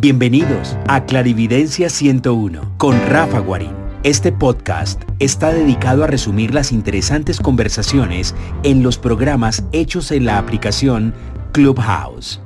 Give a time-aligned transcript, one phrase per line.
[0.00, 3.74] Bienvenidos a Clarividencia 101 con Rafa Guarín.
[4.04, 8.32] Este podcast está dedicado a resumir las interesantes conversaciones
[8.62, 11.12] en los programas hechos en la aplicación
[11.52, 12.40] Clubhouse.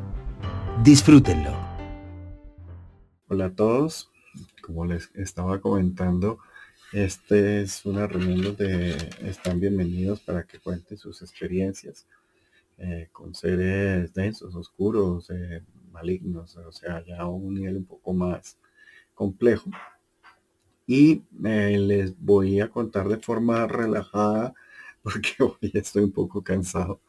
[0.83, 1.55] Disfrútenlo.
[3.29, 4.11] Hola a todos,
[4.63, 6.39] como les estaba comentando,
[6.95, 12.07] este es una reunión donde están bienvenidos para que cuenten sus experiencias
[12.79, 15.63] eh, con seres densos, oscuros, eh,
[16.03, 18.59] malignos, o sea, ya a un nivel un poco más
[19.15, 19.71] complejo.
[20.87, 24.53] Y eh, les voy a contar de forma relajada,
[25.03, 27.01] porque hoy estoy un poco cansado,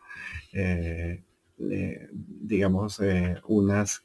[0.54, 1.24] eh,
[1.58, 4.04] digamos, eh, unas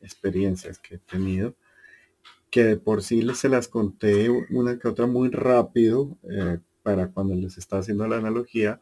[0.00, 1.54] experiencias que he tenido,
[2.50, 6.18] que por sí les se las conté una que otra muy rápido,
[6.82, 8.80] para cuando les está haciendo la analogía,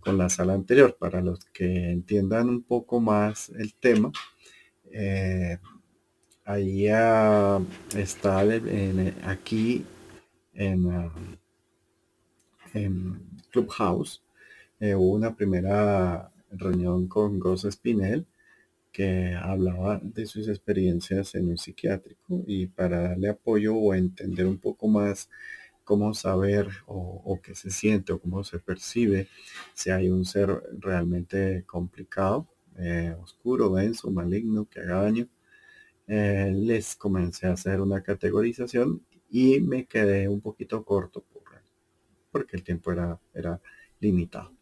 [0.00, 0.96] con la sala anterior.
[0.98, 4.12] Para los que entiendan un poco más el tema,
[4.92, 5.58] eh,
[6.44, 6.86] ahí
[7.94, 8.40] está
[9.24, 9.84] aquí
[10.54, 11.12] en, ah,
[12.74, 14.22] en Clubhouse.
[14.80, 18.26] Eh, hubo una primera reunión con Gus Spinell
[18.92, 24.58] que hablaba de sus experiencias en un psiquiátrico y para darle apoyo o entender un
[24.58, 25.28] poco más
[25.88, 29.26] cómo saber o, qué se siente o cómo se percibe
[29.72, 35.28] si hay un ser realmente complicado, eh, oscuro, denso, maligno, que haga daño.
[36.06, 41.44] Eh, les comencé a hacer una categorización y me quedé un poquito corto por,
[42.30, 43.58] porque el tiempo era, era
[43.98, 44.52] limitado.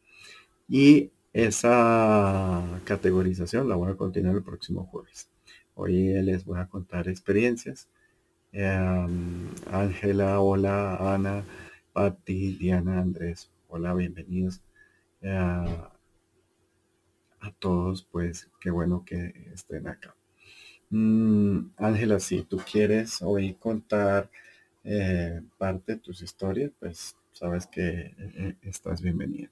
[0.69, 5.29] Y esa categorización la voy a continuar el próximo jueves.
[5.75, 7.89] Hoy les voy a contar experiencias
[8.59, 11.45] Em, Ángela, hola, Ana,
[11.93, 14.63] Patti, Diana, Andrés, hola, bienvenidos.
[15.21, 15.79] Eh,
[17.41, 20.17] a todos, pues qué bueno que estén acá.
[20.89, 24.31] Mm, Ángela, si tú quieres hoy contar
[24.85, 29.51] eh, parte de tus historias, pues sabes que eh, estás bienvenida.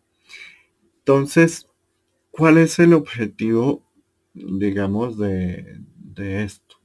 [1.00, 1.68] Entonces,
[2.30, 3.82] ¿cuál es el objetivo,
[4.32, 6.76] digamos, de, de esto?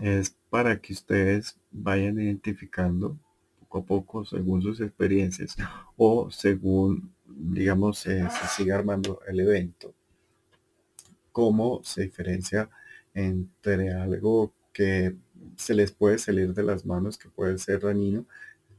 [0.00, 3.18] Es para que ustedes vayan identificando
[3.60, 5.54] poco a poco según sus experiencias
[5.98, 9.92] o según, digamos, se siga armando el evento,
[11.30, 12.70] cómo se diferencia
[13.12, 15.14] entre algo que
[15.56, 18.24] se les puede salir de las manos, que puede ser dañino,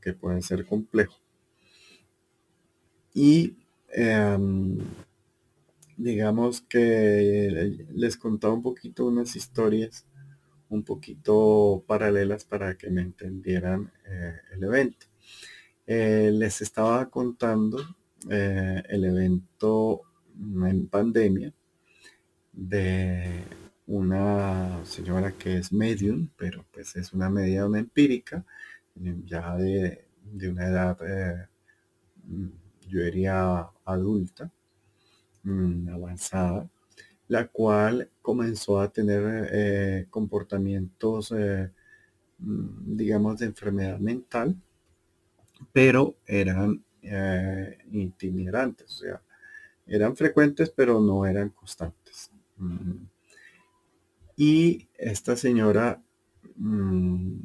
[0.02, 1.20] que puede ser complejo.
[3.14, 3.56] Y
[3.90, 4.80] em,
[5.96, 10.07] digamos que les contaba un poquito unas historias
[10.70, 15.08] un poquito paralelas para que me entendieran eh, el evento.
[15.86, 17.80] Eh, les estaba contando
[18.30, 20.02] eh, el evento
[20.40, 21.54] en pandemia
[22.52, 23.44] de
[23.88, 28.46] una señora que es medium, pero pues es una medium empírica,
[28.96, 30.98] ya de, de una edad,
[32.88, 34.52] yo diría adulta,
[35.44, 36.70] mm, avanzada,
[37.28, 41.72] la cual comenzó a tener eh, comportamientos, eh,
[42.40, 44.56] mm, digamos, de enfermedad mental,
[45.74, 49.22] pero eran eh, itinerantes, o sea,
[49.86, 52.32] eran frecuentes, pero no eran constantes.
[52.58, 53.06] Mm.
[54.36, 56.02] Y esta señora,
[56.56, 57.40] mm,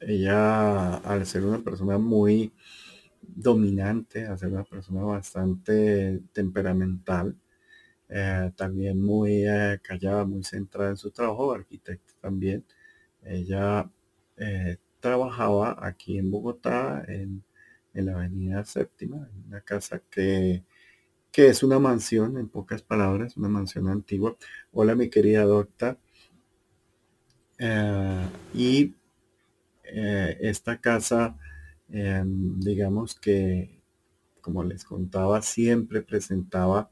[0.00, 2.52] ella, al ser una persona muy
[3.22, 7.36] dominante, al ser una persona bastante temperamental,
[8.12, 12.64] eh, también muy eh, callada, muy centrada en su trabajo, arquitecta también.
[13.22, 13.88] Ella
[14.36, 17.44] eh, trabajaba aquí en Bogotá, en,
[17.94, 20.64] la avenida séptima, en una casa que,
[21.32, 24.36] que, es una mansión, en pocas palabras, una mansión antigua.
[24.72, 25.98] Hola mi querida docta.
[28.54, 28.94] y
[29.84, 31.36] esta casa,
[31.88, 33.82] digamos que,
[34.40, 36.90] como les contaba, siempre presentaba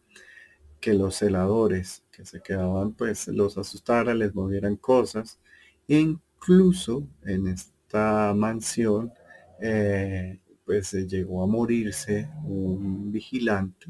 [0.80, 5.38] que los celadores que se quedaban pues los asustara, les movieran cosas.
[5.86, 9.12] Incluso en esta mansión
[9.60, 13.86] eh, pues llegó a morirse un vigilante.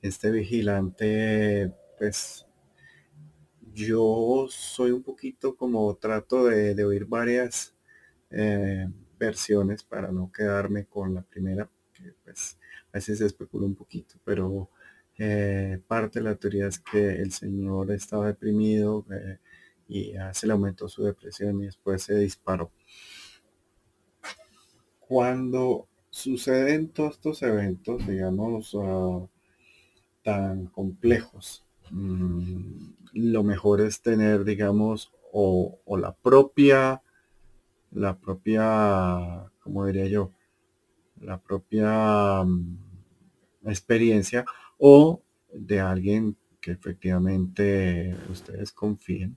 [0.00, 2.46] Este vigilante pues
[3.72, 7.74] yo soy un poquito como trato de, oír varias
[8.30, 8.88] eh,
[9.18, 12.58] versiones para no quedarme con la primera, que pues
[12.92, 14.70] a veces se especula un poquito, pero
[15.18, 19.38] eh, parte de la teoría es que el señor estaba deprimido eh,
[19.88, 22.70] y se le aumentó su depresión y después se disparó.
[25.00, 29.26] Cuando suceden todos estos eventos, digamos, ah,
[30.22, 37.02] tan complejos, mm, lo mejor es tener, digamos, o, la propia,
[37.90, 40.32] la propia, como diría yo,
[41.20, 42.78] la propia mm,
[43.66, 44.44] experiencia
[44.78, 45.22] o
[45.52, 49.36] de alguien que efectivamente ustedes confíen.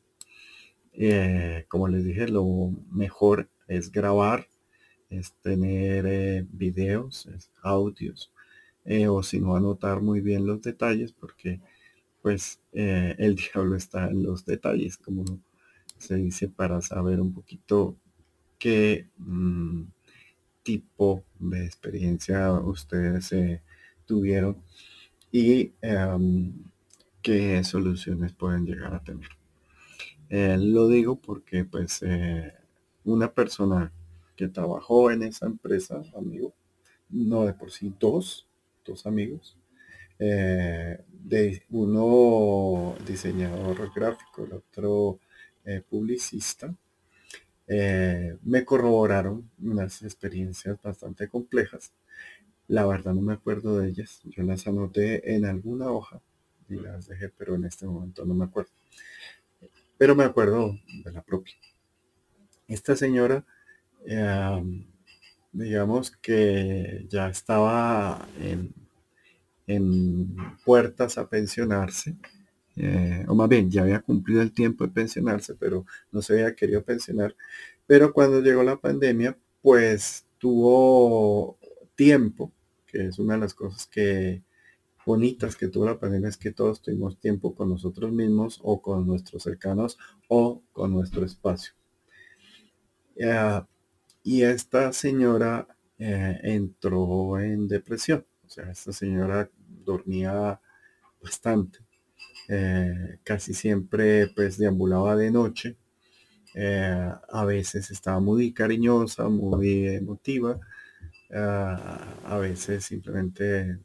[0.93, 2.45] Eh, como les dije, lo
[2.91, 4.47] mejor es grabar,
[5.09, 7.29] es tener eh, videos,
[7.61, 8.31] audios,
[8.85, 11.61] eh, o si no anotar muy bien los detalles, porque
[12.21, 15.23] pues el diablo está en los detalles, como
[15.97, 17.95] se dice, para saber un poquito
[18.59, 19.83] qué mm,
[20.63, 23.33] tipo de experiencia ustedes
[24.05, 24.61] tuvieron
[25.31, 26.53] y em,
[27.21, 29.29] qué soluciones pueden llegar a tener.
[30.29, 32.53] Eh, lo digo porque pues eh,
[33.05, 33.91] una persona
[34.35, 36.53] que trabajó en esa empresa, amigo,
[37.09, 38.47] no de por sí, dos,
[38.85, 39.57] dos amigos,
[40.19, 45.19] eh, de uno diseñador gráfico, el otro
[45.89, 46.73] publicista,
[47.67, 51.93] me corroboraron unas experiencias bastante complejas.
[52.71, 54.21] La verdad no me acuerdo de ellas.
[54.23, 56.21] Yo las anoté en alguna hoja
[56.69, 58.71] y las dejé, pero en este momento no me acuerdo.
[59.97, 61.53] Pero me acuerdo de la propia.
[62.69, 63.43] Esta señora,
[64.05, 64.85] em,
[65.51, 68.73] digamos que ya estaba en,
[70.63, 72.15] puertas a pensionarse,
[72.77, 76.55] eh, o más bien ya había cumplido el tiempo de pensionarse, pero no se había
[76.55, 77.35] querido pensionar.
[77.85, 81.57] Pero cuando llegó la pandemia, pues tuvo
[81.95, 82.51] tiempo,
[82.91, 84.43] que es una de las cosas que
[85.05, 89.07] bonitas que tuvo la pandemia es que todos tuvimos tiempo con nosotros mismos o con
[89.07, 89.97] nuestros cercanos
[90.27, 91.73] o con nuestro espacio.
[94.23, 95.67] y esta señora
[95.97, 98.25] eh, entró en depresión.
[98.45, 99.49] O sea, esta señora
[99.85, 100.59] dormía
[101.21, 101.79] bastante.
[102.49, 105.77] Eh, casi siempre pues deambulaba de noche.
[106.55, 110.59] Eh, a veces estaba muy cariñosa, muy emotiva.
[111.33, 113.79] A veces simplemente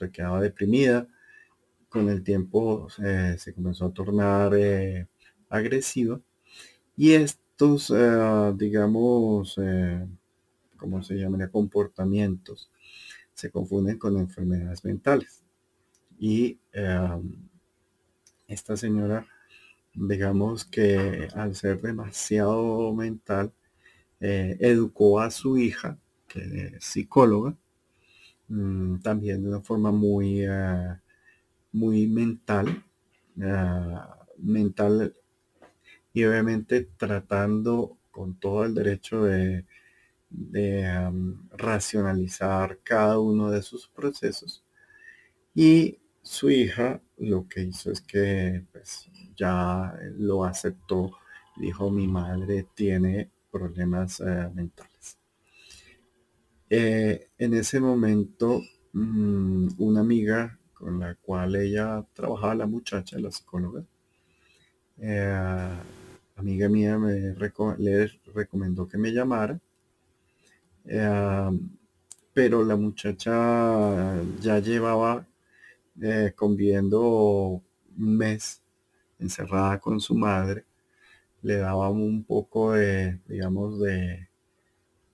[0.00, 1.06] se quedaba deprimida.
[1.88, 5.08] Con el tiempo eh, se comenzó a tornar eh,
[5.48, 6.20] agresiva.
[6.96, 9.58] Y estos, eh, digamos,
[10.76, 11.50] ¿cómo se llamaría?
[11.50, 12.70] Comportamientos
[13.34, 15.42] se confunden con enfermedades mentales.
[16.18, 16.58] Y
[18.46, 19.26] esta señora,
[19.94, 23.52] digamos que al ser demasiado mental,
[24.20, 25.98] educó a su hija,
[26.32, 26.40] que
[26.76, 27.56] es psicóloga,
[28.50, 31.00] Mm, también de una forma muy, ah,
[31.72, 32.84] muy mental,
[33.42, 35.14] ah, mental
[36.12, 39.66] y obviamente tratando con todo el derecho de,
[41.52, 44.64] racionalizar cada uno de sus procesos.
[45.54, 51.12] Y su hija lo que hizo es que pues, ya lo aceptó,
[51.56, 54.20] dijo mi madre tiene problemas
[54.54, 54.89] mentales.
[56.72, 58.62] Eh, en ese momento,
[58.92, 63.84] mm, una amiga con la cual ella trabajaba, la muchacha, la psicóloga,
[64.98, 65.68] eh,
[66.36, 67.34] amiga mía me
[67.78, 69.58] le recomendó que me llamara,
[70.84, 71.50] eh,
[72.32, 75.26] pero la muchacha ya llevaba
[76.36, 77.00] conviviendo
[77.98, 78.62] un mes
[79.18, 80.64] encerrada con su madre,
[81.42, 84.29] le daba un poco de, digamos, de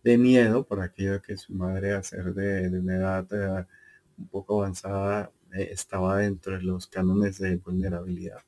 [0.06, 3.66] de miedo por aquello que su madre, a ser de, una edad eh,
[4.16, 8.38] un poco avanzada, eh, estaba dentro de los cánones de vulnerabilidad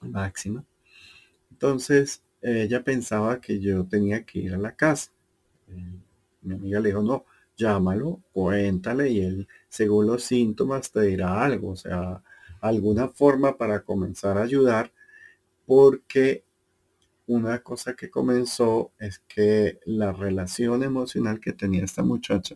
[0.00, 0.64] máxima.
[1.50, 5.10] Entonces, ella pensaba que yo tenía que ir a la casa.
[5.66, 5.98] Eh,
[6.42, 7.24] mi amiga le dijo, no,
[7.56, 12.22] llámalo, cuéntale y él, según los síntomas, te dirá algo, o sea,
[12.60, 14.92] alguna forma para comenzar a ayudar,
[15.66, 16.44] porque
[17.28, 22.54] una cosa que comenzó es que la relación emocional que tenía esta muchacha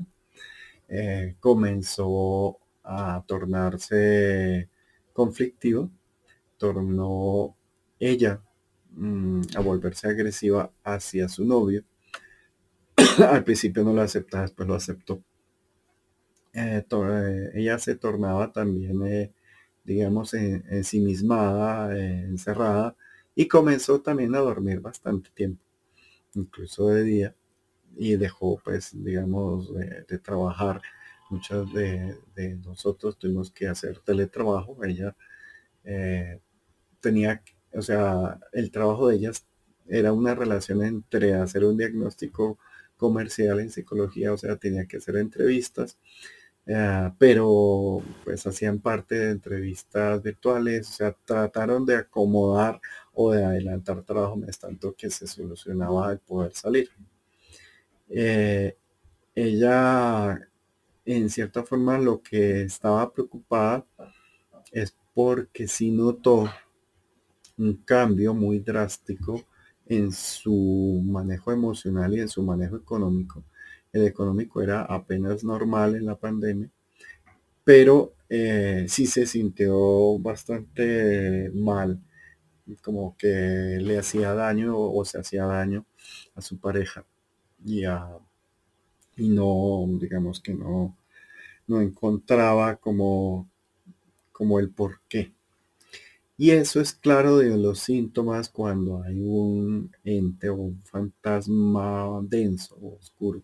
[0.89, 4.71] eh, comenzó a tornarse
[5.13, 5.91] conflictivo,
[6.57, 7.55] tornó
[8.01, 8.43] ella
[8.93, 11.85] mm, a volverse agresiva hacia su novio.
[13.29, 15.23] Al principio no lo aceptaba, después lo aceptó.
[16.55, 19.33] Eh, eh, ella se tornaba también,
[19.85, 22.97] digamos, ensimismada, encerrada
[23.35, 25.63] y comenzó también a dormir bastante tiempo,
[26.35, 27.35] incluso de día,
[27.97, 30.81] y dejó pues, digamos, de, trabajar.
[31.31, 32.19] Muchos de,
[32.65, 34.85] nosotros tuvimos que hacer teletrabajo.
[34.85, 35.17] Ella
[35.85, 36.41] eh,
[37.01, 39.47] tenía, o sea, el trabajo de ellas
[39.89, 42.59] era una relación entre hacer un diagnóstico
[42.97, 45.99] comercial en psicología, o sea, tenía que hacer entrevistas,
[46.67, 52.81] eh, pero pues hacían parte de entrevistas virtuales, o sea, trataron de acomodar
[53.15, 56.89] o de adelantar trabajo, es tanto que se solucionaba el poder salir.
[58.09, 58.77] Eh,
[59.35, 60.39] ella,
[61.05, 63.87] en cierta forma, lo que estaba preocupada
[64.73, 66.51] es porque sí notó
[67.59, 69.43] un cambio muy drástico
[69.87, 73.45] en su manejo emocional y en su manejo económico.
[73.93, 76.71] El económico era apenas normal en la pandemia,
[77.65, 82.01] pero eh, sí se sintió bastante mal,
[82.83, 83.29] como que
[83.81, 85.85] le hacía daño o, se hacía daño
[86.35, 87.05] a su pareja
[87.65, 87.85] y,
[89.17, 90.97] y no, digamos que no,
[91.67, 93.51] no encontraba como,
[94.33, 95.33] como el por qué.
[96.39, 102.77] Y eso es claro de los síntomas cuando hay un ente o un fantasma denso
[102.81, 103.43] o oscuro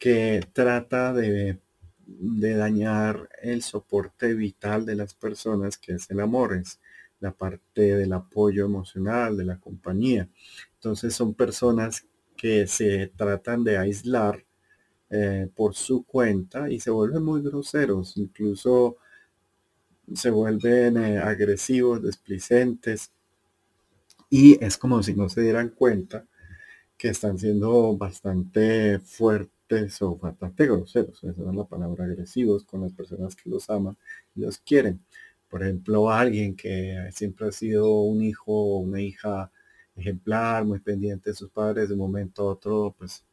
[0.00, 1.60] que trata de,
[2.06, 6.80] de, dañar el soporte vital de las personas, que es el amor, es
[7.20, 10.26] la parte del apoyo emocional, de la compañía.
[10.74, 14.42] Entonces son personas que se tratan de aislar
[15.10, 18.96] eh, por su cuenta y se vuelven muy groseros, incluso
[20.14, 23.12] se vuelven eh, agresivos, desplicentes,
[24.30, 26.26] y es como si no se dieran cuenta
[26.96, 29.59] que están siendo bastante fuertes
[30.00, 33.96] o bastante groseros, esa es la palabra, agresivos con las personas que los aman
[34.34, 35.00] y los quieren.
[35.48, 39.50] Por ejemplo, alguien que siempre ha sido un hijo o una hija
[39.96, 43.24] ejemplar, muy pendiente de sus padres, de un momento a otro, pues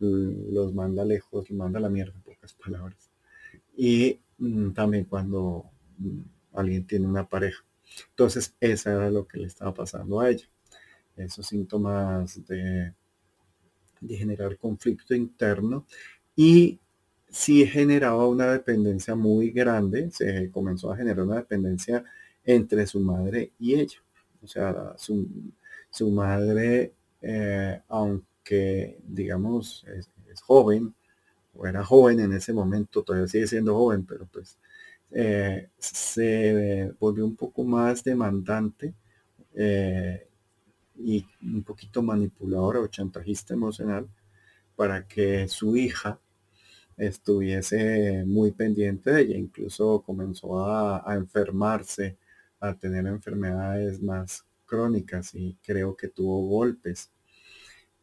[0.00, 3.10] los manda lejos, los manda la mierda, en pocas palabras.
[3.76, 5.70] Y mm, también cuando
[6.52, 7.64] alguien tiene una pareja.
[8.10, 10.46] Entonces, eso era lo que le estaba pasando a ella.
[11.16, 12.94] Esos síntomas de,
[14.00, 15.86] de generar conflicto interno
[16.36, 16.78] y
[17.30, 22.04] si generaba una dependencia muy grande, se comenzó a generar una dependencia
[22.44, 23.98] entre su madre y ella.
[24.42, 30.08] O sea, su, madre, eh, aunque digamos es,
[30.42, 30.94] joven,
[31.54, 34.56] o era joven en ese momento, todavía sigue siendo joven, pero pues
[35.10, 38.94] eh, se volvió un poco más demandante
[39.54, 40.27] eh,
[40.98, 44.08] y un poquito manipuladora o chantajista emocional
[44.76, 46.20] para que su hija
[46.96, 49.38] estuviese muy pendiente de ella.
[49.38, 52.18] Incluso comenzó a, a enfermarse,
[52.60, 57.10] a tener enfermedades más crónicas y creo que tuvo golpes.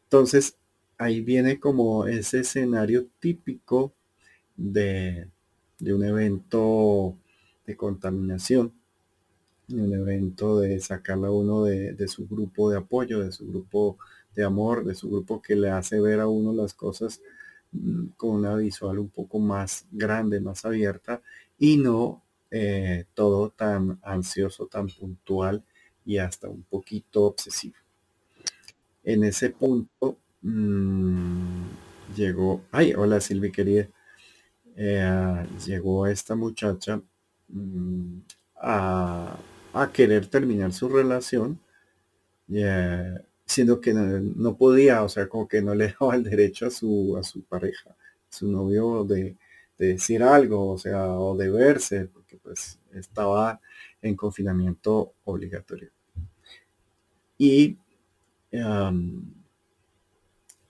[0.04, 0.56] Entonces,
[0.98, 3.94] ahí viene como ese escenario típico
[4.56, 5.28] de,
[5.78, 7.18] de un evento
[7.66, 8.72] de contaminación,
[9.68, 13.98] un evento de sacarla a uno de, su grupo de apoyo, de su grupo
[14.34, 17.20] de amor, de su grupo que le hace ver a uno las cosas
[17.72, 21.20] mm, con una visual un poco más grande, más abierta
[21.58, 25.64] y no eh, todo tan ansioso, tan puntual
[26.04, 27.76] y hasta un poquito obsesivo.
[29.02, 31.64] En ese punto mmm,
[32.16, 33.88] llegó, ay, hola Silvi querida,
[34.76, 37.00] eh, llegó esta muchacha
[37.48, 38.18] mm,
[38.56, 39.36] a,
[39.92, 41.60] querer terminar su relación,
[42.52, 43.14] eh,
[43.44, 47.16] siendo que no, podía, o sea, como que no le daba el derecho a su,
[47.18, 47.94] a su pareja,
[48.28, 49.36] su novio de,
[49.78, 53.60] decir algo, o sea, o de verse, porque pues estaba
[54.00, 55.90] en confinamiento obligatorio.
[57.36, 57.76] Y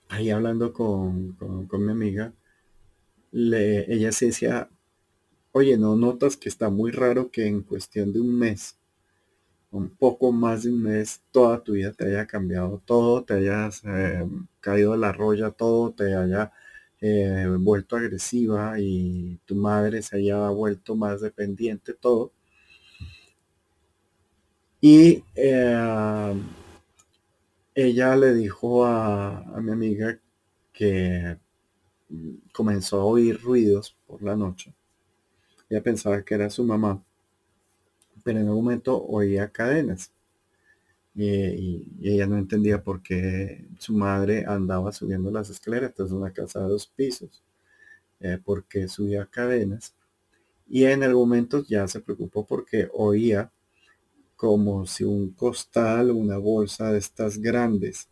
[0.09, 2.33] ahí hablando con, con mi amiga,
[3.31, 4.69] ella se decía,
[5.51, 8.77] oye, ¿no notas que está muy raro que en cuestión de un mes,
[9.77, 13.83] un poco más de un mes, toda tu vida te haya cambiado, todo te hayas
[13.85, 14.25] eh,
[14.59, 16.51] caído a la roya, todo te haya
[17.01, 22.33] eh, vuelto agresiva y tu madre se haya vuelto más dependiente, todo.
[24.81, 26.33] Y eh,
[27.75, 30.19] ella le dijo a, a mi amiga
[30.73, 31.37] que
[32.53, 34.73] comenzó a oír ruidos por la noche.
[35.69, 37.03] Ella pensaba que era su mamá,
[38.27, 40.11] pero en un momento oía cadenas.
[41.15, 46.59] Y, ella no entendía por qué su madre andaba subiendo las escaleras, entonces una casa
[46.59, 47.41] de dos pisos,
[48.19, 49.95] eh, porque subía cadenas.
[50.67, 53.49] Y en el momento ya se preocupó porque oía
[54.35, 58.09] como si un costal o una bolsa de estas grandes,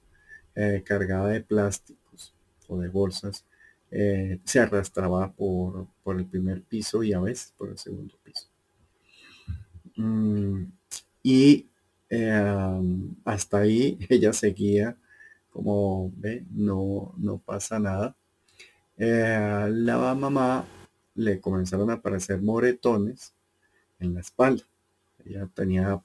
[0.55, 2.33] eh, cargada de plásticos
[2.69, 3.43] o de bolsas,
[3.91, 8.54] eh, se arrastraba por, el primer piso y a veces por el segundo piso.
[9.97, 10.65] Mm,
[11.23, 11.69] y
[12.09, 14.97] em, hasta ahí ella seguía
[15.51, 18.15] como ve, no, no pasa nada.
[18.97, 20.65] Eh, la mamá
[21.15, 23.33] le comenzaron a aparecer moretones
[23.99, 24.63] en la espalda.
[25.25, 26.01] Ella tenía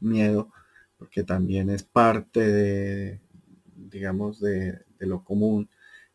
[0.00, 0.50] miedo
[0.98, 3.20] porque también es parte de,
[3.76, 5.68] digamos, de, lo común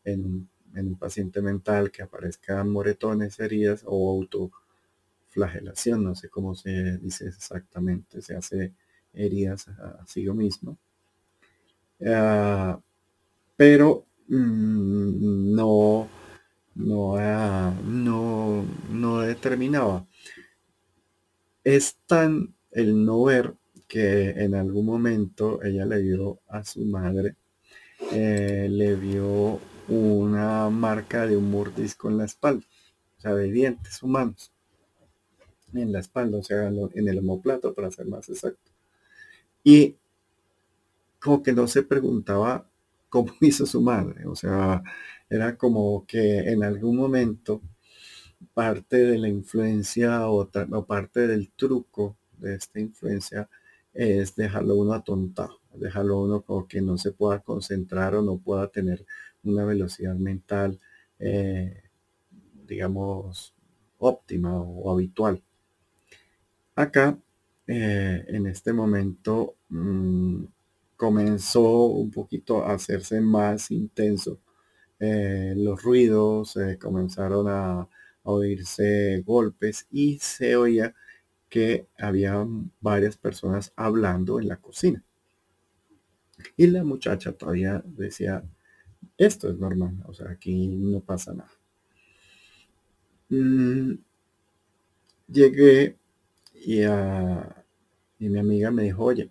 [0.04, 4.12] en, un paciente mental que aparezcan moretones, heridas o
[5.34, 8.72] autoflagelación, no sé cómo se dice exactamente, se hace
[9.12, 10.78] heridas a, sí mismo.
[12.06, 12.78] Ah,
[13.56, 16.08] pero mm, no,
[16.76, 20.06] no, ah, no, no determinaba.
[21.64, 23.54] Es tan el no ver
[23.88, 27.36] que en algún momento ella le vio a su madre,
[28.12, 32.66] eh, le vio una marca de un mordisco en la espalda,
[33.18, 34.53] o sea, de dientes humanos
[35.82, 38.70] en la espalda, o sea, en el homoplato para ser más exacto.
[39.64, 39.96] Y
[41.20, 42.68] como que no se preguntaba
[43.08, 44.82] cómo hizo su madre, o sea,
[45.28, 47.62] era como que en algún momento
[48.54, 53.48] parte de la influencia o, o parte del truco de esta influencia
[53.94, 58.68] es dejarlo uno atontado, dejarlo uno como que no se pueda concentrar o no pueda
[58.68, 59.06] tener
[59.44, 60.80] una velocidad mental,
[61.20, 61.82] eh,
[62.66, 63.54] digamos,
[63.98, 65.42] óptima o habitual.
[66.76, 67.18] Acá,
[67.66, 70.44] eh, en este momento, mm,
[70.96, 74.40] comenzó un poquito a hacerse más intenso.
[75.00, 77.88] Eh, los ruidos comenzaron a, a
[78.24, 80.94] oírse golpes y se oía
[81.50, 82.46] que había
[82.80, 85.04] varias personas hablando en la cocina.
[86.56, 88.42] Y la muchacha todavía decía,
[89.18, 91.50] esto es normal, o sea, aquí no pasa nada.
[93.30, 93.98] Mm,
[95.28, 95.98] llegué
[96.64, 96.84] y,
[98.18, 99.30] y mi amiga me dijo, oye,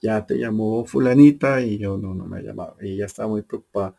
[0.00, 2.76] ya te llamó fulanita y yo no, no me ha llamado.
[2.82, 3.96] Y ella estaba muy preocupada.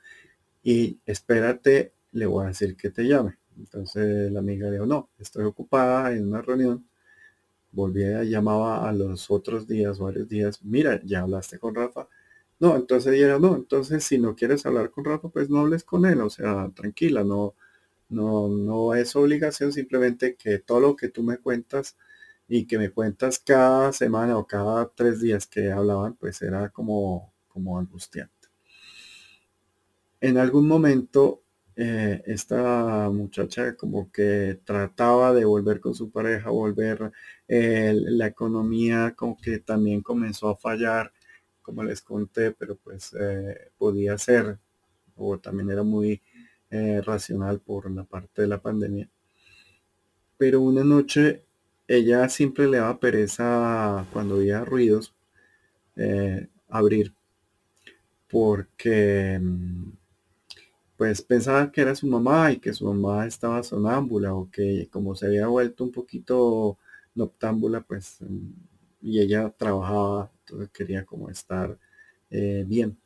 [0.64, 3.38] Y espérate, le voy a decir que te llame.
[3.58, 6.86] Entonces la amiga dijo, no, estoy ocupada en una reunión
[7.72, 12.08] volvía, llamaba a los otros días, varios días, mira, ya hablaste con Rafa.
[12.60, 16.06] No, entonces ella no, entonces si no quieres hablar con Rafa, pues no hables con
[16.06, 17.56] él, o sea, tranquila, no,
[18.10, 21.98] no, no es obligación, simplemente que todo lo que tú me cuentas
[22.48, 27.34] y que me cuentas cada semana o cada tres días que hablaban, pues era como,
[27.48, 28.34] como angustiante.
[30.22, 31.44] En algún momento
[31.78, 37.12] eh, esta muchacha como que trataba de volver con su pareja, volver,
[37.48, 41.12] eh, la economía como que también comenzó a fallar,
[41.62, 44.58] como les conté, pero pues eh, podía ser,
[45.16, 46.22] o también era muy
[47.06, 49.10] racional por la parte de la pandemia.
[50.38, 51.45] Pero una noche
[51.88, 55.14] ella siempre le daba pereza cuando había ruidos
[56.70, 57.14] abrir
[58.30, 59.92] porque mm,
[60.98, 65.16] pues pensaba que era su mamá y que su mamá estaba sonámbula o que como
[65.16, 66.78] se había vuelto un poquito
[67.16, 68.52] noctámbula, pues, mm,
[69.02, 71.78] y ella trabajaba, entonces quería como estar
[72.32, 72.98] eh, bien.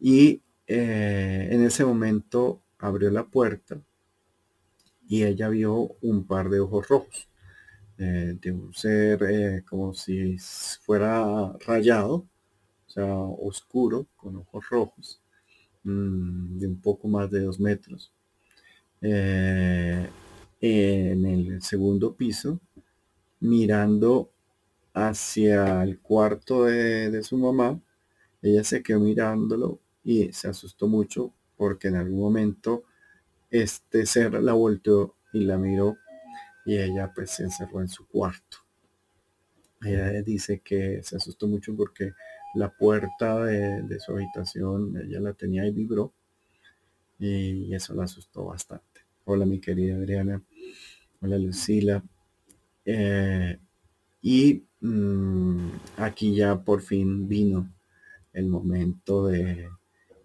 [0.00, 3.80] Y eh, en ese momento abrió la puerta
[5.08, 7.28] y ella vio un par de ojos rojos,
[7.98, 10.36] eh, de un ser como si
[10.82, 12.26] fuera rayado,
[12.86, 15.20] o sea, oscuro, con ojos rojos
[15.88, 18.12] Mm, de un poco más de dos metros.
[19.00, 20.08] Eh,
[20.60, 22.60] en el segundo piso,
[23.40, 24.30] mirando
[24.94, 27.80] hacia el cuarto de, su mamá,
[28.42, 32.84] ella se quedó mirándolo y se asustó mucho porque en algún momento
[33.50, 35.96] este ser la volteó y la miró
[36.68, 38.58] y ella pues se encerró en su cuarto.
[39.80, 42.12] Ella dice que se asustó mucho porque
[42.54, 46.12] la puerta de, su habitación, ella la tenía y vibró.
[47.18, 49.00] Y eso la asustó bastante.
[49.24, 50.42] Hola mi querida Adriana.
[51.22, 52.04] Hola Lucila.
[52.84, 53.58] Eh,
[54.20, 57.72] y mm, aquí ya por fin vino
[58.34, 59.70] el momento de,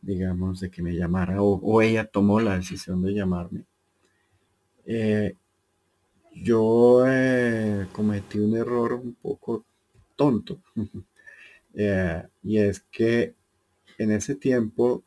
[0.02, 3.64] digamos, de que me llamara o, ella tomó la decisión de llamarme.
[4.86, 5.38] Eh,
[6.36, 9.66] yo eh, cometí un error un poco
[10.16, 10.60] tonto.
[11.76, 13.34] Eh, y es que
[13.98, 15.04] en ese tiempo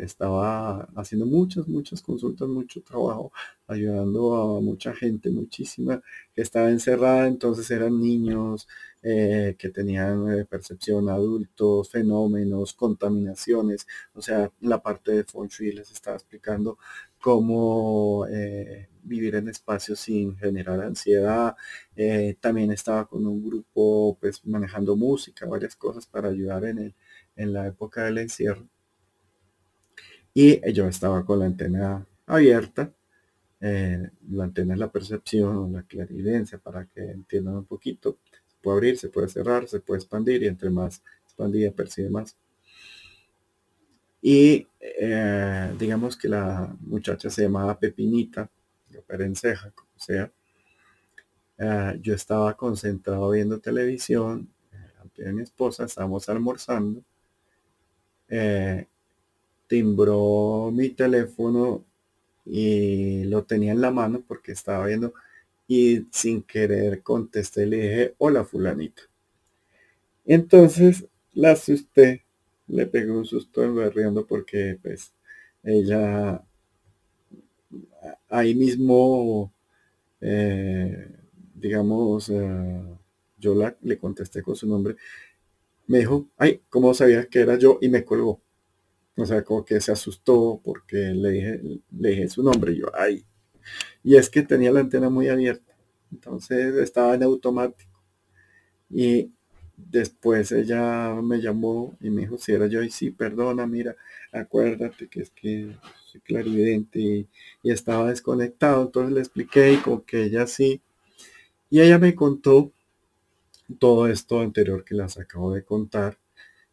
[0.00, 3.32] estaba haciendo muchas, muchas consultas, mucho trabajo,
[3.66, 6.02] ayudando a mucha gente, muchísima,
[6.34, 8.68] que estaba encerrada, entonces eran niños
[9.02, 15.90] eh, que tenían percepción, adultos, fenómenos, contaminaciones, o sea, la parte de Feng Shui les
[15.90, 16.78] estaba explicando
[17.20, 18.26] cómo
[19.02, 21.56] vivir en espacios sin generar ansiedad.
[21.96, 26.94] Eh, también estaba con un grupo pues manejando música, varias cosas para ayudar en, el,
[27.36, 28.66] en la época del encierro.
[30.34, 32.92] Y yo estaba con la antena abierta
[33.60, 38.18] Eh, la antena es la percepción, la clarividencia, para que entiendan un poquito.
[38.62, 42.36] Puede abrir, se puede cerrar, se puede expandir y entre más expandida percibe más.
[44.22, 48.48] Y eh, digamos que la muchacha se llamaba Pepinita,
[48.96, 50.30] o Perenceja, como sea.
[51.58, 54.48] Eh, yo estaba concentrado viendo televisión,
[55.16, 57.02] eh, mi esposa, estábamos almorzando.
[59.66, 61.84] timbró mi teléfono
[62.44, 65.14] y lo tenía en la mano porque estaba viendo
[65.74, 69.04] y sin querer contesté, le dije, hola fulanito.
[70.24, 72.24] Entonces la asusté
[72.66, 75.12] le pegó un susto berreando porque pues
[75.62, 76.44] ella
[78.28, 79.52] ahí mismo
[80.20, 81.08] eh,
[81.54, 82.82] digamos eh,
[83.38, 84.96] yo la, le contesté con su nombre
[85.86, 88.40] me dijo ay cómo sabías que era yo y me colgó
[89.16, 91.60] o sea como que se asustó porque le dije
[91.92, 93.24] le dije su nombre y yo ay
[94.02, 95.74] y es que tenía la antena muy abierta
[96.10, 97.90] entonces estaba en automático
[98.90, 99.30] y
[99.90, 103.96] Después ella me llamó y me dijo si era yo y sí, perdona, mira,
[104.32, 107.28] acuérdate que es que soy clarividente y,
[107.64, 108.82] estaba desconectado.
[108.84, 110.82] Entonces le expliqué y como que ella sí.
[111.70, 112.72] Y ella me contó
[113.78, 116.18] todo esto anterior que las acabo de contar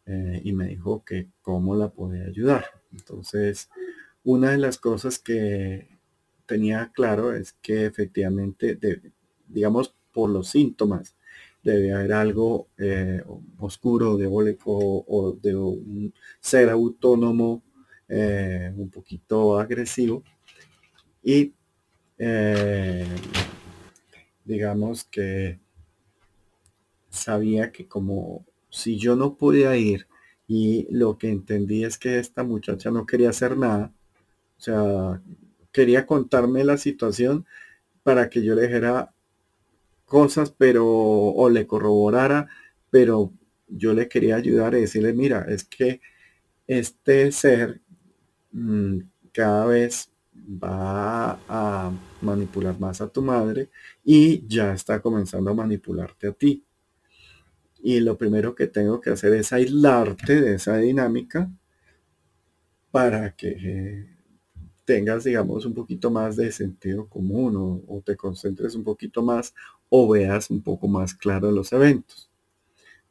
[0.05, 2.65] eh, y me dijo que cómo la podía ayudar.
[2.91, 3.69] Entonces,
[4.23, 5.98] una de las cosas que
[6.49, 8.79] tenía claro es que efectivamente,
[9.47, 11.15] digamos, por los síntomas
[11.61, 13.21] debe haber algo eh,
[13.59, 17.61] oscuro, diabólico o de un ser autónomo
[18.07, 20.23] eh, un poquito agresivo.
[21.21, 21.53] Y
[22.17, 23.05] eh,
[24.43, 25.59] digamos que
[27.11, 30.07] sabía que como si yo no podía ir
[30.47, 33.93] y lo que entendí es que esta muchacha no quería hacer nada,
[34.57, 35.21] o sea,
[35.71, 37.45] quería contarme la situación
[38.03, 39.13] para que yo le dijera,
[40.05, 42.49] cosas, pero, o le corroborara,
[42.89, 43.31] pero
[43.67, 46.01] yo le quería ayudar y decirle, mira, es que
[46.67, 47.81] este ser
[48.51, 48.99] mm,
[49.31, 53.69] cada vez va a manipular más a tu madre
[54.03, 56.63] y ya está comenzando a manipularte a ti.
[57.81, 61.49] Y lo primero que tengo que hacer es aislarte de esa dinámica
[62.91, 64.18] para que
[64.89, 69.53] tengas, digamos, un poquito más de sentido común o, te concentres un poquito más
[69.87, 72.27] o veas un poco más claro los eventos.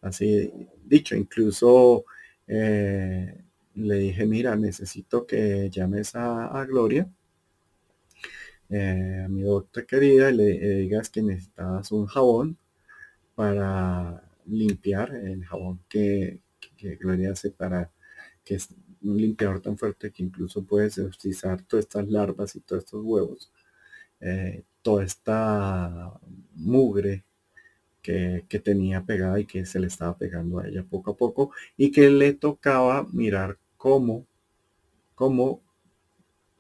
[0.00, 0.52] Así
[0.84, 2.04] dicho, incluso
[2.48, 3.44] eh,
[3.76, 7.08] le dije, mira, necesito que llames a, Gloria,
[8.70, 12.58] eh, a mi doctora querida, y le, digas que necesitas un jabón
[13.36, 16.40] para limpiar el jabón que,
[16.76, 17.88] que Gloria hace para
[18.44, 18.58] que
[19.02, 23.52] un limpiador tan fuerte que incluso puedes utilizar todas estas larvas y todos estos huevos,
[24.20, 26.12] eh, toda esta
[26.54, 27.24] mugre
[28.02, 31.90] que, tenía pegada y que se le estaba pegando a ella poco a poco y
[31.92, 34.26] que le tocaba mirar cómo,
[35.14, 35.62] cómo,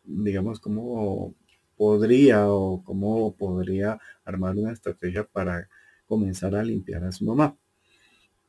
[0.04, 1.34] digamos, cómo
[1.76, 5.68] podría o cómo podría armar una estrategia para
[6.06, 7.56] comenzar a limpiar a su mamá.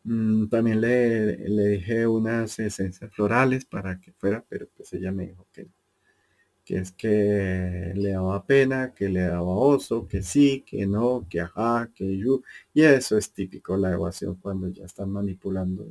[0.03, 5.27] Mm, también le, le, dije unas esencias florales para que fuera, pero pues ella me
[5.27, 5.67] dijo que,
[6.65, 11.41] que es que le daba pena, que le daba oso, que sí, que no, que
[11.41, 12.41] ajá, que yo.
[12.73, 15.85] Y eso es típico, la evasión cuando ya están manipulando.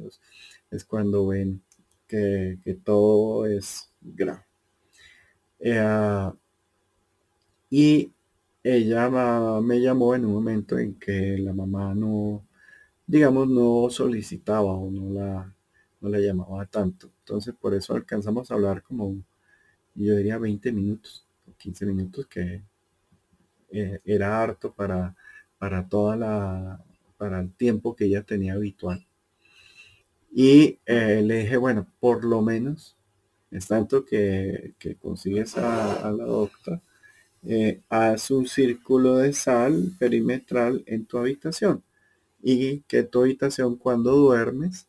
[0.71, 1.62] Es cuando ven
[2.07, 4.44] que, todo es grave.
[5.61, 6.31] Eh,
[7.71, 8.12] y
[8.62, 9.11] ella
[9.61, 12.44] me llamó en un momento en que la mamá no,
[13.09, 15.55] digamos, no solicitaba o no la,
[16.01, 17.11] no la llamaba tanto.
[17.21, 19.16] Entonces, por eso alcanzamos a hablar como,
[19.94, 22.62] yo diría 20 minutos o 15 minutos, que
[23.71, 25.16] eh, era harto para,
[25.59, 26.85] para toda la,
[27.16, 29.07] para el tiempo que ella tenía habitual.
[30.31, 32.94] Y eh, le dije, bueno, por lo menos,
[33.51, 36.83] es tanto que, consigues a, la doctora,
[37.44, 41.83] eh, haz un círculo de sal perimetral en tu habitación
[42.51, 44.89] y que tu habitación cuando duermes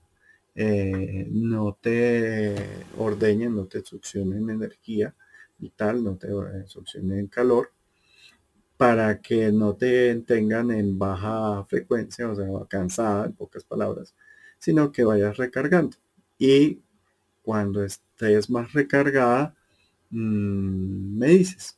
[0.55, 2.55] eh, no te
[2.97, 5.13] ordeñen, no te succionen energía
[5.59, 6.29] y tal, no te
[6.67, 7.71] succionen calor,
[8.77, 14.15] para que no te tengan en baja frecuencia, o sea, cansada, en pocas palabras,
[14.57, 15.97] sino que vayas recargando.
[16.37, 16.79] Y
[17.43, 19.53] cuando estés más recargada,
[20.11, 21.77] mm, me dices.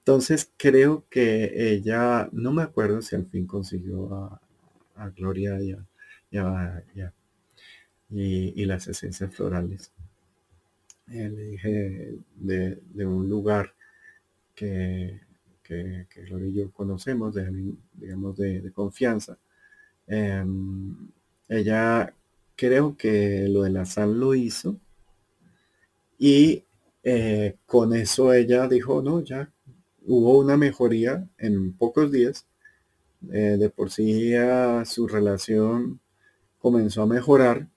[0.00, 4.43] Entonces creo que ella, no me acuerdo si al fin consiguió a,
[4.96, 5.74] a Gloria y,
[8.10, 9.92] y, las esencias florales.
[11.08, 13.74] Eh, le dije de, un lugar
[14.54, 15.20] que,
[15.62, 19.36] que, que y yo conocemos, de, digamos, de, confianza,
[20.06, 21.08] em,
[21.48, 22.12] ella
[22.56, 24.76] creo que lo de la sal lo hizo
[26.18, 26.64] y
[27.02, 29.50] eh, con eso ella dijo, no, ya
[30.06, 32.46] hubo una mejoría en pocos días.
[33.32, 34.32] Eh, de por sí
[34.84, 36.00] su relación
[36.58, 37.68] comenzó a mejorar.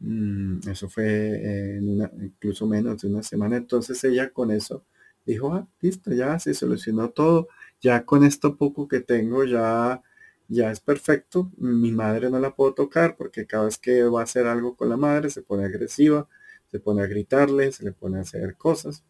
[0.00, 3.56] Mm, eso fue una, incluso menos de una semana.
[3.56, 4.84] Entonces ella con eso
[5.26, 7.48] dijo, ah, listo, ya se solucionó todo.
[7.80, 10.02] Ya con esto poco que tengo ya,
[10.48, 11.50] ya es perfecto.
[11.58, 14.88] Mi madre no la puedo tocar porque cada vez que va a hacer algo con
[14.88, 16.28] la madre se pone agresiva,
[16.70, 19.04] se pone a gritarle, se le pone a hacer cosas.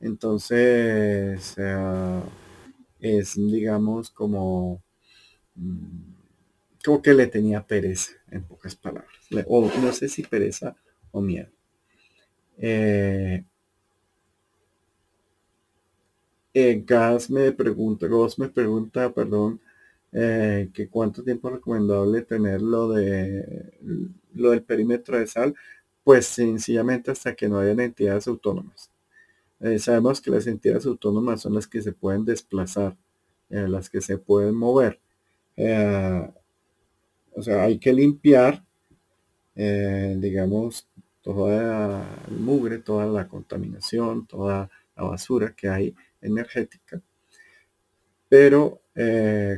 [0.00, 2.20] Entonces, eh,
[3.00, 4.82] es, digamos, como,
[5.56, 6.14] mm,
[6.84, 9.10] como que le tenía pereza, en pocas palabras.
[9.48, 10.76] o no sé si pereza
[11.12, 11.50] o miedo.
[12.58, 13.44] Eh,
[16.54, 19.60] eh, Gas me pregunta, Gas me pregunta, perdón,
[20.72, 23.72] que cuánto tiempo es recomendable tener lo de
[24.34, 25.54] lo del perímetro de sal,
[26.04, 28.90] pues sencillamente hasta que no hayan entidades autónomas.
[29.60, 32.96] Eh, sabemos que las entidades autónomas son las que se pueden desplazar,
[33.48, 35.00] eh, las que se pueden mover.
[35.56, 36.30] Eh,
[37.34, 38.64] o sea, hay que limpiar,
[39.54, 40.88] digamos,
[41.22, 47.00] toda el mugre, toda la contaminación, toda la basura que hay energética.
[48.28, 48.80] Pero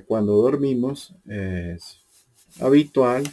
[0.06, 2.04] cuando dormimos es
[2.60, 3.24] habitual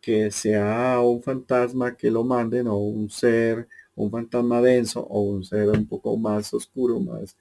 [0.00, 5.44] que sea un fantasma que lo manden o un ser un fantasma denso o un
[5.44, 7.36] ser un poco más oscuro, más,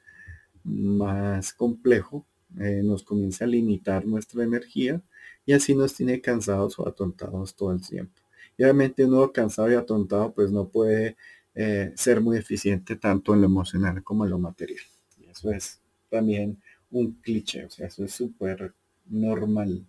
[0.63, 2.25] más complejo,
[2.59, 5.01] eh, nos comienza a limitar nuestra energía
[5.45, 8.21] y así nos tiene cansados o atontados todo el tiempo.
[8.57, 11.17] Y obviamente uno cansado y atontado pues no puede
[11.55, 14.85] eh, ser muy eficiente tanto en lo emocional como en lo material.
[15.19, 16.61] Y eso es también
[16.91, 18.73] un cliché, o sea, eso es súper
[19.07, 19.85] normal.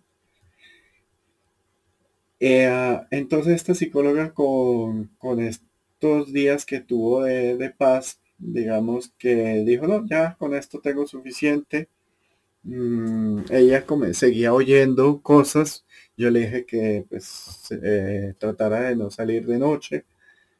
[2.39, 5.39] Eh, entonces esta psicóloga con, con,
[6.27, 11.89] días que tuvo de, paz, digamos que dijo, no, ya con esto tengo suficiente.
[12.63, 15.85] Mm, ella como, seguía oyendo cosas.
[16.17, 20.05] Yo le dije que pues eh, tratara de no salir de noche,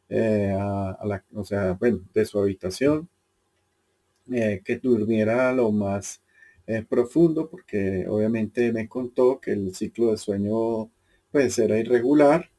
[0.10, 3.10] eh, a, la, o sea, bueno, de su habitación,
[4.32, 6.22] eh, que durmiera lo más
[6.90, 10.90] profundo, porque obviamente me contó que el ciclo de sueño
[11.32, 12.50] pues era irregular,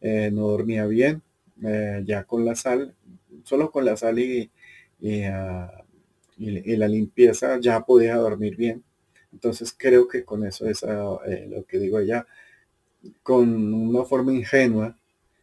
[0.00, 1.22] no dormía bien,
[1.64, 2.94] eh, ya con la sal,
[3.44, 4.50] solo con la sal y,
[5.26, 5.84] ah,
[6.36, 8.84] y, la limpieza ya podía dormir bien.
[9.32, 12.26] Entonces creo que con eso es ah, eh, lo que digo ella,
[13.22, 14.96] con una forma ingenua,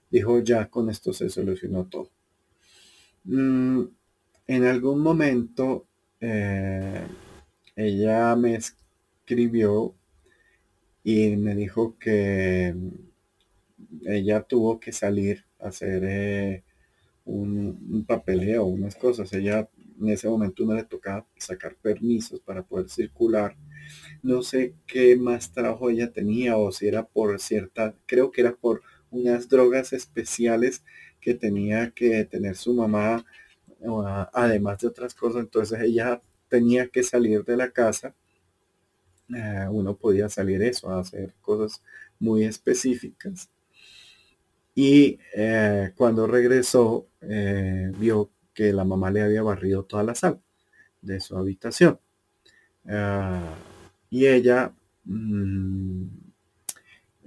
[0.09, 2.09] dijo ya con esto se solucionó todo.
[3.25, 3.83] Mm,
[4.47, 5.85] en algún momento
[6.19, 7.05] eh,
[7.75, 9.95] ella me escribió
[11.03, 12.75] y me dijo que
[14.05, 16.63] ella tuvo que salir hacer eh,
[17.25, 19.31] un, papeleo, unas cosas.
[19.33, 19.69] Ella
[19.99, 23.55] en ese momento no le tocaba sacar permisos para poder circular.
[24.23, 28.53] No sé qué más trabajo ella tenía o si era por cierta, creo que era
[28.55, 30.83] por unas drogas especiales
[31.19, 33.25] que tenía que tener su mamá,
[34.33, 35.41] además de otras cosas.
[35.41, 38.15] Entonces ella tenía que salir de la casa.
[39.35, 41.81] Eh, uno podía salir eso, a hacer cosas
[42.19, 43.49] muy específicas.
[44.81, 50.41] Y eh, cuando regresó, eh, vio que la mamá le había barrido toda la sal
[51.01, 51.99] de su habitación.
[52.87, 53.55] Ah,
[54.09, 56.03] y ella mm,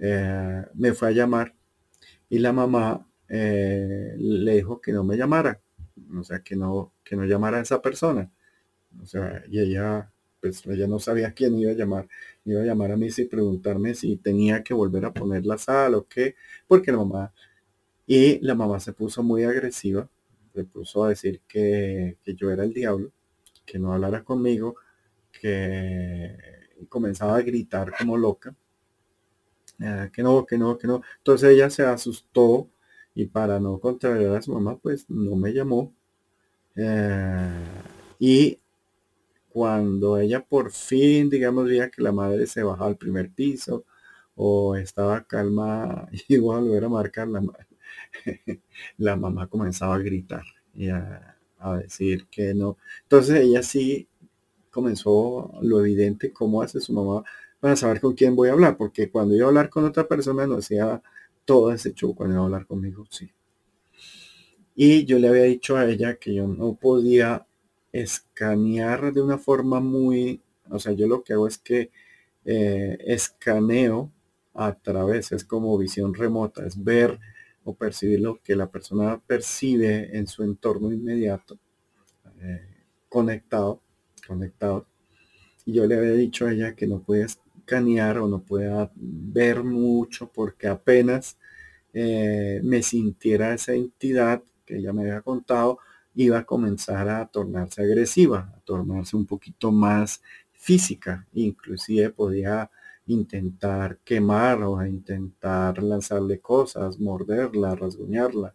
[0.00, 1.54] eh, me fue a llamar
[2.30, 5.60] y la mamá le dijo que no me llamara,
[6.18, 8.30] o sea, que no, que no llamara a esa persona.
[9.02, 10.11] O sea, y ella,
[10.42, 12.08] pues ella no sabía quién iba a llamar.
[12.44, 15.94] Iba a llamar a mí y preguntarme si tenía que volver a poner la sal
[15.94, 16.34] o qué,
[16.66, 17.32] porque la mamá
[18.06, 20.08] y la mamá se puso muy agresiva,
[20.54, 23.12] se puso a decir que, yo era el diablo,
[23.64, 24.76] que no hablara conmigo,
[25.30, 26.36] que
[26.88, 28.54] comenzaba a gritar como loca,
[29.80, 31.02] eh, que no, que no, que no.
[31.18, 32.68] Entonces ella se asustó
[33.14, 35.94] y para no contrariar a su mamá, pues no me llamó.
[36.76, 37.50] Eh,
[38.18, 38.58] y
[39.52, 43.84] cuando ella por fin, digamos, veía que la madre se bajaba al primer piso
[44.34, 47.42] o estaba calma, igual volver a marcar la
[48.98, 51.36] la mamá comenzaba a gritar y a,
[51.80, 52.76] decir que no.
[53.04, 54.08] Entonces ella sí
[54.70, 57.22] comenzó lo evidente, cómo hace su mamá
[57.60, 60.46] para saber con quién voy a hablar, porque cuando iba a hablar con otra persona
[60.46, 61.02] no hacía
[61.44, 63.30] todo ese show, cuando iba a hablar conmigo, sí.
[64.74, 67.46] Y yo le había dicho a ella que yo no podía
[67.92, 71.90] escanear de una forma muy, o sea, yo lo que hago es que
[72.44, 74.10] eh, escaneo
[74.54, 77.18] a través, es como visión remota, es ver
[77.64, 81.58] o percibir lo que la persona percibe en su entorno inmediato,
[82.40, 82.60] eh,
[83.08, 83.80] conectado,
[84.26, 84.86] conectado.
[85.64, 89.62] Y yo le había dicho a ella que no puede escanear o no puede ver
[89.64, 91.38] mucho porque apenas
[91.94, 95.78] eh, me sintiera esa entidad que ella me había contado,
[96.14, 100.22] iba a comenzar a tornarse agresiva, a tornarse un poquito más
[100.52, 102.70] física, inclusive podía
[103.06, 108.54] intentar quemar o intentar lanzarle cosas, morderla, rasguñarla.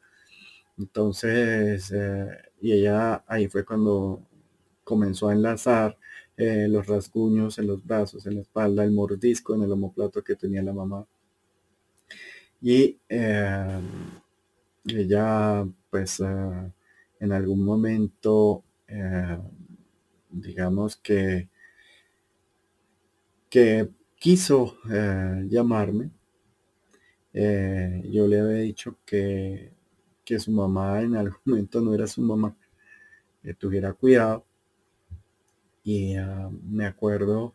[0.77, 2.27] Entonces, eh,
[2.61, 4.21] y ella ahí fue cuando
[4.83, 5.97] comenzó a enlazar
[6.37, 10.35] eh, los rasguños en los brazos, en la espalda, el mordisco en el homoplato que
[10.35, 11.05] tenía la mamá.
[12.61, 13.79] Y eh,
[14.85, 16.21] ella, pues,
[17.19, 18.63] en algún momento,
[20.29, 21.49] digamos que,
[23.49, 26.11] que quiso eh, llamarme.
[27.33, 29.71] Eh, yo le había dicho que,
[30.25, 32.55] que su mamá en algún momento no era su mamá,
[33.43, 34.45] que tuviera cuidado.
[35.83, 37.53] Y ah, me acuerdo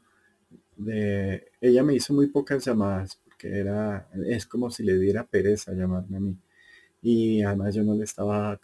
[0.77, 5.72] de, ella me hizo muy pocas llamadas, porque era, es como si le diera pereza
[5.75, 6.38] llamarme a mí.
[7.03, 8.61] Y además yo no le estaba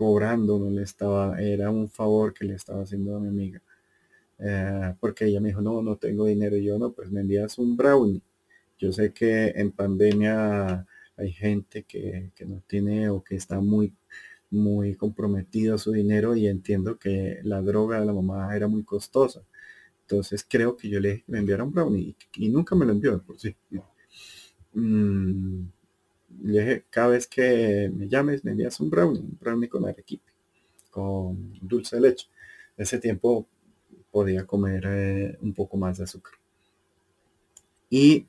[0.00, 3.60] cobrando, no le estaba, era un favor que le estaba haciendo a mi amiga.
[4.38, 6.56] Eh, porque ella me dijo, no, no tengo dinero.
[6.56, 8.22] Y yo, no, pues me envías un brownie.
[8.78, 10.86] Yo sé que en pandemia
[11.18, 13.94] hay gente que, no tiene o que está muy,
[14.50, 18.84] muy comprometido a su dinero y entiendo que la droga de la mamá era muy
[18.84, 19.42] costosa.
[20.00, 23.54] Entonces creo que yo le un brownie y, nunca me lo envió por sí.
[24.72, 25.66] Mm,
[26.90, 30.32] cada vez que me llames, me envías un brownie, un brownie con arequipe,
[30.90, 32.26] con dulce de leche.
[32.76, 33.46] Ese tiempo
[34.10, 36.34] podía comer eh, un poco más de azúcar.
[37.90, 38.26] Y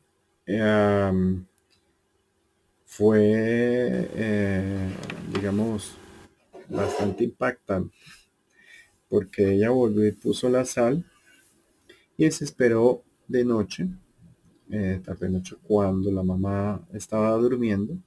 [2.86, 3.20] fue,
[4.16, 4.90] eh,
[5.34, 5.96] digamos,
[6.68, 7.96] bastante impactante,
[9.08, 11.06] porque ella volvió y puso la sal
[12.18, 13.88] y se esperó de noche,
[14.72, 17.98] eh, tarde noche, cuando la mamá estaba durmiendo.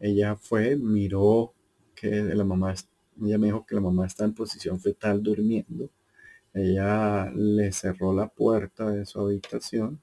[0.00, 1.52] Ella fue, miró
[1.94, 2.74] que la mamá,
[3.22, 5.90] ella me dijo que la mamá está en posición fetal durmiendo
[6.54, 10.00] ella le cerró la puerta de su habitación.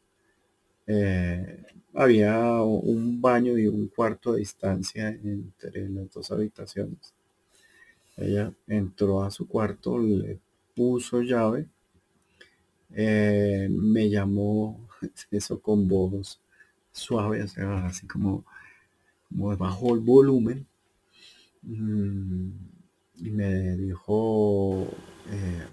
[0.88, 7.14] Eh, había un baño y un cuarto de distancia entre las dos habitaciones.
[8.16, 10.40] Ella entró a su cuarto, le
[10.76, 11.68] puso llave,
[12.94, 14.87] eh, me llamó
[15.32, 16.42] eso con voz
[16.92, 17.46] suave,
[17.86, 18.46] así como,
[19.30, 20.68] como bajó el volumen.
[21.64, 22.52] Mm,
[23.18, 24.88] y me dijo,
[25.30, 25.68] eh,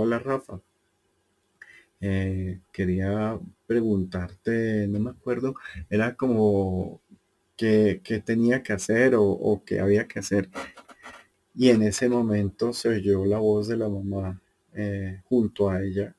[0.00, 0.60] Hola Rafa.
[2.00, 5.54] Eh, quería preguntarte, no me acuerdo,
[5.90, 7.00] era como
[7.56, 10.48] que, tenía que hacer o, que había que hacer.
[11.54, 14.40] Y en ese momento se oyó la voz de la mamá
[14.74, 16.14] eh, junto a ella,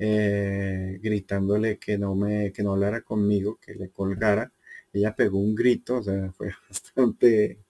[0.00, 4.52] eh, gritándole que no me, que no hablara conmigo, que le colgara.
[4.92, 7.60] Ella pegó un grito, o sea, fue bastante,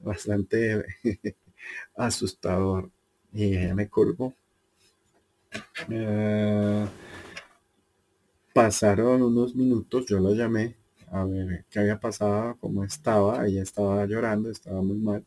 [0.00, 0.84] bastante
[1.96, 2.90] asustador.
[3.32, 4.34] Y ella me colgó.
[5.90, 6.86] Eh,
[8.54, 10.76] pasaron unos minutos, yo la llamé
[11.10, 13.46] a ver qué había pasado, cómo estaba.
[13.46, 15.24] Ella estaba llorando, estaba muy mal,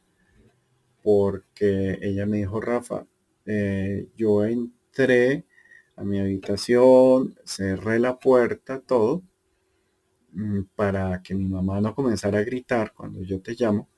[1.04, 3.06] porque ella me dijo, Rafa,
[3.46, 5.46] eh, yo entré
[5.98, 9.24] a mi habitación, cerré la puerta, todo,
[10.34, 13.90] mm, para que mi mamá no comenzara a gritar cuando yo te llamo.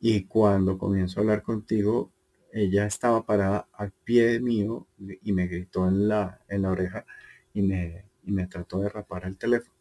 [0.00, 2.12] Y cuando comienzo a hablar contigo,
[2.52, 4.88] ella estaba parada al pie mío
[5.22, 7.06] y me gritó en la, en la oreja
[7.54, 9.74] y me, me trató de rapar el teléfono.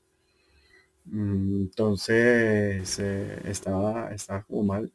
[1.06, 4.92] Mm, entonces eh, estaba, estaba como mal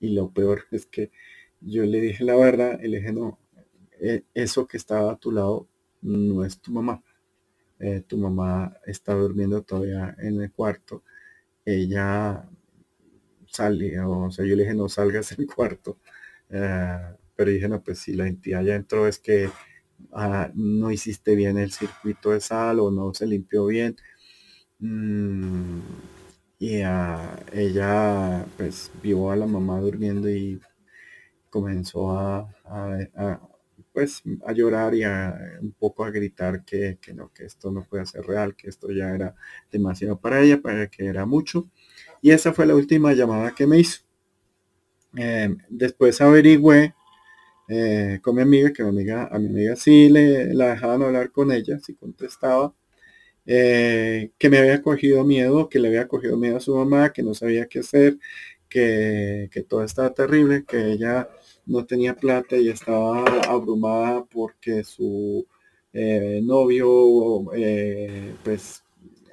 [0.00, 1.12] y lo peor es que
[1.60, 3.38] yo le dije la verdad y le dije no,
[4.00, 5.68] eh, eso que estaba a tu lado
[6.02, 7.02] no es tu mamá.
[7.78, 11.02] Eh, tu mamá está durmiendo todavía en el cuarto.
[11.64, 12.48] Ella
[13.46, 15.98] salió, o sea, yo le dije no salgas del cuarto
[16.50, 16.98] eh,
[17.36, 19.50] pero dije, no, pues si la entidad ya entró es que
[20.12, 23.96] ah, no hiciste bien el circuito de sal o no se limpió bien.
[24.80, 25.80] Mm,
[26.58, 26.76] y
[27.52, 30.60] ella pues vio a la mamá durmiendo y
[31.50, 32.48] comenzó a,
[33.92, 37.84] pues a llorar y a, un poco a gritar que, que, no, que esto no
[37.84, 39.34] puede ser real, que esto ya era
[39.70, 41.68] demasiado para ella, para que era mucho.
[42.22, 44.02] Y esa fue la última llamada que me hizo.
[45.16, 46.94] Eh, después averigüé
[47.68, 51.32] eh, con mi amiga, que mi amiga, a mi amiga sí le la dejaban hablar
[51.32, 52.74] con ella, sí contestaba,
[53.46, 57.22] eh, que me había cogido miedo, que le había cogido miedo a su mamá, que
[57.22, 58.18] no sabía qué hacer,
[58.68, 61.28] que, que todo estaba terrible, que ella
[61.66, 65.46] no tenía plata y estaba abrumada porque su
[65.92, 67.44] eh, novio
[68.44, 68.84] pues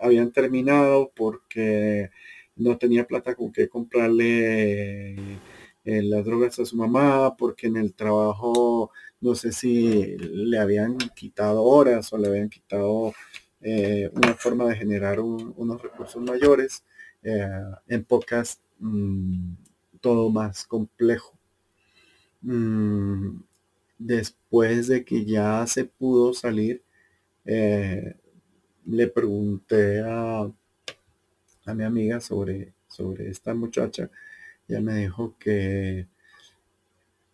[0.02, 2.10] habían terminado porque
[2.56, 5.40] no tenía plata con qué comprarle
[5.86, 10.98] eh, las drogas a su mamá, porque en el trabajo no sé si le habían
[10.98, 13.14] quitado horas o le habían quitado
[13.62, 16.84] eh, una forma de generar unos recursos mayores.
[17.24, 17.48] Eh,
[17.88, 19.54] en pocas, mm,
[20.02, 21.37] todo más complejo.
[22.48, 23.41] Mm,
[24.00, 26.84] después de que ya se pudo salir,
[28.86, 30.50] le pregunté a,
[31.66, 34.10] a mi amiga sobre, sobre esta muchacha.
[34.68, 36.08] ya me dijo que,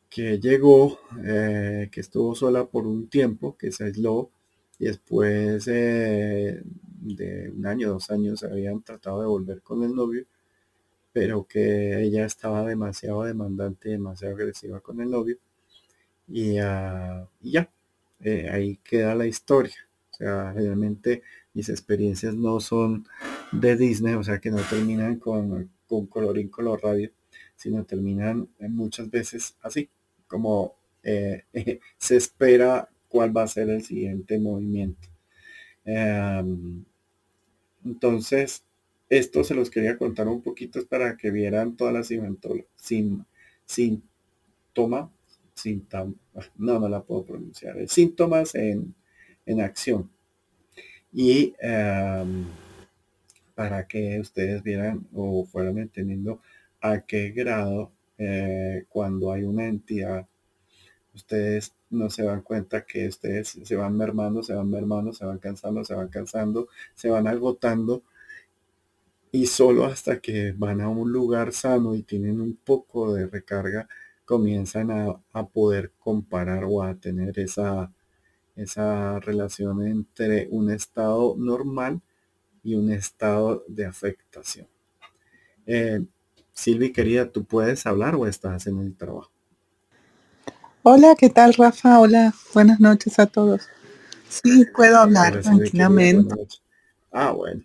[0.09, 4.29] que llegó, eh, que estuvo sola por un tiempo, que se aisló
[4.79, 10.25] y después eh, de un año, dos años habían tratado de volver con el novio,
[11.13, 15.37] pero que ella estaba demasiado demandante, demasiado agresiva con el novio
[16.27, 17.69] y, ah, ya,
[18.21, 19.75] eh, ahí queda la historia.
[20.11, 23.07] O sea, realmente mis experiencias no son
[23.51, 27.11] de Disney, o sea que no terminan con, con colorín color radio,
[27.55, 29.89] sino terminan muchas veces así,
[30.27, 31.43] como eh,
[31.97, 35.07] se espera cuál va a ser el siguiente movimiento.
[35.85, 36.85] Em,
[37.85, 38.63] entonces,
[39.17, 42.07] esto se los quería contar un poquito para que vieran todas las
[42.75, 43.25] sin,
[43.65, 45.11] síntoma,
[46.57, 48.95] no, no la puedo pronunciar, síntomas en,
[49.45, 50.09] en acción.
[51.11, 52.45] Y em,
[53.53, 56.41] para que ustedes vieran o fueran entendiendo
[56.81, 60.27] a qué grado eh, cuando hay una entidad,
[61.13, 65.37] ustedes no se dan cuenta que ustedes se van mermando, se van mermando, se van
[65.37, 68.03] cansando, se van cansando, se van agotando
[69.33, 73.89] y solo hasta que van a un lugar sano y tienen un poco de recarga,
[74.25, 77.91] comienzan a, a poder comparar o a tener esa,
[78.55, 81.99] esa relación entre un estado normal
[82.63, 84.67] y un estado de afectación.
[85.65, 86.05] Eh,
[86.53, 89.31] Silvi, querida, ¿tú puedes hablar o estás en el trabajo?
[90.83, 91.99] Hola, ¿qué tal, Rafa?
[91.99, 93.67] Hola, buenas noches a todos.
[94.29, 96.35] Sí, puedo hablar tranquilamente.
[97.11, 97.63] ah, bueno.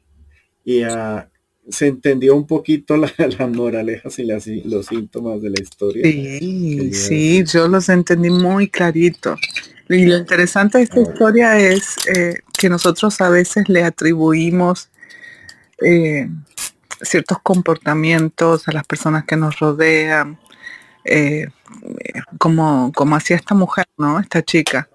[0.64, 1.24] Y uh,
[1.70, 4.24] se entendió un poquito la, la moralejas y
[4.64, 6.02] los síntomas de la historia.
[6.04, 9.36] Sí, sí, yo los entendí muy clarito.
[9.88, 14.90] Y lo interesante de esta historia es eh, que nosotros a veces le atribuimos
[15.82, 16.28] eh,
[17.00, 20.38] ciertos comportamientos a las personas que nos rodean,
[21.04, 21.46] eh,
[22.36, 24.20] como, como hacía esta mujer, ¿no?
[24.20, 24.88] Esta chica.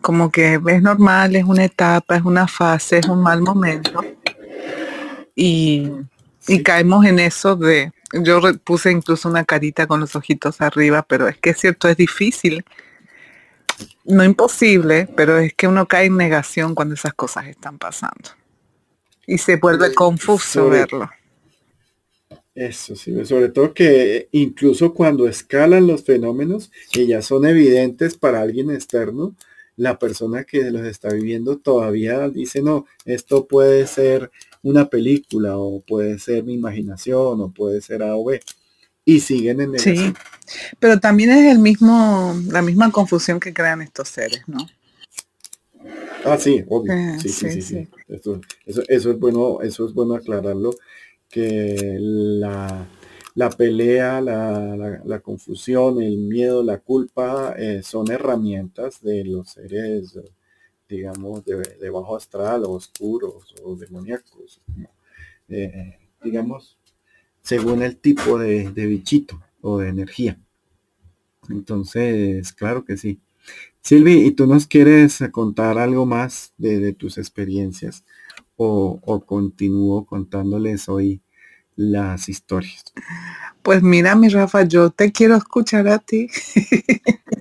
[0.00, 4.02] como que es normal, es una etapa, es una fase, es un mal momento.
[5.36, 5.92] Y,
[6.48, 11.28] y caemos en eso de, yo puse incluso una carita con los ojitos arriba, pero
[11.28, 12.64] es que es cierto, es difícil
[14.04, 18.30] no imposible, pero es que uno cae en negación cuando esas cosas están pasando.
[19.26, 21.10] Y se vuelve confuso verlo.
[22.54, 28.40] Eso sí, sobre todo que incluso cuando escalan los fenómenos y ya son evidentes para
[28.40, 29.34] alguien externo,
[29.76, 34.30] la persona que los está viviendo todavía dice, no, esto puede ser
[34.66, 38.40] una película o puede ser mi imaginación o puede ser A o B
[39.04, 40.12] y siguen en Sí,
[40.80, 44.58] pero también es el mismo, la misma confusión que crean estos seres, ¿no?
[46.24, 46.92] Ah, sí, obvio.
[46.92, 48.40] Eh, sí, sí, sí, Eso,
[48.88, 50.74] es bueno, eso es bueno aclararlo,
[51.30, 52.88] que la,
[53.56, 60.18] pelea, la, confusión, el miedo, la culpa eh, son herramientas de los seres,
[60.88, 64.60] digamos, de, bajo astral, o oscuros o demoníacos.
[65.48, 66.78] Eh, digamos,
[67.42, 70.38] según el tipo de, bichito o de energía.
[71.48, 73.20] Entonces, claro que sí.
[73.80, 78.04] Silvi, ¿y tú nos quieres contar algo más de, tus experiencias?
[78.56, 81.20] O, o, continúo contándoles hoy
[81.76, 82.84] las historias?
[83.62, 86.28] Pues mira, mi Rafa, yo te quiero escuchar a ti.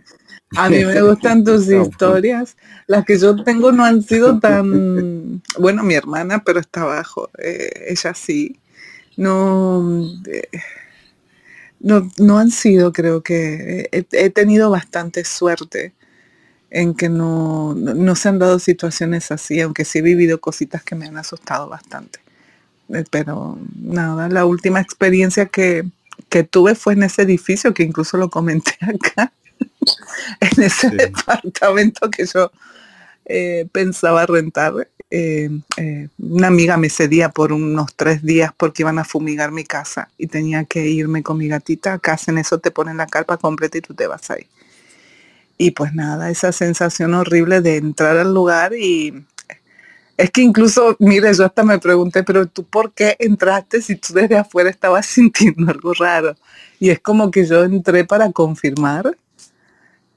[0.58, 2.58] a mí me gustan tus historias.
[2.88, 7.30] Las que yo tengo no han sido tan, bueno, mi hermana, pero está abajo.
[7.38, 8.60] Eh, ella sí
[9.18, 10.50] no, eh,
[11.80, 15.94] no, no han sido, creo que he, tenido bastante suerte
[16.70, 20.96] en que no, no, se han dado situaciones así, aunque sí he vivido cositas que
[20.96, 22.20] me han asustado bastante.
[22.90, 25.86] Eh, pero nada, la última experiencia que,
[26.30, 29.32] que tuve fue en ese edificio, que incluso lo comenté acá,
[30.40, 32.52] en ese departamento que yo
[33.26, 34.88] eh, pensaba rentar.
[35.12, 39.64] Eh, eh, una amiga me cedía por unos tres días porque iban a fumigar mi
[39.64, 41.94] casa y tenía que irme con mi gatita.
[41.94, 44.48] Acá en eso te ponen la carpa completa y tú te vas ahí.
[45.58, 49.26] Y pues nada, esa sensación horrible de entrar al lugar y
[50.18, 54.14] es que incluso, mire, yo hasta me pregunté, pero tú por qué entraste si tú
[54.14, 56.36] desde afuera estabas sintiendo algo raro?
[56.80, 59.18] Y es como que yo entré para confirmar,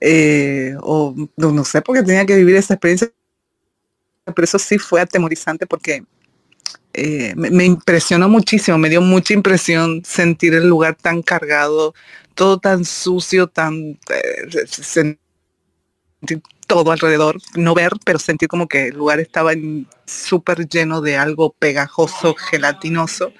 [0.00, 3.10] eh, o no, sé, porque tenía que vivir esa experiencia,
[4.24, 6.04] pero eso sí fue atemorizante porque
[6.92, 11.94] eh, me, impresionó muchísimo, me dio mucha impresión sentir el lugar tan cargado,
[12.34, 13.98] todo tan sucio, tan...
[14.10, 15.16] Eh,
[16.66, 19.52] todo alrededor, no ver, pero sentir como que el lugar estaba
[20.04, 23.32] súper lleno de algo pegajoso, gelatinoso,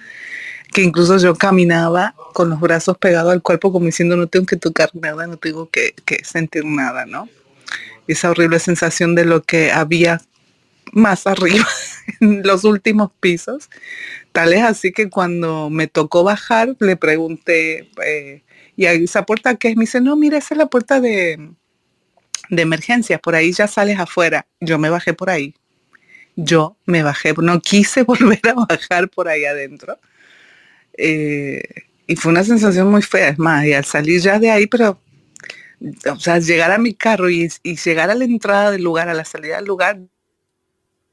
[0.73, 4.57] que incluso yo caminaba con los brazos pegados al cuerpo como diciendo no tengo que
[4.57, 7.29] tocar nada, no tengo que, sentir nada, ¿no?
[8.07, 10.21] Esa horrible sensación de lo que había
[10.93, 11.67] más arriba,
[12.21, 13.69] en los últimos pisos.
[14.33, 18.43] Tal es así que cuando me tocó bajar, le pregunté, eh,
[18.77, 19.77] ¿y esa puerta qué es?
[19.77, 21.51] Me dice, no, mira, esa es la puerta de,
[22.49, 24.47] de emergencias, por ahí ya sales afuera.
[24.61, 25.55] Yo me bajé por ahí.
[26.37, 29.99] Yo me bajé, no quise volver a bajar por ahí adentro.
[30.99, 31.63] Eh,
[32.09, 35.01] y fue una sensación muy fea, es más, y al salir ya de ahí, pero,
[36.11, 39.25] o sea, llegar a mi carro y, llegar a la entrada del lugar, a la
[39.25, 40.01] salida del lugar,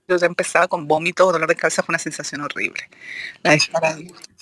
[0.08, 2.90] yo ya empezaba con vómito, dolor de cabeza, fue una sensación horrible.
[3.44, 3.58] La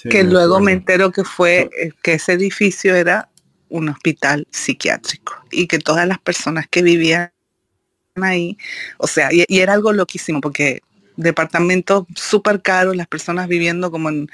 [0.09, 3.29] que luego me entero que fue, eh, que ese edificio era
[3.69, 7.31] un hospital psiquiátrico y que todas las personas que vivían
[8.15, 8.57] ahí,
[8.97, 10.81] o sea, y, era algo loquísimo porque
[11.15, 14.29] departamento súper caro, las personas viviendo como en,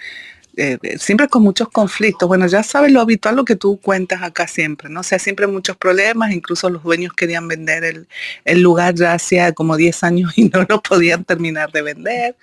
[0.58, 2.28] eh, siempre con muchos conflictos.
[2.28, 5.02] Bueno, ya sabes lo habitual, lo que tú cuentas acá siempre, ¿no?
[5.02, 8.08] O sea, siempre muchos problemas, incluso los dueños querían vender el,
[8.45, 12.36] el lugar ya hacía como 10 años y no lo podían terminar de vender.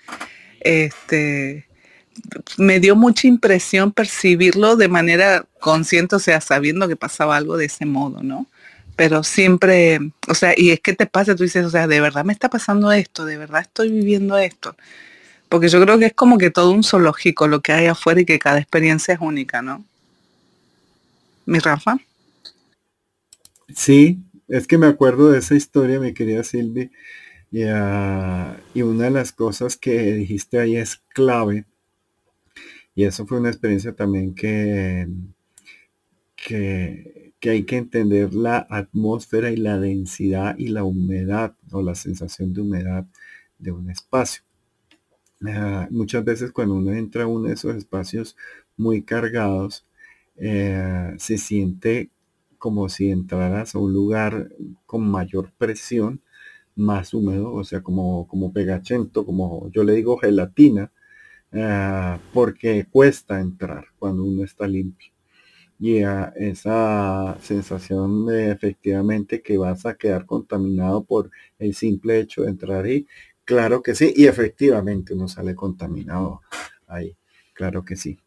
[0.61, 1.67] Este,
[2.57, 7.67] me dio mucha impresión percibirlo de manera consciente, o sea, sabiendo que pasaba algo de
[7.67, 8.47] ese modo, ¿no?
[8.97, 12.25] Pero siempre, o sea, y es que te pasa, tú dices, o sea, de verdad
[12.25, 14.75] me está pasando esto, de verdad estoy viviendo esto.
[15.49, 18.25] Porque yo creo que es como que todo un zoológico lo que hay afuera y
[18.25, 19.85] que cada experiencia es única, ¿no?
[21.45, 21.99] Mi Rafa.
[23.75, 24.19] Sí,
[24.49, 26.91] es que me acuerdo de esa historia, mi querida Silvi,
[27.53, 31.65] y, ah, y una de las cosas que dijiste ahí es clave
[32.97, 35.07] y eso fue una experiencia también que,
[36.35, 42.55] que, hay que entender la atmósfera y la densidad y la humedad o la sensación
[42.55, 43.07] de humedad
[43.59, 44.43] de un espacio.
[45.45, 48.37] Ah, muchas veces cuando uno entra a uno de esos espacios
[48.77, 49.85] muy cargados,
[50.37, 52.11] eh, se siente
[52.59, 54.51] como si entraras a un lugar
[54.87, 56.21] con mayor presión,
[56.77, 60.93] más húmedo, o sea, como, como pegachento, como yo le digo gelatina,
[61.53, 65.13] Ah, porque cuesta entrar cuando uno está limpio.
[65.79, 65.99] Y
[66.37, 72.85] esa sensación de efectivamente que vas a quedar contaminado por el simple hecho de entrar
[72.87, 73.07] ahí,
[73.47, 76.43] claro que sí, y efectivamente uno sale contaminado
[76.87, 77.17] ahí,
[77.55, 78.19] claro que sí.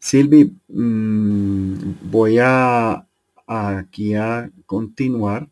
[0.00, 3.06] Silvi, mm, voy a
[3.46, 5.48] aquí a continuar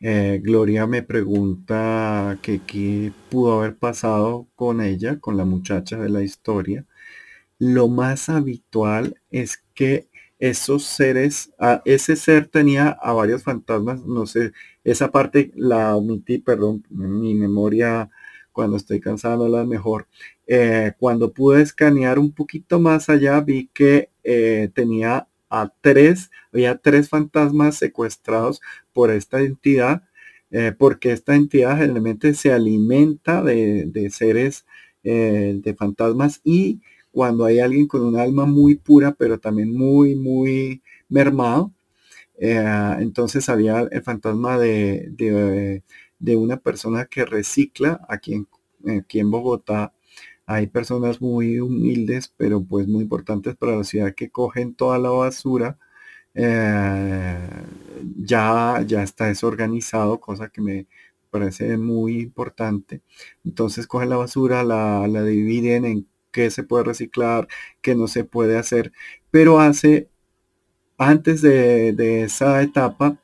[0.00, 6.08] eh, Gloria me pregunta que qué pudo haber pasado con ella, con la muchacha de
[6.08, 6.84] la historia.
[7.58, 10.08] Lo más habitual es que
[10.40, 11.52] esos seres,
[11.86, 14.52] ese ser tenía a varios fantasmas, no sé,
[14.84, 18.10] esa parte la omití, perdón, mi memoria
[18.52, 20.08] cuando estoy cansado la mejor.
[20.46, 26.78] Eh, cuando pude escanear un poquito más allá, vi que eh, tenía a tres, había
[26.78, 28.60] tres fantasmas secuestrados
[28.92, 30.02] por esta entidad,
[30.50, 34.66] eh, porque esta entidad generalmente se alimenta de, seres,
[35.04, 36.80] eh, de fantasmas y
[37.10, 41.72] cuando hay alguien con un alma muy pura, pero también muy, muy mermado,
[42.50, 45.10] eh, entonces había el fantasma de,
[46.18, 48.48] de, una persona que recicla aquí en,
[48.98, 49.92] aquí en Bogotá
[50.46, 55.10] hay personas muy humildes, pero pues muy importantes para la ciudad que cogen toda la
[55.10, 55.78] basura.
[56.34, 57.38] Eh,
[58.16, 60.86] ya, ya está desorganizado, cosa que me
[61.30, 63.02] parece muy importante.
[63.44, 67.48] Entonces cogen la basura, la, dividen en qué se puede reciclar,
[67.82, 68.92] qué no se puede hacer,
[69.30, 70.10] pero hace,
[70.98, 73.18] antes de, esa etapa,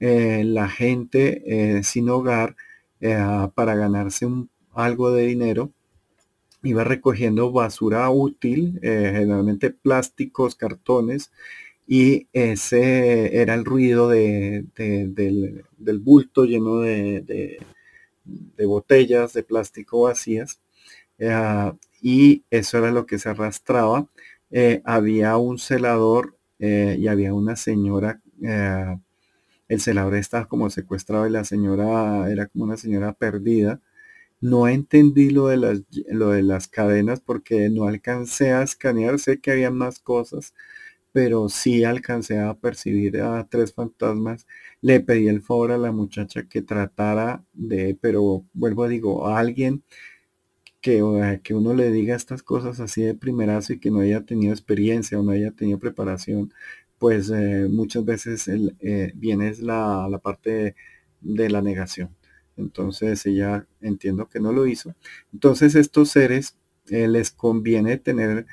[0.00, 1.42] eh, la gente
[1.78, 2.56] eh, sin hogar,
[3.54, 4.26] para ganarse
[4.72, 5.70] algo de dinero,
[6.64, 11.30] iba recogiendo basura útil, eh, generalmente plásticos, cartones,
[11.86, 17.58] y ese era el ruido de, del, bulto lleno de,
[18.66, 20.60] botellas de plástico vacías.
[21.18, 24.08] Eh, y eso era lo que se arrastraba.
[24.50, 26.36] Eh, había un celador
[26.98, 28.20] y había una señora
[29.68, 33.80] el celador estaba como secuestrado y la señora era como una señora perdida.
[34.40, 39.40] No entendí lo de las, lo de las cadenas porque no alcancé a escanear, sé
[39.40, 40.54] que había más cosas,
[41.12, 44.46] pero sí alcancé a percibir a tres fantasmas.
[44.82, 49.38] Le pedí el favor a la muchacha que tratara de, pero vuelvo a digo, a
[49.38, 49.84] alguien
[50.84, 54.52] que, que uno le diga estas cosas así de primerazo y que no haya tenido
[54.52, 56.52] experiencia o no haya tenido preparación,
[56.98, 60.76] pues eh, muchas veces eh, viene la, la parte
[61.22, 62.14] de la negación.
[62.58, 64.94] Entonces ella entiendo que no lo hizo.
[65.32, 66.58] Entonces estos seres
[66.88, 68.46] eh, les conviene tener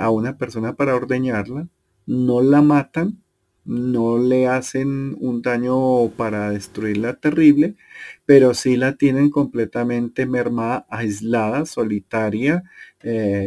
[0.00, 1.68] a una persona para ordeñarla,
[2.06, 3.19] no la matan,
[3.64, 7.76] no le hacen un daño para destruirla terrible,
[8.26, 12.64] pero sí la tienen completamente mermada, aislada, solitaria,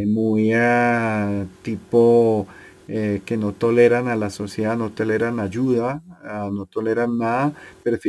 [0.07, 2.47] muy a tipo
[2.88, 7.53] eh, que no toleran a la sociedad, no toleran ayuda, ah, no toleran nada,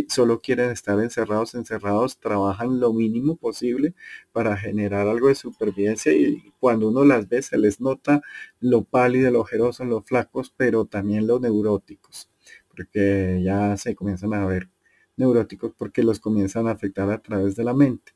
[0.09, 3.95] solo quieren estar encerrados, encerrados, trabajan lo mínimo posible
[4.33, 8.23] para generar algo de supervivencia y cuando uno las ve se les nota
[8.61, 12.31] lo pálido, lo ojeroso, los flacos, pero también los neuróticos,
[12.69, 14.69] porque ya se comienzan a ver
[15.17, 18.12] neuróticos porque los comienzan a afectar a través de la mente.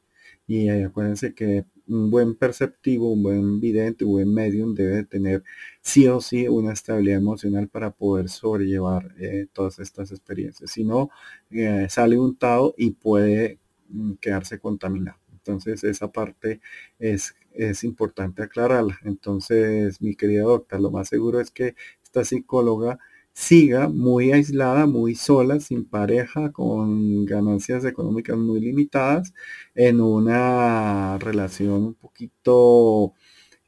[0.46, 5.42] Y eh, acuérdense que un buen perceptivo, un buen vidente, un buen medium debe tener
[5.80, 10.70] sí o sí una estabilidad emocional para poder sobrellevar eh, todas estas experiencias.
[10.70, 11.10] Si no,
[11.50, 13.58] eh, sale untado y puede
[13.88, 15.18] mm, quedarse contaminado.
[15.32, 16.60] Entonces esa parte
[16.98, 18.98] es, es importante aclararla.
[19.04, 22.98] Entonces, mi querida doctora, lo más seguro es que esta psicóloga
[23.38, 29.32] siga muy aislada, muy sola, sin pareja, con ganancias económicas muy limitadas,
[29.76, 33.14] en una relación un poquito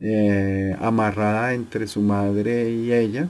[0.00, 3.28] eh, amarrada entre su madre y ella,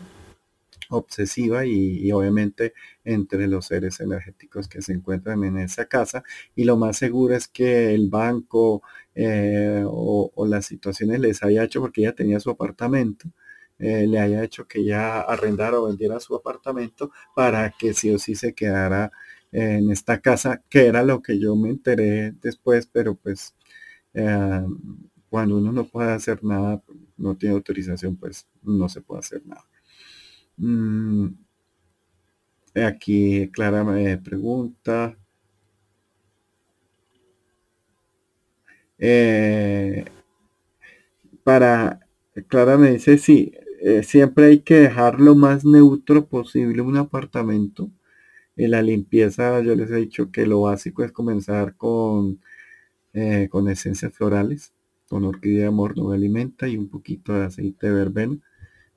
[0.91, 2.75] obsesiva y, obviamente
[3.05, 6.23] entre los seres energéticos que se encuentran en esa casa.
[6.57, 8.83] Y lo más seguro es que el banco
[9.15, 13.31] eh, o, o las situaciones les haya hecho porque ella tenía su apartamento
[13.81, 18.19] eh, le haya hecho que ya arrendara o vendiera su apartamento para que sí o
[18.19, 19.11] sí se quedara
[19.53, 23.55] en esta casa, que era lo que yo me enteré después, pero pues
[24.15, 24.63] eh,
[25.29, 26.83] cuando uno no puede hacer nada,
[27.17, 29.65] no tiene autorización, pues no se puede hacer nada.
[30.59, 31.29] Mm,
[32.89, 35.17] aquí Clara me pregunta.
[38.99, 40.05] Eh,
[41.45, 42.01] para
[42.49, 43.53] Clara me dice, sí,
[43.83, 47.91] eh, siempre hay que dejar lo más neutro posible un apartamento.
[48.57, 52.41] En la limpieza yo les he dicho que lo básico es comenzar con,
[53.15, 54.75] eh, con esencias florales,
[55.09, 58.39] con orquídea de amor no alimenta y un poquito de aceite de verbena.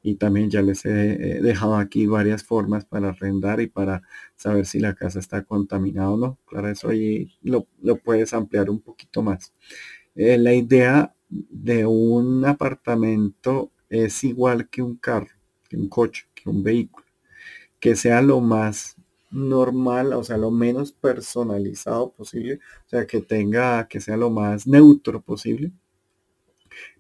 [0.04, 4.04] Y también ya les he, dejado aquí varias formas para arrendar y para
[4.36, 6.40] saber si la casa está contaminada o no.
[6.46, 7.68] Claro, eso ahí lo,
[8.04, 9.54] puedes ampliar un poquito más.
[10.16, 15.36] Eh, la idea de un apartamento es igual que un carro,
[15.70, 17.06] que un coche, que un vehículo,
[17.80, 18.98] que sea lo más
[19.32, 24.68] normal, o sea, lo menos personalizado posible, o sea, que tenga, que sea lo más
[24.68, 25.72] neutro posible,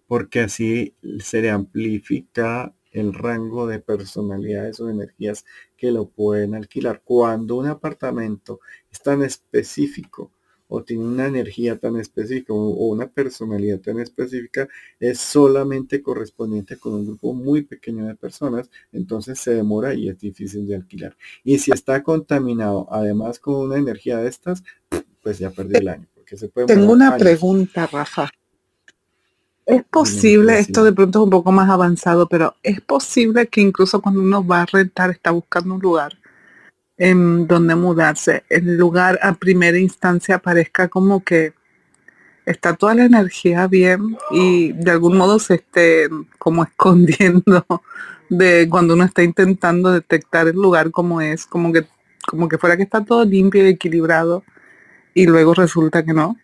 [0.08, 5.46] porque así se le amplifica el rango de personalidades o energías
[5.78, 7.02] que lo pueden alquilar.
[7.04, 8.60] Cuando un apartamento
[8.92, 10.32] es tan específico
[10.76, 14.67] o tiene una energía tan específica o una personalidad tan específica,
[14.99, 20.19] es solamente correspondiente con un grupo muy pequeño de personas, entonces se demora y es
[20.19, 21.15] difícil de alquilar.
[21.43, 24.63] Y si está contaminado, además con una energía de estas,
[25.21, 26.07] pues ya perdió el año.
[26.15, 28.32] Porque se puede Tengo una pregunta, Rafa.
[29.67, 34.01] Es posible, esto de pronto es un poco más avanzado, pero es posible que incluso
[34.01, 36.17] cuando uno va a rentar, está buscando un lugar,
[36.98, 41.54] en donde mudarse, el lugar a primera instancia parezca como que
[42.46, 47.66] está toda la energía bien y de algún modo se esté como escondiendo
[48.30, 51.86] de cuando uno está intentando detectar el lugar como es, como que,
[52.28, 54.44] como que fuera que está todo limpio y equilibrado
[55.14, 56.38] y luego resulta que no.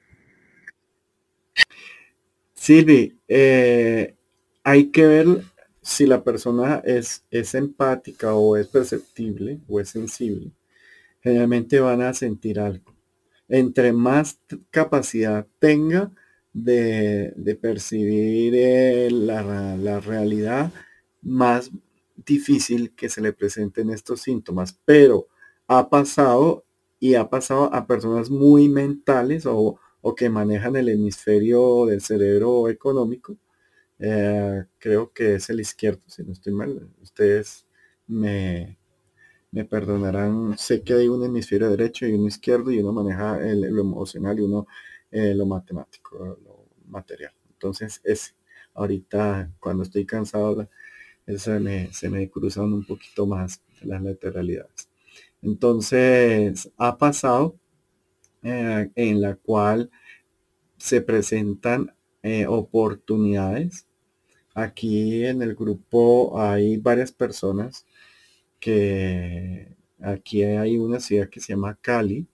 [2.53, 4.13] Silvi, eh,
[4.63, 5.43] hay que ver
[5.89, 10.51] si la persona es, es empática o es perceptible o es sensible,
[11.21, 12.95] generalmente van a sentir algo.
[13.47, 14.39] Entre más
[14.71, 16.11] capacidad tenga,
[16.53, 20.71] de, percibir eh, la, la, realidad,
[21.21, 21.71] más
[22.15, 24.79] difícil que se le presenten estos síntomas.
[24.85, 25.27] Pero
[25.67, 26.65] ha pasado
[26.99, 29.79] y ha pasado a personas muy mentales o,
[30.15, 33.37] que manejan el hemisferio del cerebro económico.
[33.99, 36.89] Eh, creo que es el izquierdo, si no estoy mal.
[37.01, 37.65] Ustedes
[38.07, 38.77] me,
[39.51, 40.57] me perdonarán.
[40.57, 44.39] Sé que hay un hemisferio derecho y uno izquierdo y uno maneja el, lo emocional
[44.39, 44.67] y uno
[45.11, 47.33] eh, lo matemático, lo material.
[47.51, 48.35] Entonces, es
[48.73, 50.69] ahorita cuando estoy cansado,
[51.37, 54.89] se me, se me cruzan un poquito más las lateralidades.
[55.41, 57.55] Entonces, ha pasado
[58.43, 59.91] eh, en la cual
[60.77, 61.93] se presentan
[62.49, 63.87] oportunidades.
[64.63, 67.85] Aquí en el grupo hay varias personas
[68.59, 72.27] que aquí hay una ciudad que se llama Cali.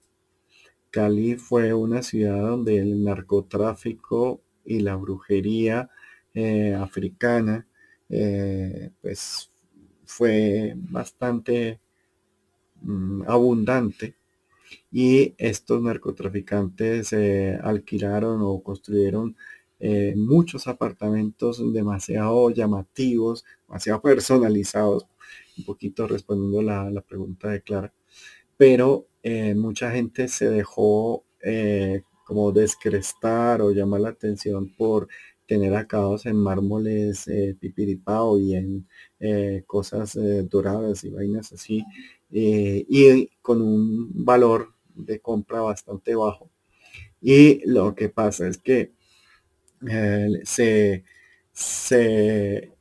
[0.90, 5.90] Cali fue una ciudad donde el narcotráfico y la brujería
[6.34, 7.66] eh, africana
[9.02, 9.50] pues
[10.04, 11.80] fue bastante
[12.82, 14.16] Mm, abundante
[14.92, 19.36] y estos narcotraficantes eh, alquilaron o construyeron
[19.80, 25.06] eh, muchos apartamentos demasiado llamativos, demasiado personalizados,
[25.58, 27.92] un poquito respondiendo la, la pregunta de Clara,
[28.56, 31.24] pero eh, mucha gente se dejó
[32.24, 35.08] como descrestar o llamar la atención por
[35.46, 37.26] tener acabados en mármoles
[37.60, 38.88] pipiripao y en
[39.66, 40.18] cosas
[40.50, 41.84] doradas y vainas así
[42.32, 46.50] eh, y con un valor de compra bastante bajo.
[47.20, 48.92] Y lo que pasa es que
[50.44, 51.04] se,
[51.52, 52.72] se,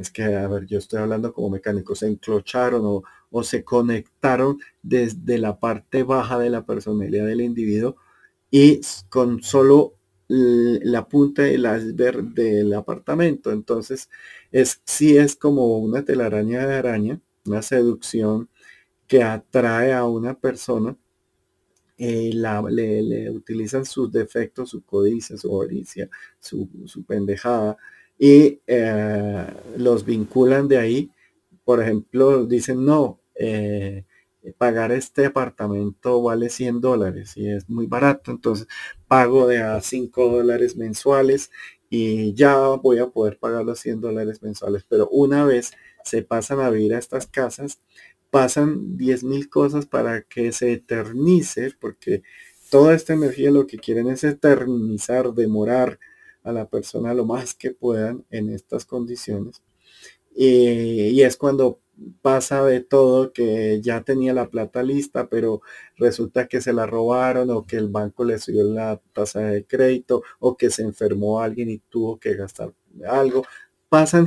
[0.00, 4.58] es que, a ver, yo estoy hablando como mecánico, se enclocharon o, o se conectaron
[4.82, 7.96] desde la parte baja de la personalidad del individuo
[8.50, 8.80] y
[9.10, 9.94] con solo
[10.28, 13.52] la punta del iceberg del apartamento.
[13.52, 14.08] Entonces,
[14.52, 18.48] es sí es como una telaraña de araña una seducción
[19.08, 20.96] que atrae a una persona,
[22.02, 26.66] eh, le, utilizan sus defectos, su codicia, su avaricia, su,
[27.06, 27.76] pendejada,
[28.18, 29.46] y eh,
[29.76, 31.10] los vinculan de ahí.
[31.62, 34.04] Por ejemplo, dicen, no, eh,
[34.56, 38.66] pagar este apartamento vale 100 dólares y es muy barato, entonces
[39.06, 41.50] pago de a 5 dólares mensuales
[41.90, 44.84] y ya voy a poder pagar los 100 dólares mensuales.
[44.88, 45.72] Pero una vez
[46.04, 47.82] se pasan a vivir a estas casas,
[48.30, 52.22] pasan 10 mil cosas para que se eternice, porque
[52.70, 55.98] toda esta energía lo que quieren es eternizar, demorar
[56.42, 59.62] a la persona lo más que puedan en estas condiciones.
[60.34, 61.80] Y, es cuando
[62.22, 65.60] pasa de todo que ya tenía la plata lista, pero
[65.96, 70.22] resulta que se la robaron o que el banco le subió la tasa de crédito
[70.38, 72.72] o que se enfermó alguien y tuvo que gastar
[73.06, 73.44] algo.
[73.88, 74.26] Pasan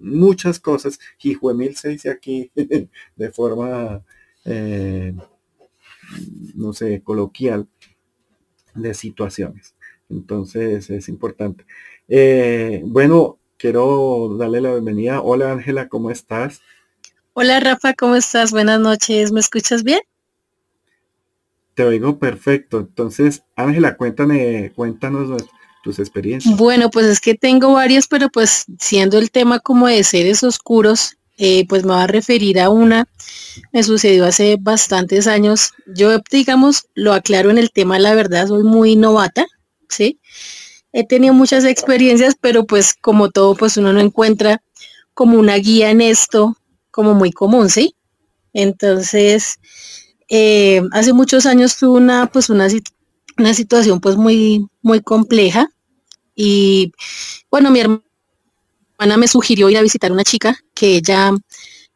[0.00, 0.98] muchas cosas.
[1.18, 2.50] Jijuemil se dice aquí
[3.16, 4.02] de forma,
[4.44, 5.14] eh,
[6.54, 7.68] no sé, coloquial
[8.74, 9.74] de situaciones.
[10.08, 11.66] Entonces es importante.
[12.08, 15.20] Eh, bueno, quiero darle la bienvenida.
[15.20, 16.62] Hola Ángela, ¿cómo estás?
[17.34, 18.50] Hola Rafa, ¿cómo estás?
[18.50, 19.32] Buenas noches.
[19.32, 20.00] ¿Me escuchas bien?
[21.74, 22.80] Te oigo perfecto.
[22.80, 25.44] Entonces, Ángela, cuéntame, cuéntanos
[25.98, 26.56] experiencias.
[26.56, 31.16] Bueno, pues es que tengo varias, pero pues siendo el tema como de seres oscuros,
[31.38, 33.08] eh, pues me va a referir a una.
[33.72, 35.72] Me sucedió hace bastantes años.
[35.86, 39.46] Yo, digamos, lo aclaro en el tema, la verdad, soy muy novata,
[39.88, 40.20] ¿sí?
[40.92, 44.62] He tenido muchas experiencias, pero pues como todo, pues uno no encuentra
[45.14, 46.56] como una guía en esto,
[46.90, 47.94] como muy común, ¿sí?
[48.52, 49.60] Entonces,
[50.28, 52.66] eh, hace muchos años tuve una, pues una,
[53.38, 55.70] una situación pues muy, muy compleja.
[56.40, 56.92] Y
[57.50, 61.32] bueno, mi hermana me sugirió ir a visitar una chica que ella,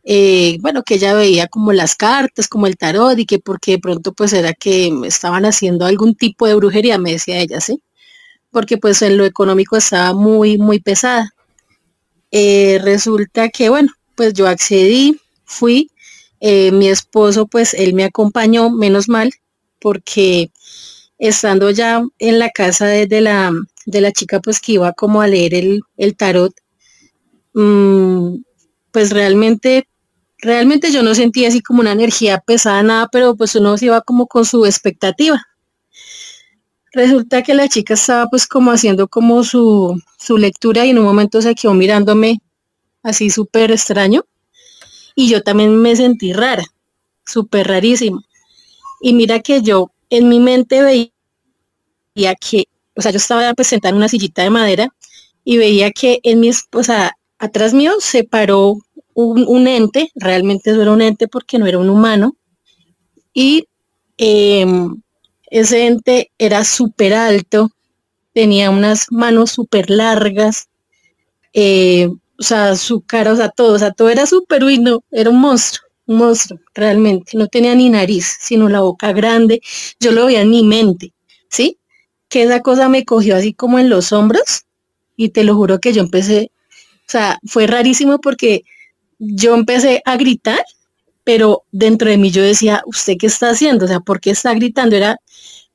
[0.03, 3.79] eh, bueno, que ella veía como las cartas, como el tarot y que porque de
[3.79, 7.85] pronto pues era que estaban haciendo algún tipo de brujería, me decía ella, ¿sí?
[8.51, 11.31] Porque pues en lo económico estaba muy, muy pesada.
[12.33, 15.89] Eh, resulta que, bueno, pues yo accedí, fui,
[16.41, 19.33] eh, mi esposo pues él me acompañó, menos mal,
[19.81, 20.51] porque
[21.19, 23.53] estando ya en la casa de, la,
[23.87, 26.53] de la chica, pues que iba como a leer el, tarot,
[27.55, 28.37] mm,
[28.93, 29.89] pues realmente,
[30.39, 34.01] realmente yo no sentía así como una energía pesada, nada, pero pues uno se iba
[34.03, 35.43] como con su expectativa.
[36.93, 41.05] Resulta que la chica estaba pues como haciendo como su, su lectura y en un
[41.05, 42.41] momento se quedó mirándome
[43.03, 44.25] así súper extraño.
[45.15, 46.65] Y yo también me sentí rara,
[47.25, 48.23] súper rarísimo.
[49.01, 52.65] Y mira que yo en mi mente veía que
[52.97, 54.89] o sea, yo estaba pues en una sillita de madera
[55.45, 58.79] y veía que en mi esposa, atrás mío se paró
[59.15, 62.37] un, ente, realmente eso era un ente porque no era un humano,
[63.35, 63.67] y
[64.17, 65.01] em,
[65.51, 67.71] ese ente era súper alto,
[68.33, 70.69] tenía unas manos súper largas,
[71.53, 75.31] eh, o sea, su cara, o sea, todo, o sea, todo era súper, no, era
[75.31, 79.61] un monstruo, un monstruo, realmente, no tenía ni nariz, sino la boca grande,
[80.01, 81.13] yo lo veía en mi mente,
[81.49, 81.79] ¿sí?
[82.33, 84.65] Que esa cosa me cogió así como en los hombros
[85.17, 86.51] y te lo juro que yo empecé,
[87.07, 88.63] o sea, fue rarísimo porque
[89.19, 90.65] yo empecé a gritar,
[91.25, 93.85] pero dentro de mí yo decía, ¿usted qué está haciendo?
[93.85, 94.97] O sea, ¿por qué está gritando?
[94.97, 95.19] Era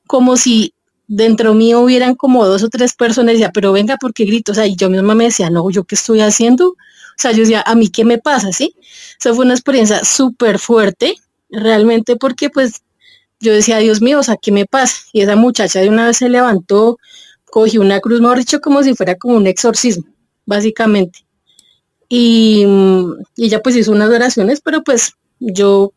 [0.08, 0.74] como si
[1.06, 4.54] dentro mío hubieran como dos o tres personas, decía, pero venga, ¿por qué grito?
[4.54, 6.70] O sea, y yo misma me decía, no, ¿yo qué estoy haciendo?
[6.70, 6.76] O
[7.20, 8.52] sea, yo decía, ¿a mí qué me pasa?
[8.52, 8.74] ¿Sí?
[9.20, 11.14] Esa fue una experiencia súper fuerte,
[11.52, 12.82] realmente, porque pues
[13.40, 15.04] yo decía, Dios mío, o sea, ¿qué me pasa?
[15.14, 16.98] Y esa muchacha de una vez se levantó,
[17.46, 20.06] cogió una cruz, mejor dicho, como si fuera como un exorcismo,
[20.46, 21.26] básicamente.
[22.10, 22.66] Y,
[23.38, 25.94] ella pues hizo unas oraciones, pero pues yo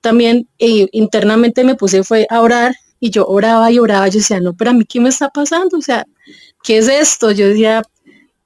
[0.00, 4.40] también eh, internamente me puse fue a orar y yo oraba y oraba, yo decía,
[4.40, 6.04] no, pero a mí qué me está pasando, o sea,
[6.62, 7.30] ¿qué es esto?
[7.32, 7.82] Yo decía,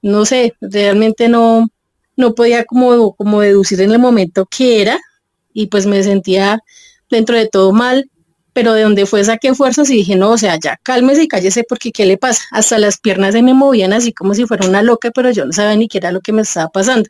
[0.01, 1.67] no sé, realmente no,
[2.15, 4.99] no podía como, como deducir en el momento qué era
[5.53, 6.59] y pues me sentía
[7.09, 8.09] dentro de todo mal,
[8.53, 11.63] pero de donde fue saqué fuerzas y dije, no, o sea, ya cálmese y cállese
[11.63, 12.43] porque ¿qué le pasa?
[12.51, 15.51] Hasta las piernas se me movían así como si fuera una loca, pero yo no
[15.51, 17.09] sabía ni qué era lo que me estaba pasando.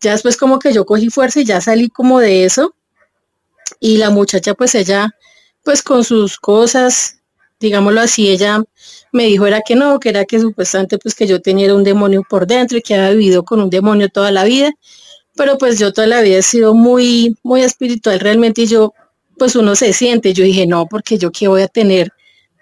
[0.00, 2.74] Ya después como que yo cogí fuerza y ya salí como de eso.
[3.80, 5.10] Y la muchacha pues ella,
[5.64, 7.16] pues con sus cosas,
[7.58, 8.62] digámoslo así, ella
[9.12, 12.22] me dijo era que no, que era que supuestamente pues que yo tenía un demonio
[12.28, 14.70] por dentro y que había vivido con un demonio toda la vida.
[15.36, 18.92] Pero pues yo toda la vida he sido muy, muy espiritual realmente y yo
[19.38, 20.32] pues uno se siente.
[20.32, 22.12] Yo dije, no, porque yo qué voy a tener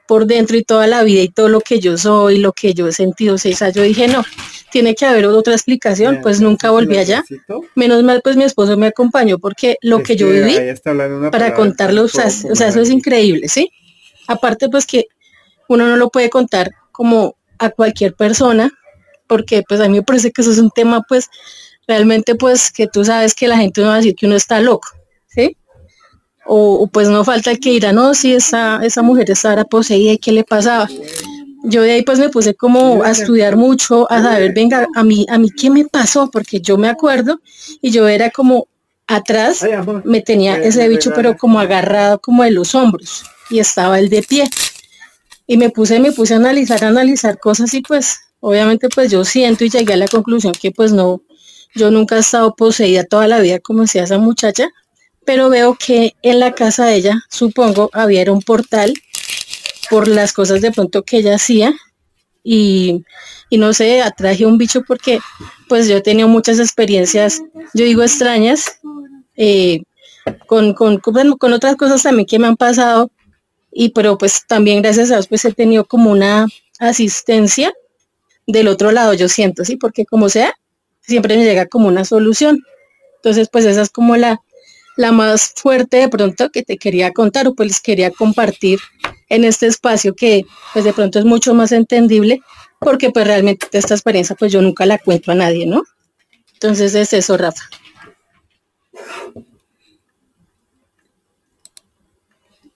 [0.06, 2.88] por dentro y toda la vida y todo lo que yo soy, lo que yo
[2.88, 3.36] he sentido.
[3.36, 4.24] O sea, yo dije, no,
[4.70, 7.22] tiene que haber otra explicación, pues nunca volví allá.
[7.74, 10.56] Menos mal, pues mi esposo me acompañó porque lo que, yo viví
[11.30, 13.70] para contarlo, o sea, o sea, eso es increíble, ¿sí?
[14.28, 15.06] Aparte, pues que
[15.68, 18.70] uno no lo puede contar como a cualquier persona,
[19.26, 21.28] porque pues a mí me parece que eso es un tema, pues,
[21.86, 24.60] realmente, pues, que tú sabes que la gente no va a decir que uno está
[24.60, 24.88] loco,
[25.28, 25.56] ¿sí?
[26.44, 30.18] O, pues no falta el que dirá, no, si esa, esa mujer estaba poseída y
[30.18, 30.88] qué le pasaba.
[31.64, 35.24] Yo de ahí pues me puse como a estudiar mucho, a saber, venga, a mí,
[35.28, 37.40] a mí qué me pasó, porque yo me acuerdo
[37.80, 38.66] y yo era como
[39.06, 39.64] atrás,
[40.04, 44.22] me tenía ese bicho pero como agarrado como de los hombros y estaba el de
[44.22, 44.50] pie.
[45.46, 49.24] Y me puse, me puse a analizar, a analizar cosas y pues obviamente pues yo
[49.24, 51.22] siento y llegué a la conclusión que pues no,
[51.74, 54.68] yo nunca he estado poseída toda la vida como decía esa muchacha,
[55.24, 58.92] pero veo que en la casa de ella, supongo, había un portal
[59.90, 61.74] por las cosas de pronto que ella hacía
[62.42, 63.04] y,
[63.50, 65.20] no sé, atraje un bicho porque
[65.68, 67.42] pues yo he tenido muchas experiencias,
[67.74, 68.80] yo digo extrañas,
[69.36, 69.82] eh,
[70.46, 73.10] con, con, con, otras cosas también que me han pasado
[73.72, 76.46] y pero pues también gracias a Dios pues he tenido como una
[76.78, 77.72] asistencia
[78.46, 80.54] del otro lado, yo siento, sí, porque como sea,
[81.00, 82.60] siempre me llega como una solución.
[83.16, 84.40] Entonces pues esa es como la,
[84.96, 88.80] la más fuerte de pronto que te quería contar o pues les quería compartir
[89.28, 92.40] en este espacio que pues de pronto es mucho más entendible
[92.78, 95.82] porque pues realmente esta experiencia pues yo nunca la cuento a nadie, ¿no?
[96.54, 97.62] Entonces es eso, Rafa.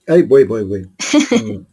[0.07, 0.89] Ay, voy, voy, voy.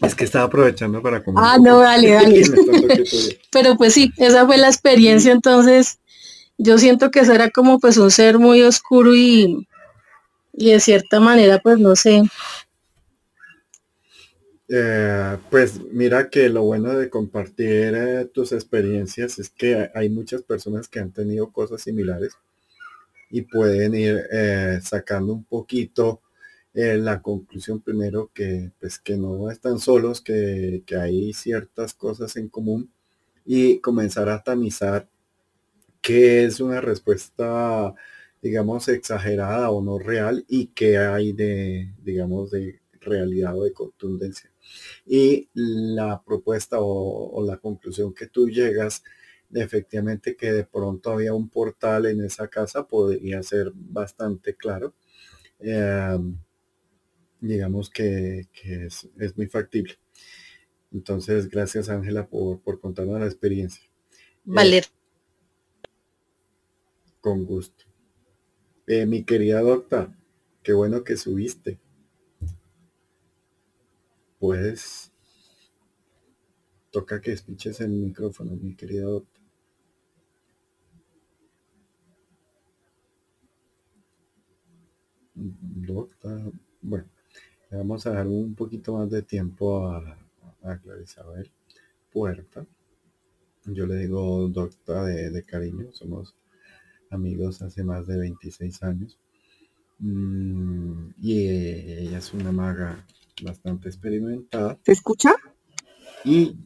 [0.00, 1.44] es que estaba aprovechando para comer.
[1.46, 2.42] Ah, no, dale, dale.
[3.50, 5.98] Pero pues sí, esa fue la experiencia entonces
[6.58, 9.66] yo siento que será como pues un ser muy oscuro y,
[10.52, 12.22] y de cierta manera pues no sé.
[14.68, 20.42] Eh, pues mira que lo bueno de compartir eh, tus experiencias es que hay muchas
[20.42, 22.32] personas que han tenido cosas similares
[23.30, 26.20] y pueden ir eh, sacando un poquito
[26.76, 32.48] la conclusión primero que pues que no están solos, que, que hay ciertas cosas en
[32.48, 32.90] común
[33.44, 35.08] y comenzar a tamizar
[36.04, 37.94] qué es una respuesta,
[38.42, 44.52] digamos, exagerada o no real y qué hay de, digamos, de realidad o de contundencia.
[45.06, 49.02] Y la propuesta o, la conclusión que tú llegas,
[49.52, 54.94] efectivamente que de pronto había un portal en esa casa, podría ser bastante claro.
[55.58, 56.36] Em,
[57.40, 59.94] digamos que, es, muy factible.
[60.92, 63.82] Entonces, gracias Ángela por, por contarnos la experiencia.
[64.44, 64.84] Valer.
[67.24, 67.86] Con gusto.
[68.86, 70.14] Eh, mi querida docta,
[70.62, 71.80] qué bueno que subiste.
[74.38, 75.10] puedes,
[76.90, 79.46] toca que escuches el micrófono, mi querida doctora.
[85.34, 86.52] Doctor,
[86.82, 87.08] bueno,
[87.70, 90.18] le vamos a dar un poquito más de tiempo a,
[90.62, 91.50] a Clarisabel
[92.12, 92.66] Puerta.
[93.64, 96.34] Yo le digo doctora de, cariño, somos
[97.10, 99.18] amigos hace más de 26 años.
[99.98, 103.04] Mm, y ella es una maga
[103.42, 104.78] bastante experimentada.
[104.84, 105.34] ¿Se escucha?
[106.24, 106.56] Y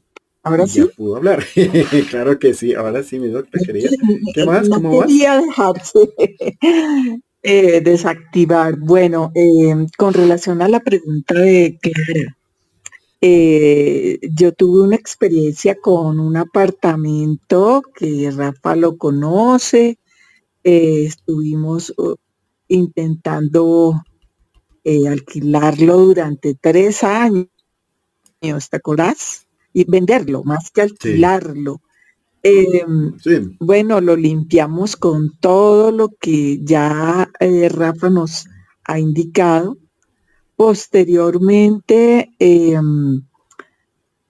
[0.43, 1.45] ahora sí pudo hablar.
[2.11, 3.91] claro que sí, ahora sí, mi doctora quería.
[4.35, 4.69] ¿Qué más?
[4.69, 6.11] ¿Cómo quería dejarse
[7.43, 8.77] eh, desactivar.
[8.79, 12.37] Bueno, eh, con relación a la pregunta de Clara,
[13.21, 19.99] eh, yo tuve una experiencia con un apartamento que Rafa lo conoce.
[20.69, 22.15] Estuvimos uh,
[22.69, 24.03] intentando
[25.07, 27.49] alquilarlo durante tres años,
[28.41, 29.47] ¿te acordás?
[29.75, 31.83] Y venderlo, más que alquilarlo.
[32.43, 33.13] Em,
[33.59, 38.47] bueno, lo limpiamos con todo lo que ya eh, Rafa nos
[38.85, 39.77] ha indicado.
[40.57, 43.23] Posteriormente, él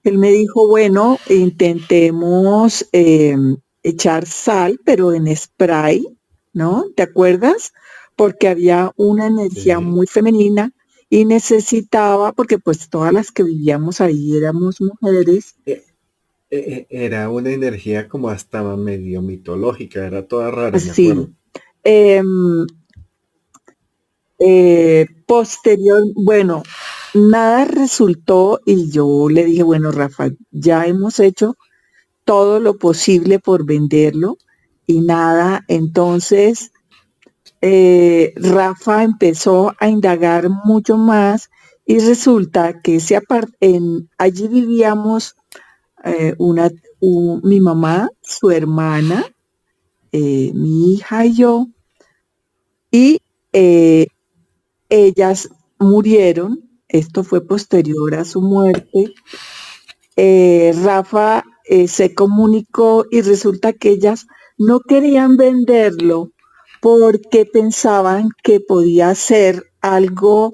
[0.05, 6.05] me dijo, bueno, intentemos em, echar sal, pero en spray,
[6.59, 6.85] ¿no?
[6.95, 7.73] ¿Te acuerdas?
[8.17, 10.73] Porque había una energía muy femenina
[11.09, 15.85] y necesitaba, porque pues todas las que vivíamos ahí éramos mujeres, eh,
[16.51, 20.79] e-, e-, era una energía como hasta medio mitológica, era toda rara.
[20.79, 21.15] Sí.
[21.85, 22.67] Em,
[24.41, 26.63] eh, posterior, bueno,
[27.15, 31.57] nada resultó y yo le dije, bueno, Rafa, ya hemos hecho
[32.25, 34.37] todo lo posible por venderlo
[34.89, 36.72] y nada, entonces
[37.61, 41.51] eh, Rafa empezó a indagar mucho más
[41.84, 43.20] y resulta que ese
[43.61, 45.36] en, allí vivíamos
[46.05, 46.70] eh, una,
[47.43, 49.26] mi mamá, su hermana,
[50.12, 51.66] eh, mi hija y yo,
[52.91, 53.20] y
[54.89, 59.12] ellas murieron, esto fue posterior a su muerte.
[60.82, 61.45] Rafa
[61.86, 64.26] se comunicó y resulta que ellas
[64.59, 66.33] no querían venderlo
[66.81, 70.53] porque pensaban que podía ser algo,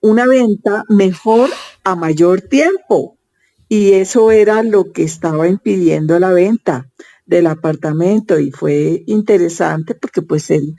[0.00, 1.50] una venta mejor
[1.84, 3.18] a mayor tiempo
[3.68, 6.90] y eso era lo que estaba impidiendo la venta
[7.24, 10.74] del apartamento y fue interesante porque pues él,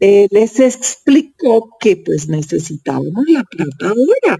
[0.00, 4.38] les explicó que pues necesitábamos la plata ahora.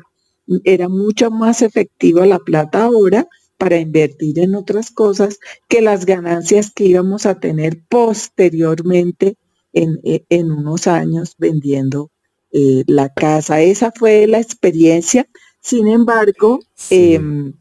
[0.64, 3.28] Era mucho más efectiva la plata ahora
[3.60, 5.38] para invertir en otras cosas
[5.68, 9.36] que las ganancias que íbamos a tener posteriormente
[9.74, 12.10] en, unos años vendiendo
[12.52, 13.60] eh, la casa.
[13.60, 15.28] Esa fue la experiencia.
[15.60, 17.52] Sin embargo, em,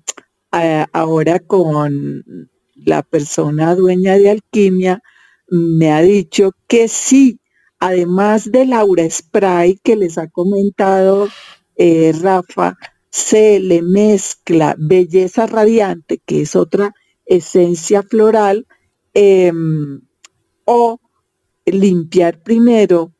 [0.93, 2.24] ahora con
[2.76, 5.04] la persona dueña de alquimia
[5.50, 7.41] me ha dicho que sí,
[7.78, 11.28] además del aura spray que les ha comentado
[11.76, 12.78] eh, Rafa,
[13.12, 16.93] se le mezcla belleza radiante, que es otra
[17.26, 18.68] esencia floral,
[19.14, 20.01] em,
[20.66, 20.99] o
[21.66, 23.14] limpiar primero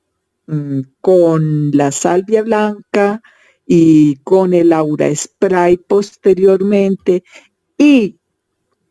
[0.48, 3.22] mm, con la salvia blanca,
[3.72, 7.24] y con el aura spray posteriormente
[7.78, 8.20] y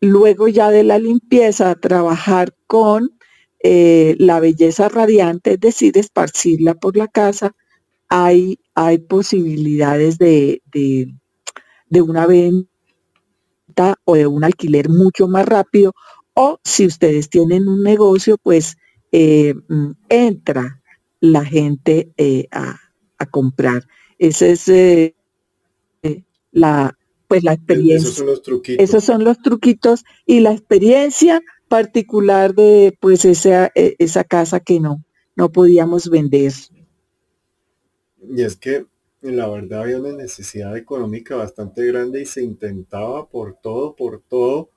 [0.00, 3.10] luego ya de la limpieza trabajar con
[3.58, 7.56] eh, la belleza radiante, es decir, esparcirla por la casa,
[8.08, 12.68] hay, hay posibilidades de, de, una venta
[14.04, 15.94] o de un alquiler mucho más rápido.
[16.32, 18.76] O si ustedes tienen un negocio, pues
[19.10, 19.56] eh,
[20.08, 20.80] entra
[21.18, 22.78] la gente eh, a,
[23.18, 23.82] a comprar.
[24.16, 25.16] Esa es eh,
[26.52, 28.06] la, pues la experiencia.
[28.06, 28.84] Esos son los truquitos.
[28.84, 34.78] Esos son los truquitos y la experiencia particular de pues esa, e, esa casa que
[34.78, 35.04] no,
[35.34, 36.52] no podíamos vender.
[38.30, 38.86] Y es que
[39.20, 44.70] la verdad había una necesidad económica bastante grande y se intentaba por todo, por todo.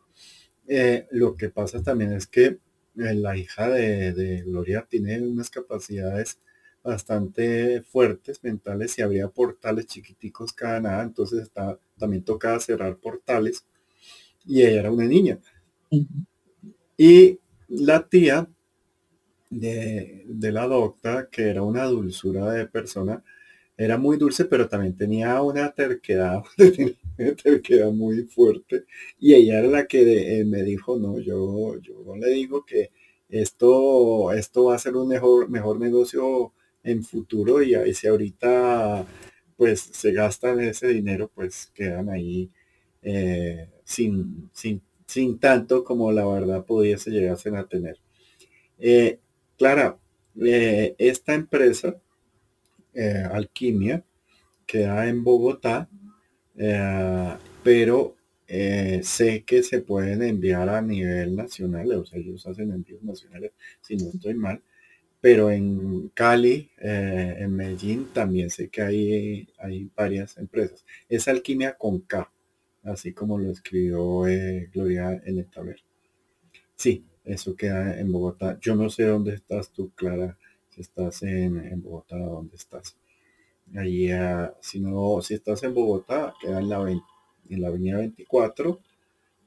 [0.67, 2.59] Eh, lo que pasa también es que eh,
[2.95, 6.39] la hija de, de Gloria tiene unas capacidades
[6.83, 13.65] bastante fuertes mentales y habría portales chiquiticos cada nada, entonces está, también tocaba cerrar portales
[14.45, 15.39] y ella era una niña.
[16.97, 18.47] Y la tía
[19.49, 23.23] de, de, la docta, que era una dulzura de persona,
[23.83, 26.43] era muy dulce, pero también tenía una terquedad,
[27.43, 28.85] terquedad muy fuerte.
[29.19, 32.91] Y ella era la que eh, me dijo, no, yo, yo le digo que
[33.29, 36.53] esto, esto va a ser un mejor, mejor negocio
[36.83, 39.05] en futuro y a si ahorita
[39.55, 42.51] pues se gastan ese dinero, pues quedan ahí
[43.01, 47.97] eh, sin, sin, sin, tanto como la verdad pudiese llegarse a tener.
[48.79, 49.19] Eh,
[49.57, 49.99] Clara,
[50.97, 52.01] esta empresa,
[53.31, 54.03] Alquimia,
[54.65, 55.89] queda en Bogotá,
[57.63, 58.15] pero
[59.01, 63.95] sé que se pueden enviar a nivel nacional, o sea, ellos hacen envíos nacionales, si
[63.97, 64.61] no estoy mal,
[65.21, 70.83] pero en Cali, eh, en Medellín, también sé que hay, hay varias empresas.
[71.07, 72.31] Es alquimia con K,
[72.83, 75.83] así como lo escribió eh, Gloria en el tablero.
[76.75, 78.57] Sí, eso queda en Bogotá.
[78.59, 80.39] Yo no sé dónde estás tú, Clara,
[80.81, 82.95] si estás en, Bogotá, ¿dónde estás?
[83.75, 88.79] Allí, ah, si no, si estás en Bogotá, queda en la, en la avenida 24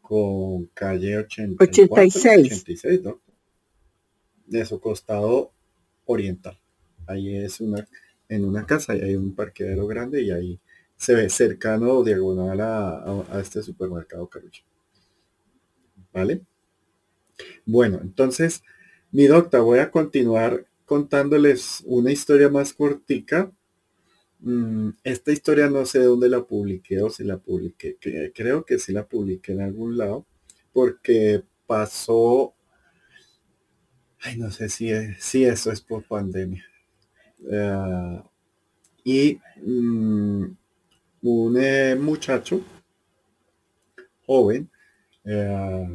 [0.01, 1.89] con calle 86.
[1.91, 3.20] 86 ¿no?
[4.47, 5.51] De su costado
[6.07, 6.59] oriental.
[7.07, 7.87] Ahí es una,
[8.28, 10.61] en una casa y hay un parqueadero grande y ahí
[10.97, 14.62] se ve cercano diagonal a, este supermercado Carucha.
[16.12, 16.43] ¿Vale?
[17.66, 18.62] Bueno, entonces,
[19.11, 23.51] mi docta, voy a continuar contándoles una historia más cortica.
[24.41, 27.97] Mm, esta historia no sé dónde la publiqué o si la publiqué.
[28.35, 30.26] Creo que sí la publiqué en algún lado
[30.72, 32.55] porque pasó
[34.24, 36.64] Ay, no sé si, si eso es por pandemia.
[37.51, 38.22] Eh,
[39.05, 40.45] y mm,
[41.22, 42.62] un eh, muchacho
[44.26, 44.70] joven,
[45.26, 45.87] eh,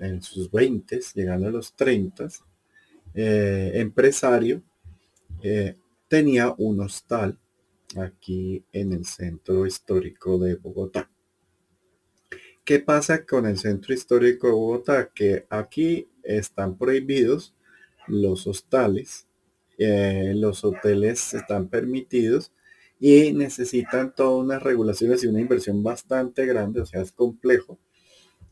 [0.00, 2.28] en sus 20, llegando a los 30,
[3.14, 4.62] empresario,
[6.08, 7.38] tenía un hostal
[7.96, 11.10] aquí en el centro histórico de Bogotá.
[12.64, 15.10] ¿Qué pasa con el centro histórico de Bogotá?
[15.14, 17.54] Que aquí están prohibidos
[18.06, 19.26] los hostales,
[19.78, 22.52] eh, los hoteles están permitidos
[23.00, 27.78] y necesitan todas unas regulaciones y una inversión bastante grande, o sea, es complejo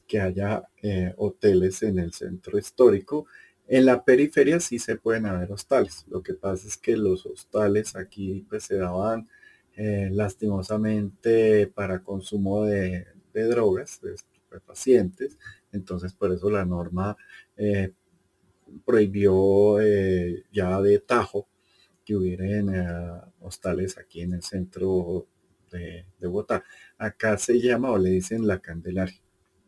[0.07, 3.27] que haya eh, hoteles en el centro histórico.
[3.75, 6.05] En la periferia sí se pueden haber hostales.
[6.07, 9.31] Lo que pasa es que los hostales aquí pues se daban
[9.77, 14.15] eh, lastimosamente para consumo de, de drogas, de
[14.61, 15.39] pacientes.
[15.73, 17.17] Entonces, por eso la norma
[17.57, 17.95] eh,
[18.85, 21.49] prohibió eh, ya de tajo
[22.05, 22.69] que hubieran
[23.41, 25.29] hostales aquí en el centro
[25.71, 26.63] de, Bogotá.
[26.99, 29.23] Acá se llama o le dicen la Candelaria,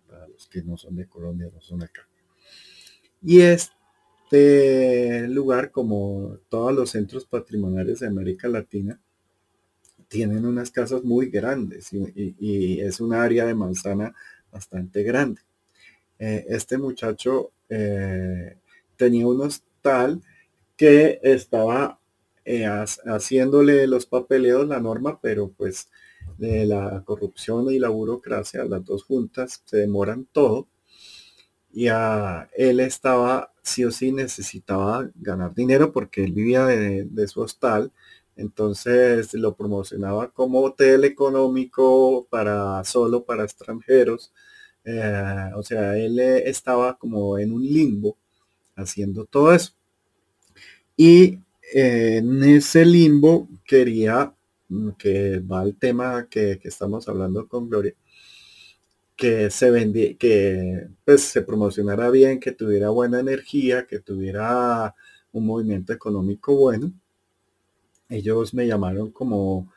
[0.07, 2.07] para los que no son de Colombia, no son acá.
[3.23, 3.41] Y
[4.35, 9.01] este lugar, como todos los centros patrimoniales de América Latina,
[10.09, 14.15] tienen unas casas muy grandes y es un área de manzana
[14.51, 15.41] bastante grande.
[16.19, 18.57] Eh, este muchacho eh,
[18.97, 20.21] tenía un hostal
[20.77, 22.01] que estaba
[22.45, 25.89] eh, haciéndole los papeleos, la norma, pero pues
[26.39, 30.67] de la corrupción y la burocracia, las dos juntas, se demoran todo.
[31.73, 37.41] Y a él estaba, sí o sí, necesitaba ganar dinero porque él vivía de, su
[37.41, 37.93] hostal.
[38.37, 44.33] Entonces lo promocionaba como hotel económico para solo para extranjeros
[44.85, 48.19] eh, o sea, él eh, estaba como en un limbo
[48.77, 49.73] haciendo todo eso.
[50.97, 51.39] Y
[51.75, 54.35] eh, en ese limbo quería,
[54.69, 57.95] mm, que va el tema que, estamos hablando con Gloria,
[59.17, 64.95] que se vendía, que pues se promocionara bien, que tuviera buena energía, que tuviera
[65.33, 66.93] un movimiento económico bueno.
[68.09, 69.73] Ellos me llamaron como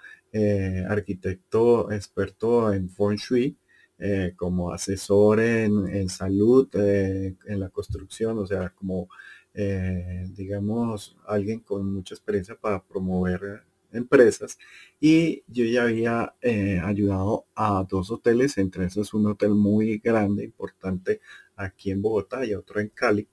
[0.90, 3.58] arquitecto experto en feng shui
[4.00, 9.10] eh, como asesor en, salud, eh, en la construcción, o sea, como,
[9.56, 13.64] eh, digamos, alguien con mucha experiencia para promover
[13.98, 14.58] empresas.
[15.00, 16.36] Y yo ya había
[16.84, 21.22] ayudado a dos hoteles, entre esos un hotel muy grande, importante
[21.56, 23.28] aquí en Bogotá y otro en Cali.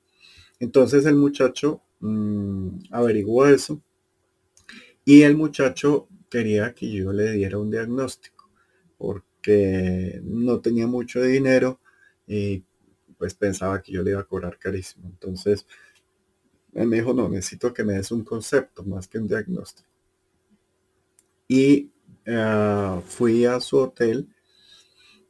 [0.61, 3.83] Entonces el muchacho mm, averiguó eso
[5.05, 8.51] y el muchacho quería que yo le diera un diagnóstico.
[8.97, 11.79] Porque que no tenía mucho dinero
[12.27, 12.65] y
[13.19, 15.07] pues pensaba que yo le iba a cobrar carísimo.
[15.07, 15.67] Entonces
[16.73, 19.89] me dijo, no, necesito que me des un concepto más que un diagnóstico.
[21.49, 21.91] Y
[22.27, 24.29] ah, fui a su hotel.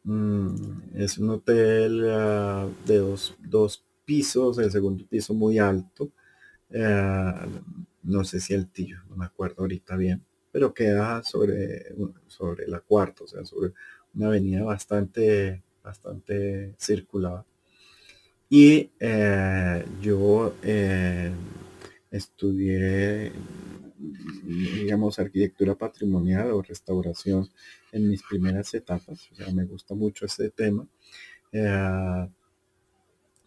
[0.04, 6.12] Mm, es un hotel ah, de dos, pisos, el segundo piso muy alto.
[6.74, 7.46] Ah,
[8.02, 10.22] no sé si el tío, no me acuerdo ahorita bien,
[10.52, 11.86] pero queda sobre,
[12.26, 13.72] sobre la cuarta, o sea, sobre
[14.14, 17.46] una avenida bastante, bastante circulada.
[18.50, 21.32] Y eh, yo eh,
[22.10, 23.32] estudié
[24.44, 27.48] digamos, arquitectura patrimonial o restauración
[27.92, 29.28] en mis primeras etapas.
[29.46, 30.86] O me gusta mucho ese tema.
[31.52, 32.28] Eh,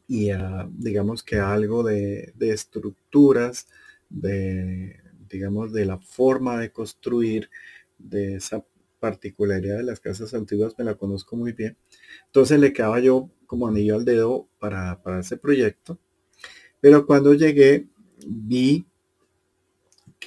[0.07, 3.67] y uh, digamos que algo de, de, estructuras,
[4.09, 7.49] de, digamos, de la forma de construir,
[7.97, 8.63] de esa
[8.99, 11.77] particularidad de las casas antiguas me la conozco muy bien.
[12.27, 15.99] Entonces le quedaba yo como anillo al dedo para, para ese proyecto.
[16.79, 17.87] Pero cuando llegué
[18.25, 18.85] vi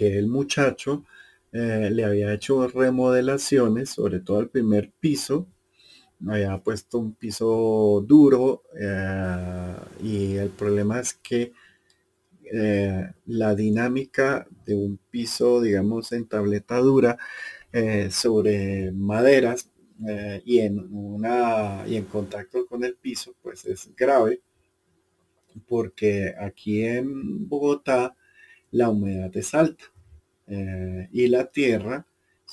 [0.00, 1.04] que el muchacho
[1.52, 5.46] eh, le había hecho remodelaciones, sobre todo al primer piso,
[6.26, 11.52] había puesto un piso duro eh, y el problema es que
[12.50, 17.18] eh, la dinámica de un piso, digamos, en tableta dura
[18.10, 19.70] sobre maderas
[20.44, 24.40] y en una y en contacto con el piso, pues es grave
[25.68, 28.16] porque aquí en Bogotá
[28.70, 29.84] la humedad es alta
[31.12, 32.06] y la tierra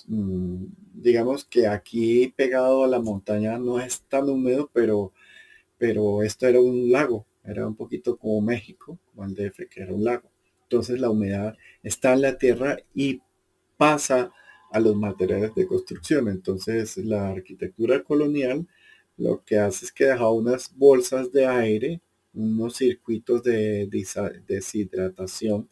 [0.05, 5.13] Mm, digamos que aquí pegado a la montaña no es tan húmedo, pero,
[5.77, 9.93] pero esto era un lago, era un poquito como México, como el DF, que era
[9.93, 10.29] un lago.
[10.63, 13.21] Entonces la humedad está en la tierra y
[13.77, 14.31] pasa
[14.71, 16.27] a los materiales de construcción.
[16.29, 18.67] Entonces la arquitectura colonial
[19.17, 22.01] lo que hace es que deja unas bolsas de aire,
[22.33, 23.87] unos circuitos de
[24.47, 25.69] deshidratación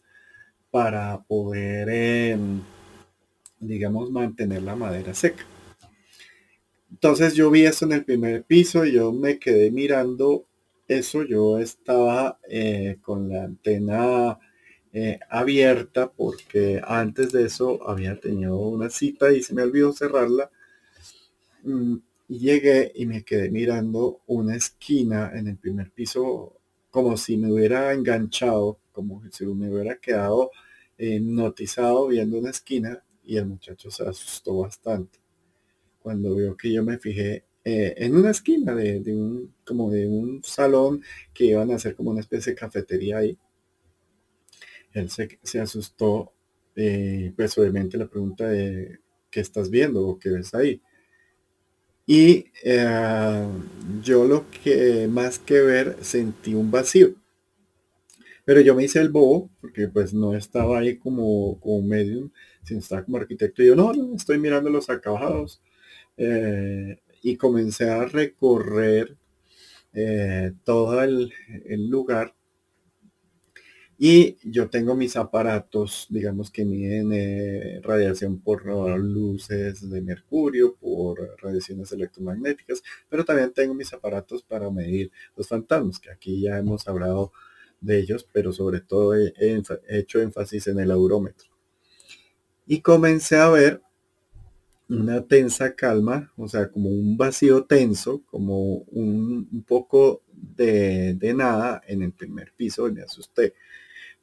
[0.70, 2.60] para poder em,
[3.60, 5.44] digamos, mantener la madera seca.
[6.90, 10.46] Entonces yo vi eso en el primer piso y yo me quedé mirando
[10.88, 11.24] eso.
[11.24, 14.38] Yo estaba eh, con la antena
[14.92, 20.50] eh, abierta porque antes de eso había tenido una cita y se me olvidó cerrarla.
[21.64, 21.96] Mm,
[22.28, 26.54] y llegué y me quedé mirando una esquina en el primer piso
[26.90, 30.50] como si me hubiera enganchado, como si me hubiera quedado
[30.96, 35.18] hipnotizado viendo una esquina y el muchacho se asustó bastante
[35.98, 40.42] cuando vio que yo me fijé eh, en una esquina de, un como de un
[40.42, 41.02] salón
[41.34, 43.36] que iban a hacer como una especie de cafetería ahí.
[44.92, 46.32] Él se, asustó,
[46.74, 49.00] eh, pues obviamente la pregunta de
[49.30, 50.80] ¿qué estás viendo o qué ves ahí?
[52.06, 53.48] Y eh,
[54.00, 57.14] yo lo que más que ver sentí un vacío.
[58.46, 62.30] Pero yo me hice el bobo, porque pues no estaba ahí como, como medium,
[62.62, 63.60] sin estar como arquitecto.
[63.62, 65.60] Y yo, no, estoy mirando los acabados.
[66.16, 69.16] Eh, y comencé a recorrer
[69.92, 71.32] eh, todo el,
[71.90, 72.36] lugar.
[73.98, 78.64] Y yo tengo mis aparatos, digamos que miden radiación por
[79.00, 85.98] luces de mercurio, por radiaciones electromagnéticas, pero también tengo mis aparatos para medir los fantasmas,
[85.98, 87.32] que aquí ya hemos hablado
[87.80, 89.32] de ellos, pero sobre todo he
[89.88, 91.48] hecho énfasis en el aurómetro.
[92.66, 93.80] Y comencé a ver
[94.88, 102.02] una tensa calma, o sea, como un vacío tenso, como un, poco de, nada en
[102.02, 103.54] el primer piso me asusté,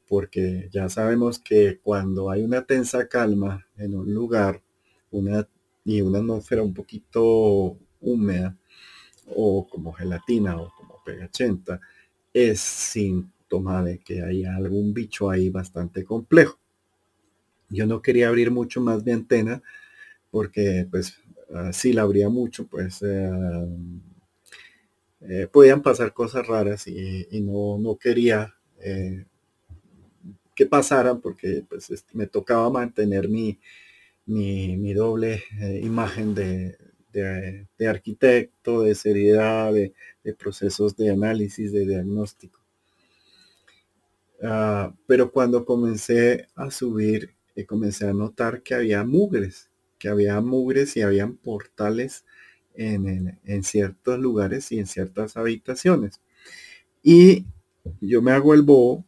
[0.08, 4.62] porque ya sabemos que cuando hay una tensa calma en un lugar
[5.10, 5.48] una,
[5.84, 8.56] y una atmósfera un poquito húmeda
[9.26, 11.80] o como gelatina o como pegachenta,
[12.32, 12.60] es
[13.62, 16.58] de que hay algún bicho ahí bastante complejo.
[17.68, 19.62] Yo no quería abrir mucho más mi antena
[20.30, 21.18] porque pues
[21.72, 23.30] si la abría mucho pues eh,
[25.20, 29.24] eh, podían pasar cosas raras y, no, no, quería eh,
[30.54, 33.58] que pasaran porque pues me tocaba mantener mi,
[34.26, 35.44] mi, doble
[35.82, 36.76] imagen de,
[37.12, 39.94] de, arquitecto, de seriedad, de,
[40.38, 42.63] procesos de análisis, de diagnóstico.
[44.42, 50.40] Ah, pero cuando comencé a subir y comencé a notar que había mugres, que había
[50.40, 52.24] mugres y habían portales
[52.74, 56.20] en, ciertos lugares y en ciertas habitaciones.
[57.02, 57.46] Y
[58.00, 59.04] yo me hago el bobo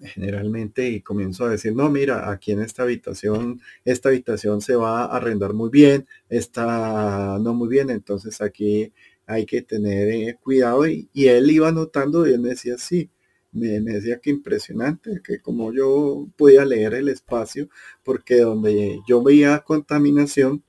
[0.00, 5.04] generalmente y comienzo a decir, no, mira, aquí en esta habitación, esta habitación se va
[5.04, 8.92] a arrendar muy bien, esta no muy bien, entonces aquí
[9.26, 10.86] hay que tener eh, cuidado.
[10.88, 13.10] Y, y, él iba notando y él me decía, sí,
[13.52, 17.68] me, decía que impresionante, que como yo podía leer el espacio,
[18.02, 20.64] porque donde yo veía contaminación,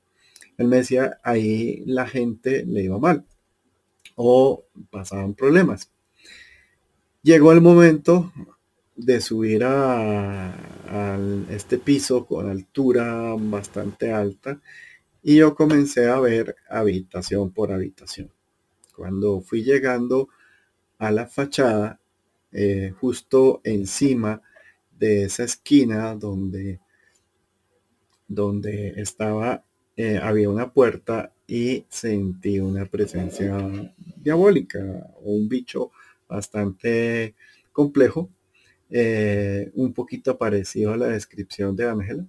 [0.58, 3.26] él me decía, ahí la gente le iba mal
[4.16, 5.92] o pasaban problemas.
[7.24, 8.32] Llegó el momento
[8.96, 10.56] de subir a,
[11.50, 14.62] este piso con altura bastante alta
[15.24, 18.32] y yo comencé a ver habitación por habitación.
[18.96, 20.30] Cuando fui llegando
[21.00, 22.00] a la fachada,
[22.54, 24.42] eh, justo encima
[24.92, 26.80] de esa esquina donde
[28.28, 29.64] donde estaba,
[29.96, 33.58] eh, había una puerta y sentí una presencia
[34.18, 34.80] diabólica
[35.18, 35.92] o un bicho
[36.28, 37.36] bastante
[37.72, 38.30] complejo,
[38.90, 42.26] eh, un poquito parecido a la descripción de Ángela,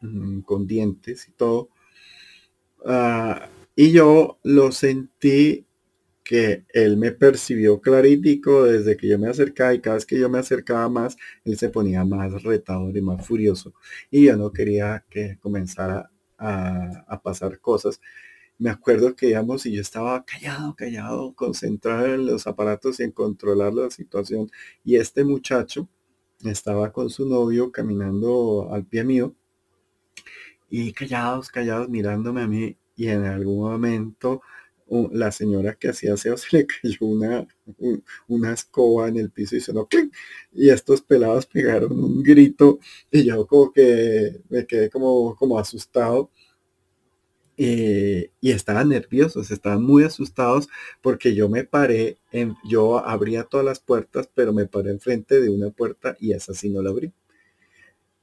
[0.00, 1.70] mm, con dientes y todo.
[2.84, 5.63] Ah, y yo lo sentí
[6.24, 10.30] que él me percibió clarítico desde que yo me acercaba y cada vez que yo
[10.30, 13.74] me acercaba más, él se ponía más retador y más furioso.
[14.10, 18.00] Y yo no quería que comenzara a, pasar cosas.
[18.58, 23.12] Me acuerdo que íbamos y yo estaba callado, callado, concentrado en los aparatos y en
[23.12, 24.50] controlar la situación.
[24.84, 25.88] Y este muchacho
[26.44, 29.34] estaba con su novio caminando al pie mío
[30.70, 32.76] y callados, callados, mirándome a mí.
[32.96, 34.42] Y en algún momento
[34.88, 37.46] la señora que hacía aseo se le cayó una,
[38.28, 40.12] una escoba en el piso y sonó clic.
[40.52, 42.78] Y estos pelados pegaron un grito
[43.10, 46.30] y yo como que me quedé como, como asustado.
[47.56, 50.68] Eh, y estaban nerviosos, estaban muy asustados
[51.00, 52.18] porque yo me paré,
[52.68, 56.68] yo abría todas las puertas, pero me paré enfrente de una puerta y esa sí
[56.70, 57.12] no la abrí.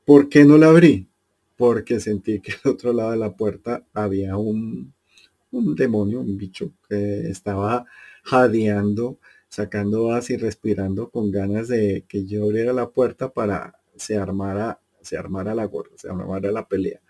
[0.05, 1.07] ¿Por qué no la abrí?
[1.55, 4.93] Porque sentí que al otro lado de la puerta había un,
[5.52, 7.86] un demonio, un bicho que estaba
[8.23, 9.19] jadeando,
[9.49, 14.80] sacando gas y respirando con ganas de que yo abriera la puerta para se armara,
[15.02, 17.02] se armara la gorra, se armara la pelea.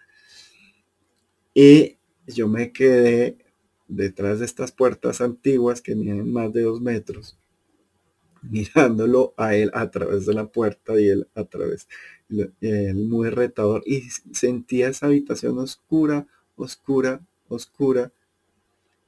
[1.53, 1.97] Y
[2.27, 3.37] yo me quedé
[3.87, 7.37] detrás de estas puertas antiguas que tienen más de dos metros,
[8.41, 11.87] mirándolo a él a través de la puerta y él a través,
[12.29, 14.01] él muy retador y
[14.31, 18.11] sentía esa habitación oscura, oscura, oscura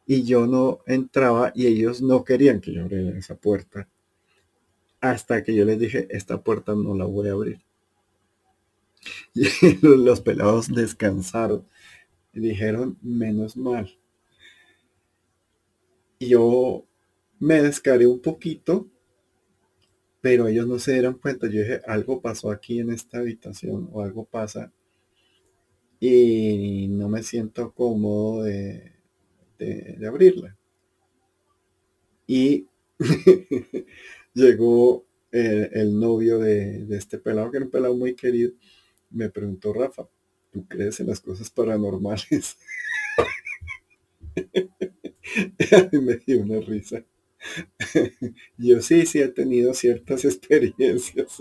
[0.05, 3.87] y yo no entraba y ellos no querían que yo abriera esa puerta.
[4.99, 7.61] Hasta que yo les dije, esta puerta no la voy a abrir.
[9.33, 11.65] Y los pelados descansaron
[12.33, 13.89] y dijeron, menos mal.
[16.19, 16.85] Y yo
[17.39, 18.87] me descaré un poquito,
[20.21, 21.47] pero ellos no se dieron cuenta.
[21.47, 24.71] Yo dije, algo pasó aquí en esta habitación o algo pasa
[25.99, 28.92] y no me siento cómodo de,
[29.63, 30.57] de, abrirla.
[32.27, 32.67] Y
[34.33, 38.51] llegó el, novio de, este pelado, que era un pelado muy querido,
[39.09, 40.07] me preguntó, Rafa,
[40.51, 42.57] ¿tú crees en las cosas paranormales?
[45.91, 47.03] me dio una risa.
[48.57, 51.39] Yo sí, sí he tenido ciertas experiencias.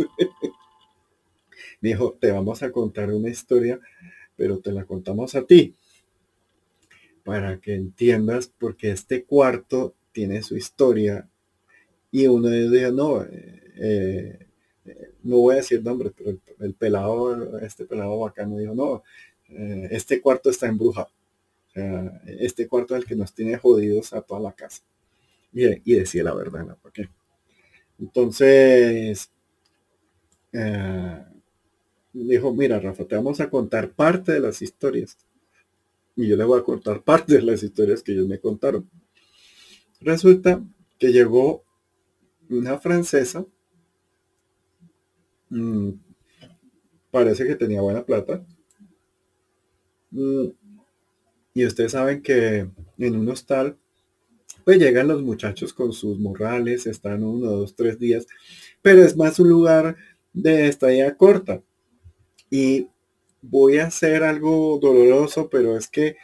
[1.80, 3.80] me dijo, te vamos a contar una historia,
[4.36, 5.76] pero te la contamos a ti
[7.24, 11.28] para que entiendas, porque este cuarto tiene su historia.
[12.10, 14.46] Y uno de ellos no, eh, eh,
[15.22, 19.02] no voy a decir nombre, pero el, pelado, este pelado bacano dijo, no,
[19.48, 21.10] eh, este cuarto está embrujado.
[22.26, 24.82] este cuarto es el que nos tiene jodidos a toda la casa.
[25.52, 26.76] Y, decía la verdad, ¿no?
[26.76, 27.08] ¿Por qué?
[27.98, 29.30] Entonces,
[32.12, 35.16] dijo, mira, Rafa, te vamos a contar parte de las historias
[36.16, 38.88] y yo le voy a contar parte de las historias que ellos me contaron.
[40.00, 40.62] Resulta
[40.98, 41.64] que llegó
[42.48, 43.46] una francesa,
[45.50, 45.90] mm,
[47.10, 48.44] parece que tenía buena plata,
[50.10, 50.48] mm,
[51.54, 52.68] y ustedes saben que
[52.98, 53.76] en un hostal,
[54.64, 58.26] pues llegan los muchachos con sus morrales, están uno, dos, tres días,
[58.80, 59.96] pero es más un lugar
[60.32, 61.62] de estadía corta.
[62.50, 62.88] Y
[63.42, 66.16] voy a hacer algo doloroso, pero es que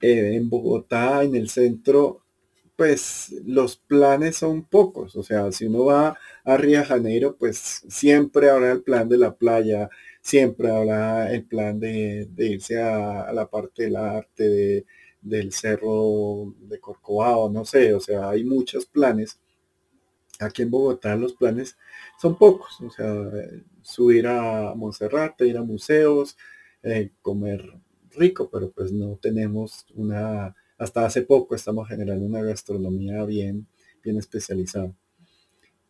[0.00, 2.22] eh, en Bogotá, en el centro,
[2.76, 5.16] pues los planes son pocos.
[5.16, 9.34] O sea, si uno va a Río Janeiro, pues siempre habrá el plan de la
[9.34, 9.88] playa,
[10.20, 14.86] siempre habrá el plan de, irse a, la parte del arte,
[15.22, 19.40] del cerro de Corcovado, no sé, o sea, hay muchos planes.
[20.40, 21.76] Aquí en Bogotá los planes
[22.20, 23.14] son pocos, o sea,
[23.82, 26.36] subir a Monserrate, ir a museos,
[26.82, 27.80] eh, comer
[28.16, 33.66] rico, pero pues no tenemos una, hasta hace poco estamos generando una gastronomía bien,
[34.02, 34.92] bien especializada.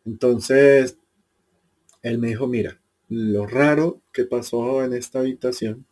[0.05, 0.97] Entonces,
[2.01, 5.85] él me dijo, mira, lo raro que pasó en esta habitación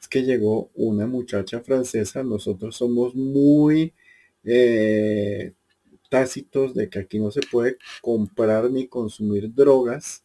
[0.00, 3.94] es que llegó una muchacha francesa, nosotros somos muy
[4.44, 5.54] eh,
[6.10, 10.24] tácitos de que aquí no se puede comprar ni consumir drogas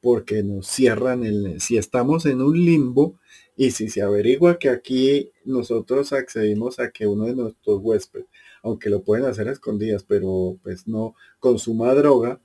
[0.00, 3.18] porque nos cierran el, si estamos en un limbo,
[3.56, 8.26] y si se averigua que aquí nosotros accedimos a que uno de nuestros huéspedes,
[8.62, 12.40] aunque lo pueden hacer a escondidas, pero pues no consuma droga,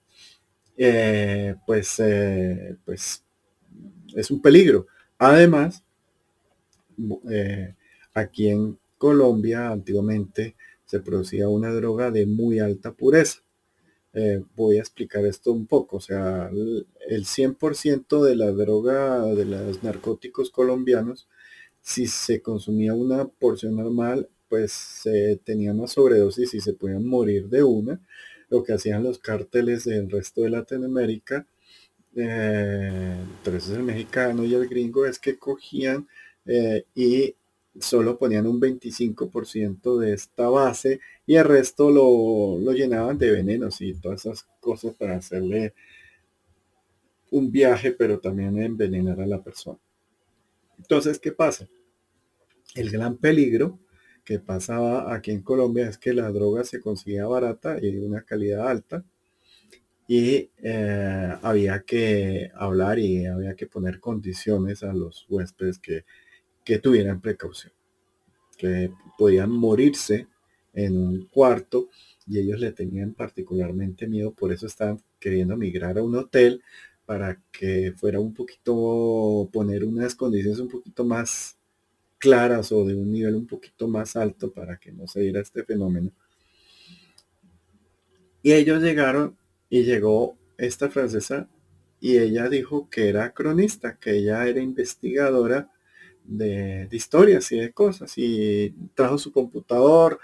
[0.77, 3.23] eh, pues, eh, pues
[4.15, 4.87] es un peligro.
[5.17, 5.83] Además,
[7.31, 7.75] eh,
[8.13, 10.55] aquí en Colombia antiguamente
[10.85, 13.41] se producía una droga de muy alta pureza.
[14.19, 15.97] Eh, voy a explicar esto un poco.
[15.97, 21.27] O sea, el 100% de la droga, de los narcóticos colombianos,
[21.81, 27.47] si se consumía una porción normal, pues se tenía una sobredosis y se podían morir
[27.49, 28.01] de una.
[28.49, 31.45] Lo que hacían los cárteles del resto de Latinoamérica,
[32.15, 36.07] eh, entonces el mexicano y el gringo, es que cogían
[36.47, 37.35] eh, y
[37.79, 43.81] solo ponían un 25% de esta base y el resto lo, lo, llenaban de venenos
[43.81, 45.73] y todas esas cosas para hacerle
[47.31, 49.79] un viaje, pero también envenenar a la persona.
[50.77, 51.67] Entonces, ¿qué pasa?
[52.75, 53.79] El gran peligro
[54.23, 58.21] que pasaba aquí en Colombia es que la droga se conseguía barata y de una
[58.23, 59.03] calidad alta
[60.07, 66.05] y eh, había que hablar y había que poner condiciones a los huéspedes que,
[66.67, 67.71] que tuvieran precaución,
[68.57, 70.27] que podían morirse
[70.73, 71.87] en un cuarto
[72.27, 76.61] y ellos le tenían particularmente miedo, por eso estaban queriendo migrar a un hotel
[77.05, 81.55] para que fuera un poquito, poner unas condiciones un poquito más
[82.17, 85.63] claras o de un nivel un poquito más alto para que no se diera este
[85.63, 86.11] fenómeno.
[88.43, 89.37] Y ellos llegaron
[89.69, 91.47] y llegó esta francesa
[92.01, 95.71] y ella dijo que era cronista, que ella era investigadora
[96.27, 100.19] de, historias y de cosas y trajo su computador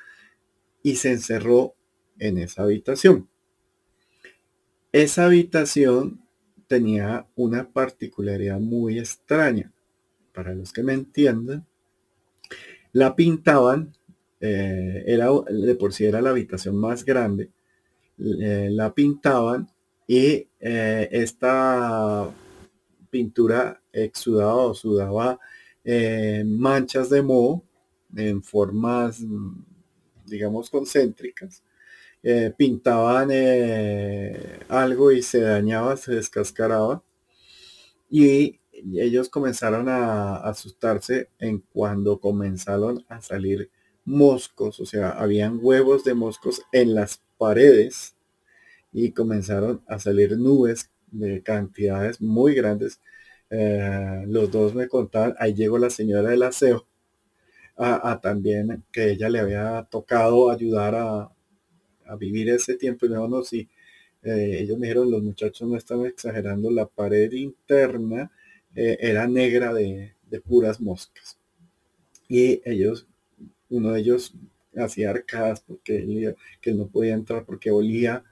[0.84, 1.74] y se encerró
[2.20, 3.28] en esa habitación.
[4.92, 6.22] Esa habitación
[6.68, 9.72] tenía una particularidad muy extraña.
[10.34, 11.66] Para los que me entiendan,
[12.92, 13.94] la pintaban,
[14.40, 17.50] eh, era, de por sí era la habitación más grande,
[18.20, 19.70] eh, la pintaban
[20.08, 22.30] y eh, esta
[23.10, 25.40] pintura exudaba o sudaba
[26.46, 27.64] manchas de moho
[28.16, 29.22] en formas,
[30.26, 31.64] digamos, concéntricas.
[32.58, 33.30] pintaban
[34.70, 37.04] algo y se dañaba, se descascaraba.
[38.10, 38.60] Y
[38.94, 43.70] ellos comenzaron a asustarse en cuando comenzaron a salir
[44.06, 48.16] moscos, o sea, habían huevos de moscos en las paredes
[48.92, 53.00] y comenzaron a salir nubes de cantidades muy grandes.
[53.56, 56.88] Eh, los dos me contaban, ahí llegó la señora del aseo,
[57.78, 61.30] a, también que ella le había tocado ayudar a,
[62.20, 63.70] vivir ese tiempo y no, sí,
[64.24, 68.32] eh, ellos me dijeron, los muchachos no están exagerando, la pared interna
[68.76, 70.16] eh, era negra de,
[70.46, 71.38] puras moscas.
[72.28, 73.08] Y ellos,
[73.70, 74.34] uno de ellos
[74.76, 78.24] hacía arcadas porque él, que no podía entrar porque olía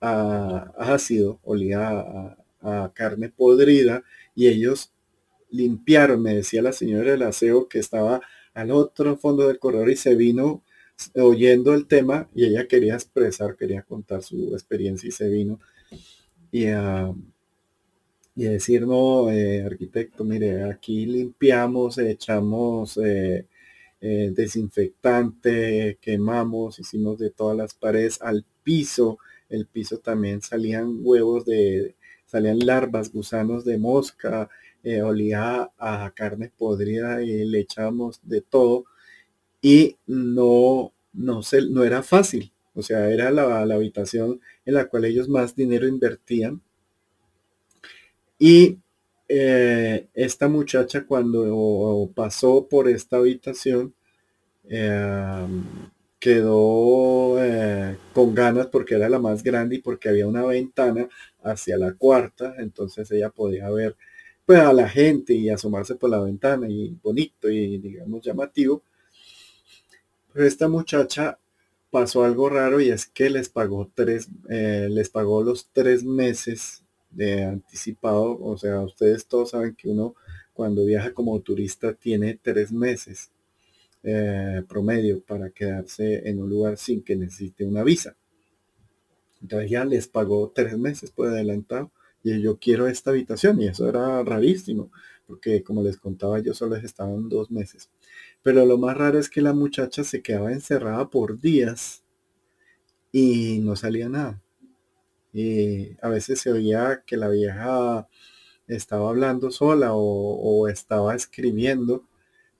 [0.00, 4.02] a, ácido, olía a, carne podrida
[4.36, 4.92] y ellos
[5.50, 8.20] limpiaron, me decía la señora del aseo que estaba
[8.54, 10.62] al otro fondo del corredor y se vino
[11.14, 15.60] oyendo el tema y ella quería expresar, quería contar su experiencia y se vino.
[16.52, 17.14] Y, uh,
[18.36, 23.46] y decir, no, eh, arquitecto, mire, aquí limpiamos, echamos eh,
[24.00, 29.18] eh, desinfectante, quemamos, hicimos de todas las paredes al piso,
[29.48, 31.96] el piso también salían huevos de,
[32.36, 34.48] salían larvas, gusanos de mosca,
[35.04, 38.84] olía a carne podrida y le echamos de todo
[39.60, 44.86] y no, no, se, no era fácil, o sea, era la, la habitación en la
[44.88, 46.60] cual ellos más dinero invertían.
[48.38, 48.78] Y
[49.28, 53.94] eh, esta muchacha cuando pasó por esta habitación
[54.68, 55.64] em,
[56.20, 61.08] quedó eh, con ganas porque era la más grande y porque había una ventana
[61.46, 63.96] hacia la cuarta, entonces ella podía ver
[64.44, 68.82] pues, a la gente y asomarse por la ventana y bonito y digamos llamativo.
[70.32, 71.38] Pero esta muchacha
[71.90, 76.82] pasó algo raro y es que les pagó tres, eh, les pagó los tres meses
[77.10, 80.14] de anticipado, o sea, ustedes todos saben que uno
[80.52, 83.30] cuando viaja como turista tiene tres meses
[84.02, 88.16] eh, promedio para quedarse en un lugar sin que necesite una visa.
[89.42, 91.90] Entonces ya les pagó tres meses por adelantado
[92.22, 94.90] y yo quiero esta habitación y eso era rarísimo
[95.26, 97.90] porque como les contaba yo solo estaban dos meses.
[98.42, 102.04] Pero lo más raro es que la muchacha se quedaba encerrada por días
[103.12, 104.42] y no salía nada.
[105.32, 108.08] Y a veces se oía que la vieja
[108.68, 112.04] estaba hablando sola o, estaba escribiendo,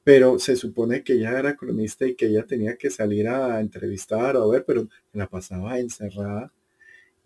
[0.05, 4.37] pero se supone que ella era cronista y que ella tenía que salir a entrevistar
[4.37, 6.53] o a ver, pero la pasaba encerrada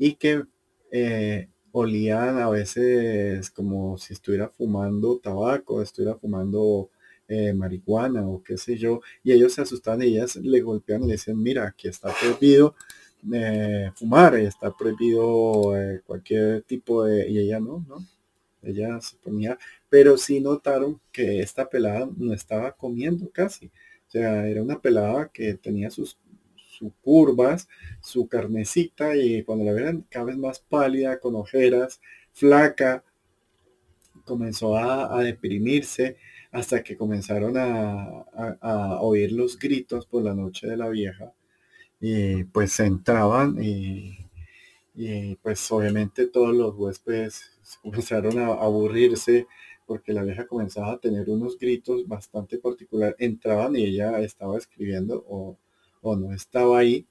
[0.00, 0.44] y que
[0.90, 6.90] eh, olían a veces como si estuviera fumando tabaco, estuviera fumando
[7.28, 11.06] eh, marihuana o qué sé yo, y ellos se asustan y ellas le golpean y
[11.08, 12.74] le dicen, mira, aquí está prohibido
[13.32, 15.74] eh, fumar, está prohibido
[16.06, 17.98] cualquier tipo de, y ella no, ¿no?
[18.62, 19.58] Ella se ponía,
[19.90, 25.28] pero sí notaron que esta pelada no estaba comiendo casi, o sea, era una pelada
[25.32, 26.18] que tenía sus,
[26.80, 27.68] sus curvas,
[28.00, 32.00] su carnecita, y cuando la vieron cada vez más pálida, con ojeras,
[32.32, 33.04] flaca,
[34.24, 36.16] comenzó a, deprimirse
[36.52, 41.32] hasta que comenzaron a, oír los gritos por la noche de la vieja
[42.00, 44.16] y pues entraban y,
[45.42, 49.46] pues obviamente todos los huéspedes comenzaron a aburrirse
[49.86, 53.16] porque la vieja comenzaba a tener unos gritos bastante particular.
[53.18, 55.58] Entraban y ella estaba escribiendo o,
[56.02, 57.06] no estaba ahí.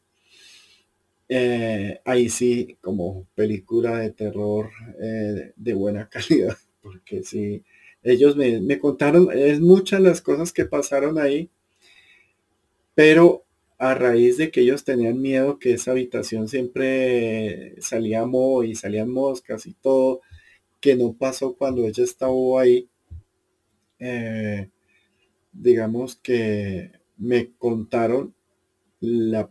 [1.28, 7.64] Eh, ahí sí, como película de terror eh, de buena calidad porque si
[8.04, 11.50] ellos me, contaron, es muchas las cosas que pasaron ahí,
[12.96, 13.46] pero
[13.78, 19.10] a raíz de que ellos tenían miedo que esa habitación siempre salía moho y salían
[19.10, 20.22] moscas y todo,
[20.80, 22.90] que no pasó cuando ella estaba ahí,
[24.00, 24.70] eh,
[25.52, 28.34] digamos que me contaron
[29.00, 29.50] la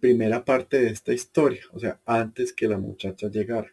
[0.00, 3.72] primera parte de esta historia, o sea, antes que la muchacha llegara.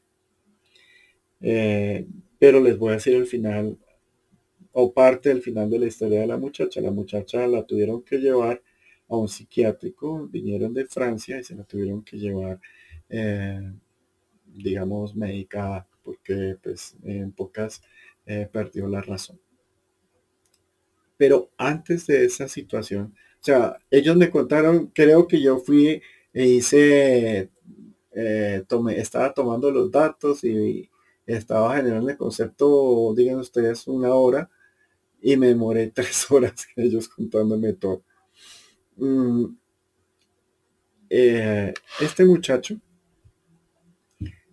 [1.42, 2.08] Eh,
[2.40, 3.78] pero les voy a decir el final
[4.74, 6.82] o parte del final de la historia de la muchacha.
[6.82, 8.62] La muchacha la tuvieron que llevar
[9.10, 12.60] a un psiquiátrico, vinieron de Francia y se la tuvieron que llevar,
[13.10, 13.74] eh,
[14.46, 17.82] digamos, médica, porque pues en pocas
[18.26, 19.40] eh, perdió la razón.
[21.18, 26.02] Pero antes de esa situación, o sea, ellos me contaron, creo que yo fui
[26.34, 27.50] e hice,
[28.14, 28.64] eh,
[28.96, 30.90] estaba tomando los datos y
[31.26, 34.50] estaba generando el concepto, digan ustedes, una hora
[35.22, 38.04] y me demoré tres horas ellos contándome todo.
[38.98, 39.46] Mm,
[41.10, 42.80] eh, este muchacho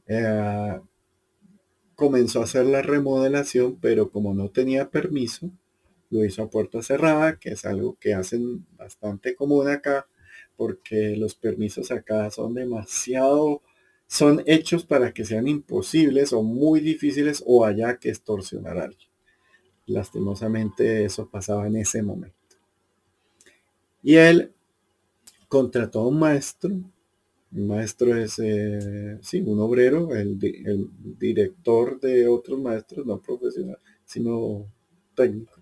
[0.06, 0.80] eh,
[1.94, 5.50] comenzó a hacer la remodelación, pero como no tenía permiso,
[6.10, 10.06] lo hizo a puerta cerrada, que es algo que hacen bastante común acá,
[10.56, 13.62] porque los permisos acá son demasiado
[14.10, 19.10] son hechos para que sean imposibles o muy difíciles o haya que extorsionar a alguien.
[19.86, 22.36] Lastimosamente eso pasaba en ese momento.
[24.02, 24.52] Y él
[25.48, 26.70] contrató a un maestro.
[27.52, 33.78] Un maestro es, eh, sí, un obrero, el, el director de otros maestros, no profesional,
[34.04, 34.66] sino
[35.14, 35.57] técnico.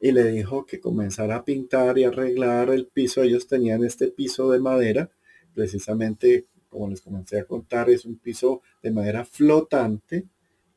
[0.00, 3.22] Y le dijo que comenzara a pintar y arreglar el piso.
[3.22, 5.10] Ellos tenían este piso de madera,
[5.54, 10.28] precisamente como les comencé a contar, es un piso de madera flotante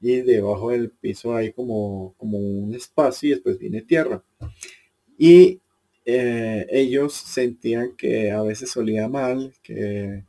[0.02, 4.22] y debajo del piso hay como, como un espacio y después viene tierra.
[5.18, 5.62] Y
[6.04, 10.26] eh, ellos sentían que a veces solía mal, que,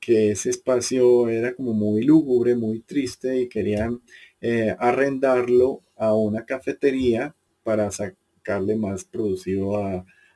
[0.00, 4.00] que ese espacio era como muy lúgubre, muy triste y querían
[4.40, 7.36] eh, arrendarlo a una cafetería
[7.66, 9.76] para sacarle más producido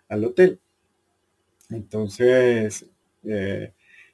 [0.09, 0.59] al hotel.
[1.71, 2.85] Entonces,
[3.23, 3.73] eh,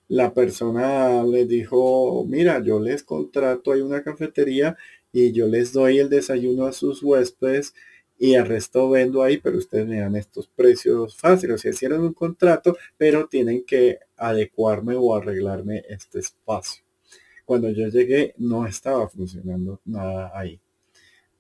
[0.09, 4.77] la persona les dijo, mira, yo les contrato hay una cafetería
[5.13, 7.73] y yo les doy el desayuno a sus huéspedes
[8.19, 11.63] y el resto vendo ahí, pero ustedes me dan estos precios fáciles.
[11.63, 16.85] Se hicieron un contrato, pero tienen que adecuarme o arreglarme este espacio.
[17.47, 20.61] Cuando yo llegué no estaba funcionando nada ahí.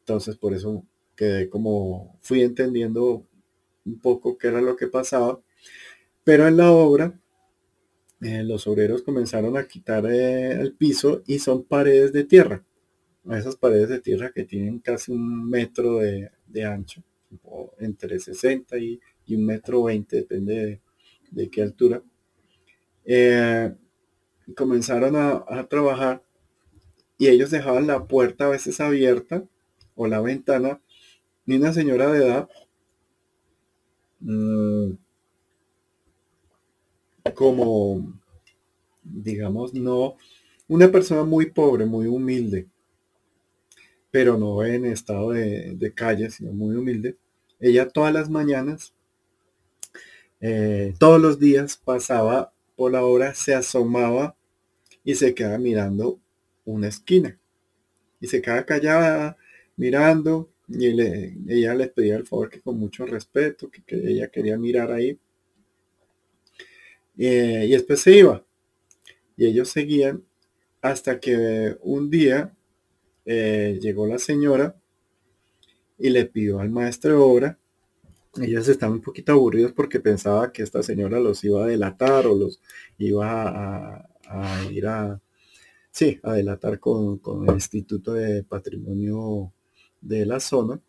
[0.01, 0.83] Entonces por eso
[1.17, 3.27] quedé como, fui entendiendo
[3.85, 5.41] un poco qué era lo que pasaba.
[6.25, 7.19] Pero en la obra
[8.21, 12.65] eh, los obreros comenzaron a quitar eh, el piso y son paredes de tierra.
[13.31, 16.31] Esas paredes de tierra que tienen casi un metro de,
[16.65, 17.03] ancho,
[17.81, 20.81] entre 60 y, un metro 20, depende
[21.31, 22.03] de, qué altura.
[23.05, 23.75] Eh,
[24.55, 26.23] comenzaron a, trabajar
[27.19, 29.45] y ellos dejaban la puerta a veces abierta
[29.97, 30.81] o la ventana
[31.47, 32.49] ni una señora de edad
[34.21, 34.93] mm,
[37.35, 38.21] como,
[39.03, 40.17] digamos, no,
[40.69, 42.69] una persona muy pobre, muy humilde,
[44.11, 47.17] pero no en estado de, calle, sino muy humilde.
[47.61, 48.95] Ella todas las mañanas,
[50.41, 54.37] eh, todos los días pasaba por la hora, se asomaba
[55.05, 56.19] y se quedaba mirando
[56.65, 57.39] una esquina.
[58.21, 59.37] Y se quedaba callada,
[59.77, 64.91] mirando, y ella les pedía el favor que con mucho respeto, que ella quería mirar
[64.93, 65.19] ahí.
[67.19, 68.45] Eh, y después se iba.
[69.37, 70.25] Y ellos seguían
[70.83, 72.55] hasta que un día
[73.25, 74.77] eh, llegó la señora
[75.99, 77.59] y le pidió al maestro de obra.
[78.41, 82.37] Ellos estaban un poquito aburridos porque pensaba que esta señora los iba a delatar o
[82.37, 82.61] los
[82.99, 85.21] iba a, ir a,
[85.91, 89.55] sí, a delatar con, con el Instituto de Patrimonio
[90.01, 90.81] de la zona.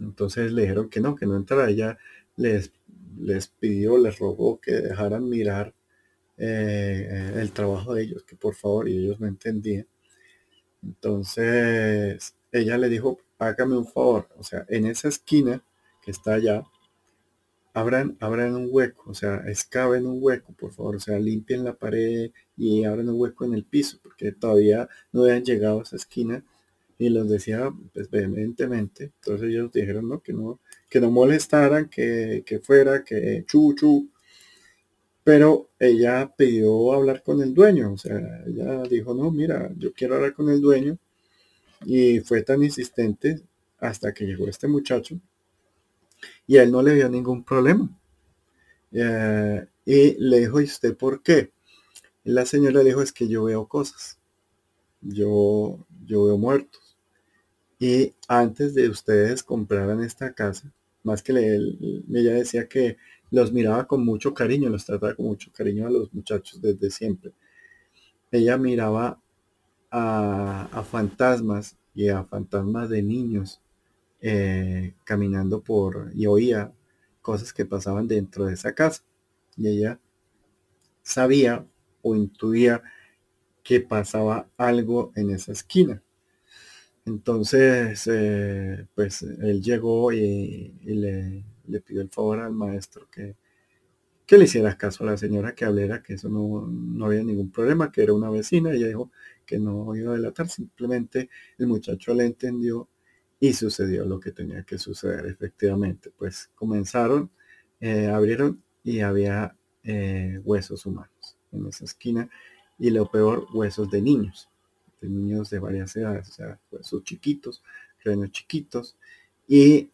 [0.00, 1.70] Entonces le dijeron que no, que no entrara.
[1.70, 1.98] Ella
[2.36, 2.72] les,
[3.18, 5.74] les pidió, les rogó que dejaran mirar
[6.38, 9.86] eh, el trabajo de ellos, que por favor, y ellos no entendían.
[10.82, 15.64] Entonces ella le dijo, hágame un favor, o sea, en esa esquina
[16.02, 16.64] que está allá,
[17.74, 21.74] abran, abran un hueco, o sea, excaven un hueco, por favor, o sea, limpien la
[21.74, 25.96] pared y abran un hueco en el piso, porque todavía no habían llegado a esa
[25.96, 26.44] esquina
[26.98, 29.12] y los decía pues vehementemente.
[29.20, 34.10] Entonces ellos dijeron no, que no, que no molestaran, que, que fuera, que chu chu.
[35.24, 40.16] Pero ella pidió hablar con el dueño, o sea, ella dijo, no, mira, yo quiero
[40.16, 40.98] hablar con el dueño.
[41.86, 43.42] Y fue tan insistente
[43.78, 45.20] hasta que llegó este muchacho
[46.46, 47.88] y a él no le vio ningún problema.
[48.92, 51.52] Eh, y le dijo, ¿y usted por qué?
[52.24, 54.18] la señora le dijo, es que yo veo cosas.
[55.02, 56.82] Yo, yo veo muertos.
[57.84, 61.56] Y antes de ustedes compraran esta casa, más que le,
[62.14, 62.96] ella decía que
[63.30, 67.32] los miraba con mucho cariño, los trataba con mucho cariño a los muchachos desde siempre.
[68.30, 69.20] Ella miraba
[69.90, 73.60] a, fantasmas y a fantasmas de niños
[74.22, 76.72] eh, caminando por y oía
[77.20, 79.02] cosas que pasaban dentro de esa casa.
[79.58, 80.00] Y ella
[81.02, 81.66] sabía
[82.00, 82.82] o intuía
[83.62, 86.00] que pasaba algo en esa esquina.
[87.06, 91.44] Entonces, eh, pues él llegó y, le,
[91.80, 93.36] pidió el favor al maestro que,
[94.26, 97.50] que le hiciera caso a la señora que hablara, que eso no, no, había ningún
[97.50, 98.72] problema, que era una vecina.
[98.72, 99.10] Ella dijo
[99.46, 101.28] que no iba a delatar, simplemente
[101.58, 102.88] el muchacho le entendió
[103.40, 106.10] y sucedió lo que tenía que suceder efectivamente.
[106.16, 107.30] Pues comenzaron,
[107.80, 112.30] eh, abrieron y había eh, huesos humanos en esa esquina
[112.78, 114.48] y lo peor, huesos de niños
[115.08, 117.62] niños de varias edades, o sea, huesos chiquitos,
[118.02, 118.96] cráneos chiquitos,
[119.48, 119.90] y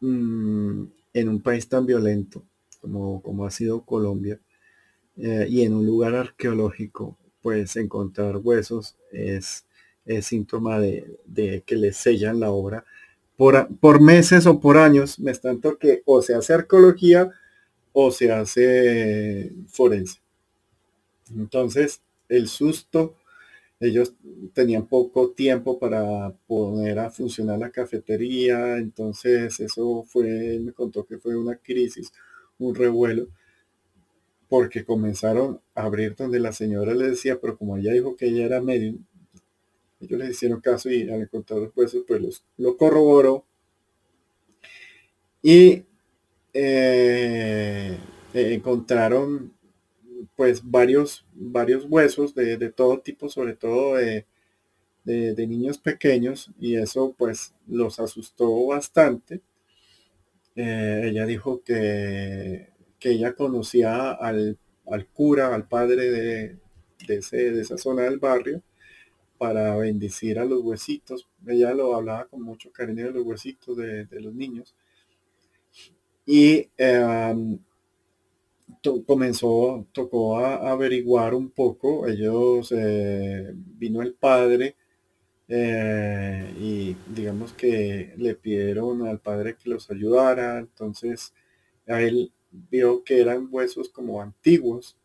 [0.00, 0.84] mm,
[1.14, 2.42] en un país tan violento
[2.80, 4.38] como, como ha sido Colombia,
[5.16, 9.64] eh, y en un lugar arqueológico, pues encontrar huesos es,
[10.04, 12.84] es síntoma de, que le sellan la obra
[13.36, 17.30] por, por meses o por años, me tanto que o se hace arqueología
[17.92, 20.20] o se hace forense.
[21.36, 23.14] Entonces, el susto
[23.80, 24.14] ellos
[24.52, 31.18] tenían poco tiempo para poner a funcionar la cafetería, entonces eso fue, me contó que
[31.18, 32.12] fue una crisis,
[32.58, 33.28] un revuelo,
[34.48, 38.44] porque comenzaron a abrir donde la señora le decía, pero como ella dijo que ella
[38.44, 38.94] era medio,
[40.00, 43.46] ellos le hicieron caso y al encontrar los huesos, pues los, lo corroboró.
[45.42, 45.84] Y
[46.52, 47.98] eh,
[48.32, 49.53] encontraron
[50.36, 54.26] pues varios, varios huesos de, todo tipo, sobre todo de,
[55.46, 59.40] niños pequeños, y eso pues los asustó bastante.
[60.56, 64.58] Eh, ella dijo que, que, ella conocía al,
[65.12, 66.58] cura, al padre de,
[67.08, 68.62] ese, de esa zona del barrio,
[69.38, 71.28] para bendecir a los huesitos.
[71.46, 74.74] Ella lo hablaba con mucho cariño de los huesitos de, los niños.
[76.26, 77.58] Y eh,
[79.06, 82.06] comenzó, tocó a, averiguar un poco.
[82.06, 84.76] Ellos, eh, vino el padre
[85.48, 90.58] eh, y digamos que le pidieron al padre que los ayudara.
[90.58, 91.34] Entonces,
[91.86, 94.96] a él vio que eran huesos como antiguos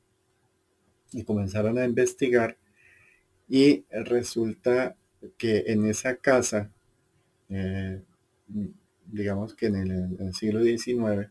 [1.12, 2.58] y comenzaron a investigar
[3.50, 4.96] y resulta
[5.38, 6.72] que en esa casa,
[7.50, 8.02] eh,
[9.06, 9.76] digamos que en
[10.20, 11.30] el siglo XIX,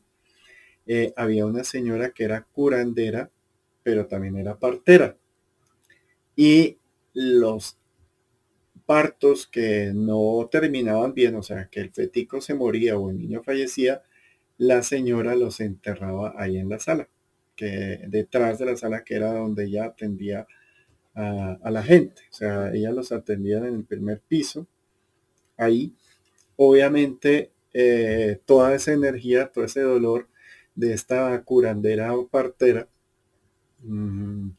[0.91, 3.31] eh, había una señora que era curandera,
[3.83, 5.19] pero también era partera.
[6.35, 6.79] Y
[7.13, 7.77] los
[8.87, 13.43] partos que no terminaban bien, o sea, que el fetico se moría o el niño
[13.43, 14.03] fallecía,
[14.57, 17.07] la señora los enterraba ahí en la sala,
[17.55, 20.47] que detrás de la sala que era donde ella atendía
[21.15, 22.23] a, la gente.
[22.31, 24.67] O sea, ella los atendía en el primer piso.
[25.59, 25.93] Ahí,
[26.57, 30.29] obviamente, eh, toda esa energía, todo ese dolor
[30.79, 32.89] de esta curandera o partera,
[33.83, 34.51] mm,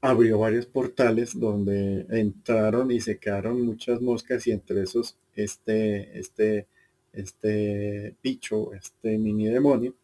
[0.00, 6.68] abrió varios portales donde entraron y se quedaron muchas moscas y entre esos este, este,
[7.12, 9.94] este bicho, este mini demonio.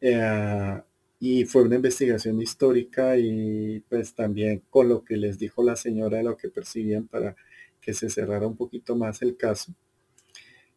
[0.00, 0.82] Eh,
[1.20, 6.18] y fue una investigación histórica y pues también con lo que les dijo la señora
[6.18, 7.34] de lo que percibían para
[7.80, 9.74] que se cerrara un poquito más el caso.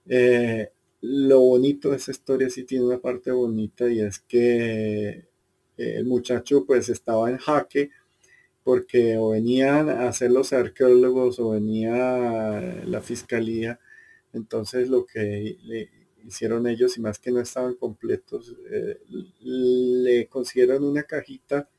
[0.07, 0.71] Eh,
[1.01, 5.25] lo bonito de esa historia sí tiene una parte bonita y es que
[5.77, 7.89] el muchacho pues estaba en jaque
[8.63, 13.79] porque o venían a hacer los arqueólogos o venía la fiscalía.
[14.33, 15.89] Entonces lo que le
[16.25, 18.99] hicieron ellos, y más que no estaban completos, eh,
[19.41, 21.69] le consiguieron una cajita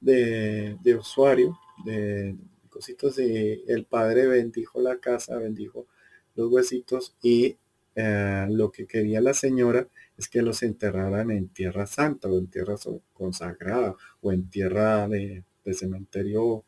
[0.00, 2.36] de, usuario, de
[2.70, 5.86] cositos de el padre bendijo la casa, bendijo
[6.34, 7.56] los huesitos y
[8.00, 12.46] eh, lo que quería la señora es que los enterraran en tierra santa o en
[12.46, 12.76] tierra
[13.12, 15.42] consagrada o en tierra de,
[15.74, 16.64] cementerio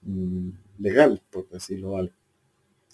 [0.00, 2.14] mm, legal, por decirlo algo.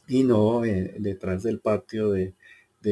[0.09, 2.35] Y no eh, detrás del patio de,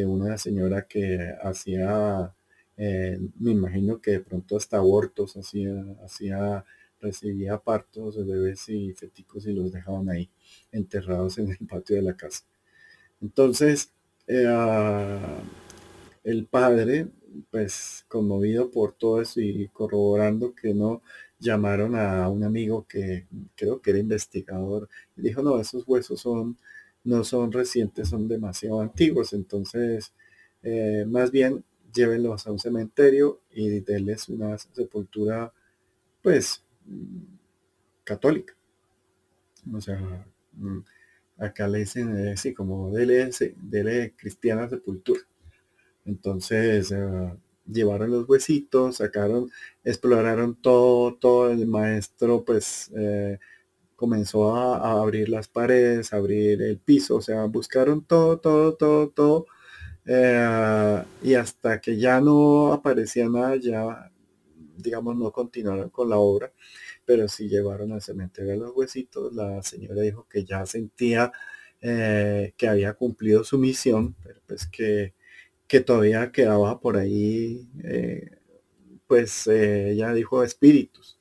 [0.06, 2.34] una señora que hacía,
[2.76, 5.72] eh, me imagino que de pronto hasta abortos, hacía,
[6.04, 6.64] hacía,
[7.00, 10.30] recibía partos de bebés y feticos y los dejaban ahí
[10.70, 12.44] enterrados en el patio de la casa.
[13.20, 13.90] Entonces,
[14.26, 15.18] eh,
[16.24, 17.08] el padre,
[17.50, 21.02] pues conmovido por todo eso y corroborando que no,
[21.38, 26.56] llamaron a un amigo que creo que era investigador dijo, no, esos huesos son,
[27.04, 30.12] no son recientes, son demasiado antiguos, entonces
[30.62, 35.52] eh, más bien llévenlos a un cementerio y denles una sepultura,
[36.22, 36.62] pues,
[38.04, 38.54] católica.
[39.72, 40.78] O sea, mm,
[41.38, 45.20] acá le dicen, eh, sí, como dele, dele cristiana sepultura.
[46.04, 47.32] Entonces, eh,
[47.66, 49.50] llevaron los huesitos, sacaron,
[49.84, 53.38] exploraron todo, todo el maestro pues eh,
[53.96, 59.46] comenzó a, abrir las paredes, abrir el piso, o sea, buscaron todo, todo, todo, todo.
[60.06, 64.12] Eh, y hasta que ya no aparecía nada, ya,
[64.76, 66.52] digamos, no continuaron con la obra,
[67.06, 69.32] pero sí llevaron al cementerio los huesitos.
[69.34, 71.32] La señora dijo que ya sentía
[71.80, 75.14] eh, que había cumplido su misión, pero pues que
[75.66, 78.30] que todavía quedaba por ahí, eh,
[79.06, 81.18] pues eh, ella dijo espíritus,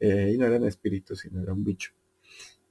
[0.00, 1.92] eh, y no eran espíritus, sino era un bicho.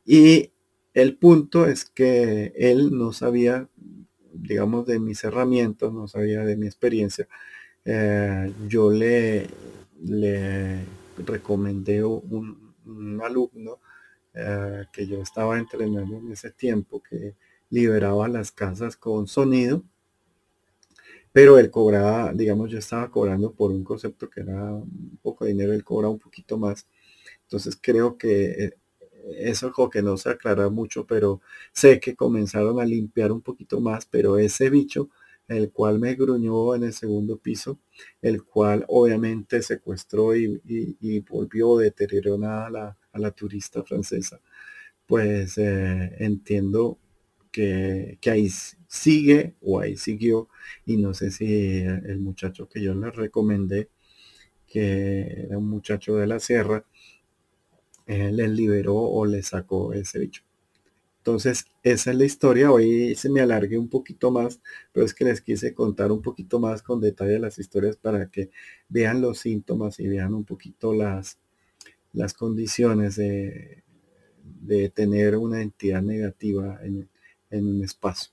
[0.05, 0.51] Y
[0.93, 3.69] el punto es que él no sabía,
[4.33, 7.27] digamos, de mis herramientas, no sabía de mi experiencia.
[8.67, 9.47] yo le,
[10.03, 10.79] le
[11.25, 13.79] recomendé un, un alumno
[14.93, 17.35] que yo estaba entrenando en ese tiempo, que
[17.69, 19.83] liberaba las casas con sonido
[21.31, 25.51] pero él cobraba, digamos, yo estaba cobrando por un concepto que era un poco de
[25.51, 26.87] dinero, él cobraba un poquito más.
[27.43, 28.77] Entonces creo que eh,
[29.37, 31.41] eso como que no se aclara mucho, pero
[31.73, 35.09] sé que comenzaron a limpiar un poquito más, pero ese bicho,
[35.49, 37.79] el cual me gruñó en el segundo piso,
[38.21, 44.39] el cual obviamente secuestró y, volvió, deterioró a la, a la turista francesa,
[45.07, 46.99] pues eh, entiendo
[47.51, 48.49] que, que ahí
[48.87, 50.49] sigue o ahí siguió
[50.85, 53.89] y no sé si el muchacho que yo le recomendé
[54.67, 56.85] que era un muchacho de la sierra
[58.07, 60.43] eh, le liberó o le sacó ese bicho
[61.19, 65.25] entonces esa es la historia hoy se me alargué un poquito más pero es que
[65.25, 68.49] les quise contar un poquito más con detalle las historias para que
[68.89, 71.39] vean los síntomas y vean un poquito las
[72.13, 73.83] las condiciones de,
[74.43, 77.07] de tener una entidad negativa en,
[77.51, 78.31] en un espacio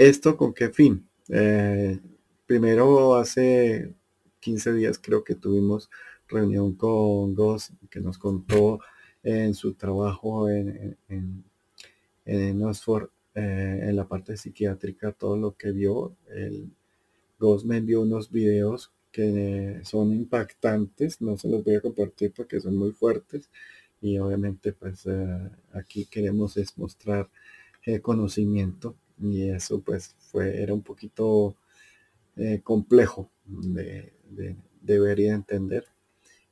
[0.00, 1.06] ¿Esto con qué fin?
[1.28, 2.00] Eh,
[2.46, 3.94] primero, hace
[4.40, 5.90] 15 días creo que tuvimos
[6.26, 8.80] reunión con Goss, que nos contó
[9.22, 11.44] en su trabajo en, en,
[12.62, 16.16] Oxford, eh, en la parte psiquiátrica, todo lo que vio.
[16.28, 16.70] El
[17.64, 22.76] me envió unos videos que son impactantes, no se los voy a compartir porque son
[22.76, 23.48] muy fuertes
[24.00, 27.28] y obviamente pues eh, aquí queremos es mostrar
[27.84, 31.56] el conocimiento y eso pues fue, era un poquito
[32.36, 35.84] eh, complejo de, de, ver y entender.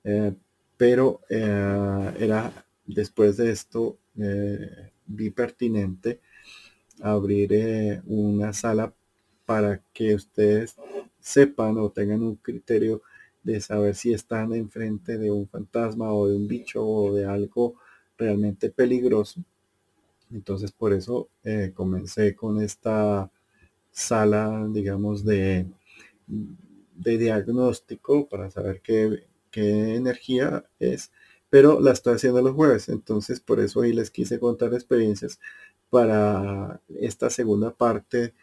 [0.04, 0.34] Eh,
[0.76, 2.52] pero eh, era
[2.86, 3.98] después de esto
[5.08, 6.20] vi pertinente
[7.00, 8.92] abrir una sala
[9.46, 10.76] para que ustedes
[11.20, 13.02] sepan o tengan un criterio
[13.42, 17.76] de saber si están enfrente de un fantasma o de un bicho o de algo
[18.16, 19.42] realmente peligroso.
[20.30, 23.30] Entonces por eso eh, comencé con esta
[23.90, 25.66] sala, digamos, de,
[26.26, 31.10] de diagnóstico para saber qué, qué, energía es,
[31.50, 32.88] pero la estoy haciendo los jueves.
[32.88, 35.40] Entonces por eso ahí les quise contar experiencias
[35.90, 38.34] para esta segunda parte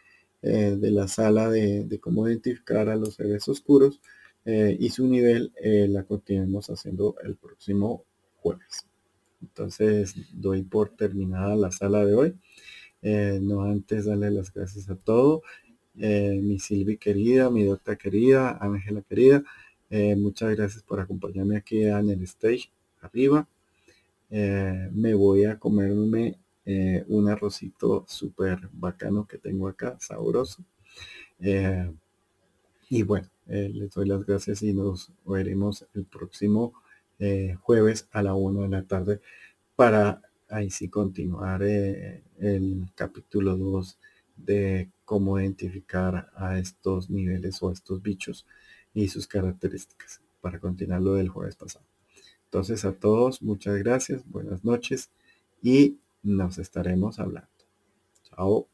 [0.42, 4.00] eh, de la sala de, cómo identificar a los seres oscuros
[4.44, 8.04] eh, y su nivel la continuemos haciendo el próximo
[8.36, 8.86] jueves.
[9.42, 12.34] Entonces doy por terminada la sala de hoy.
[13.02, 15.42] Eh, no antes darle las gracias a todo
[15.98, 19.42] eh, mi Silvi querida, mi doctora querida, Ángela querida.
[19.90, 22.70] Eh, muchas gracias por acompañarme aquí en el stage
[23.06, 23.48] arriba.
[24.30, 26.38] Eh, me voy a comerme
[27.08, 30.64] un arrocito súper bacano que tengo acá, sabroso.
[32.90, 36.72] y bueno, les doy las gracias y nos veremos el próximo
[37.60, 39.20] jueves a la 1 de la tarde
[39.76, 43.98] para ahí sí continuar el capítulo 2
[44.36, 48.46] de cómo identificar a estos niveles o a estos bichos
[48.92, 51.95] y sus características para continuar lo del jueves pasado.
[52.56, 55.10] Entonces a todos, muchas gracias, buenas noches
[55.62, 57.50] y nos estaremos hablando.
[58.22, 58.66] Chao.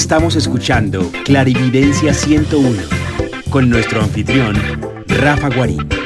[0.00, 2.82] Estamos escuchando Clarividencia 101
[3.50, 4.56] con nuestro anfitrión,
[5.06, 5.99] Rafa Guarín.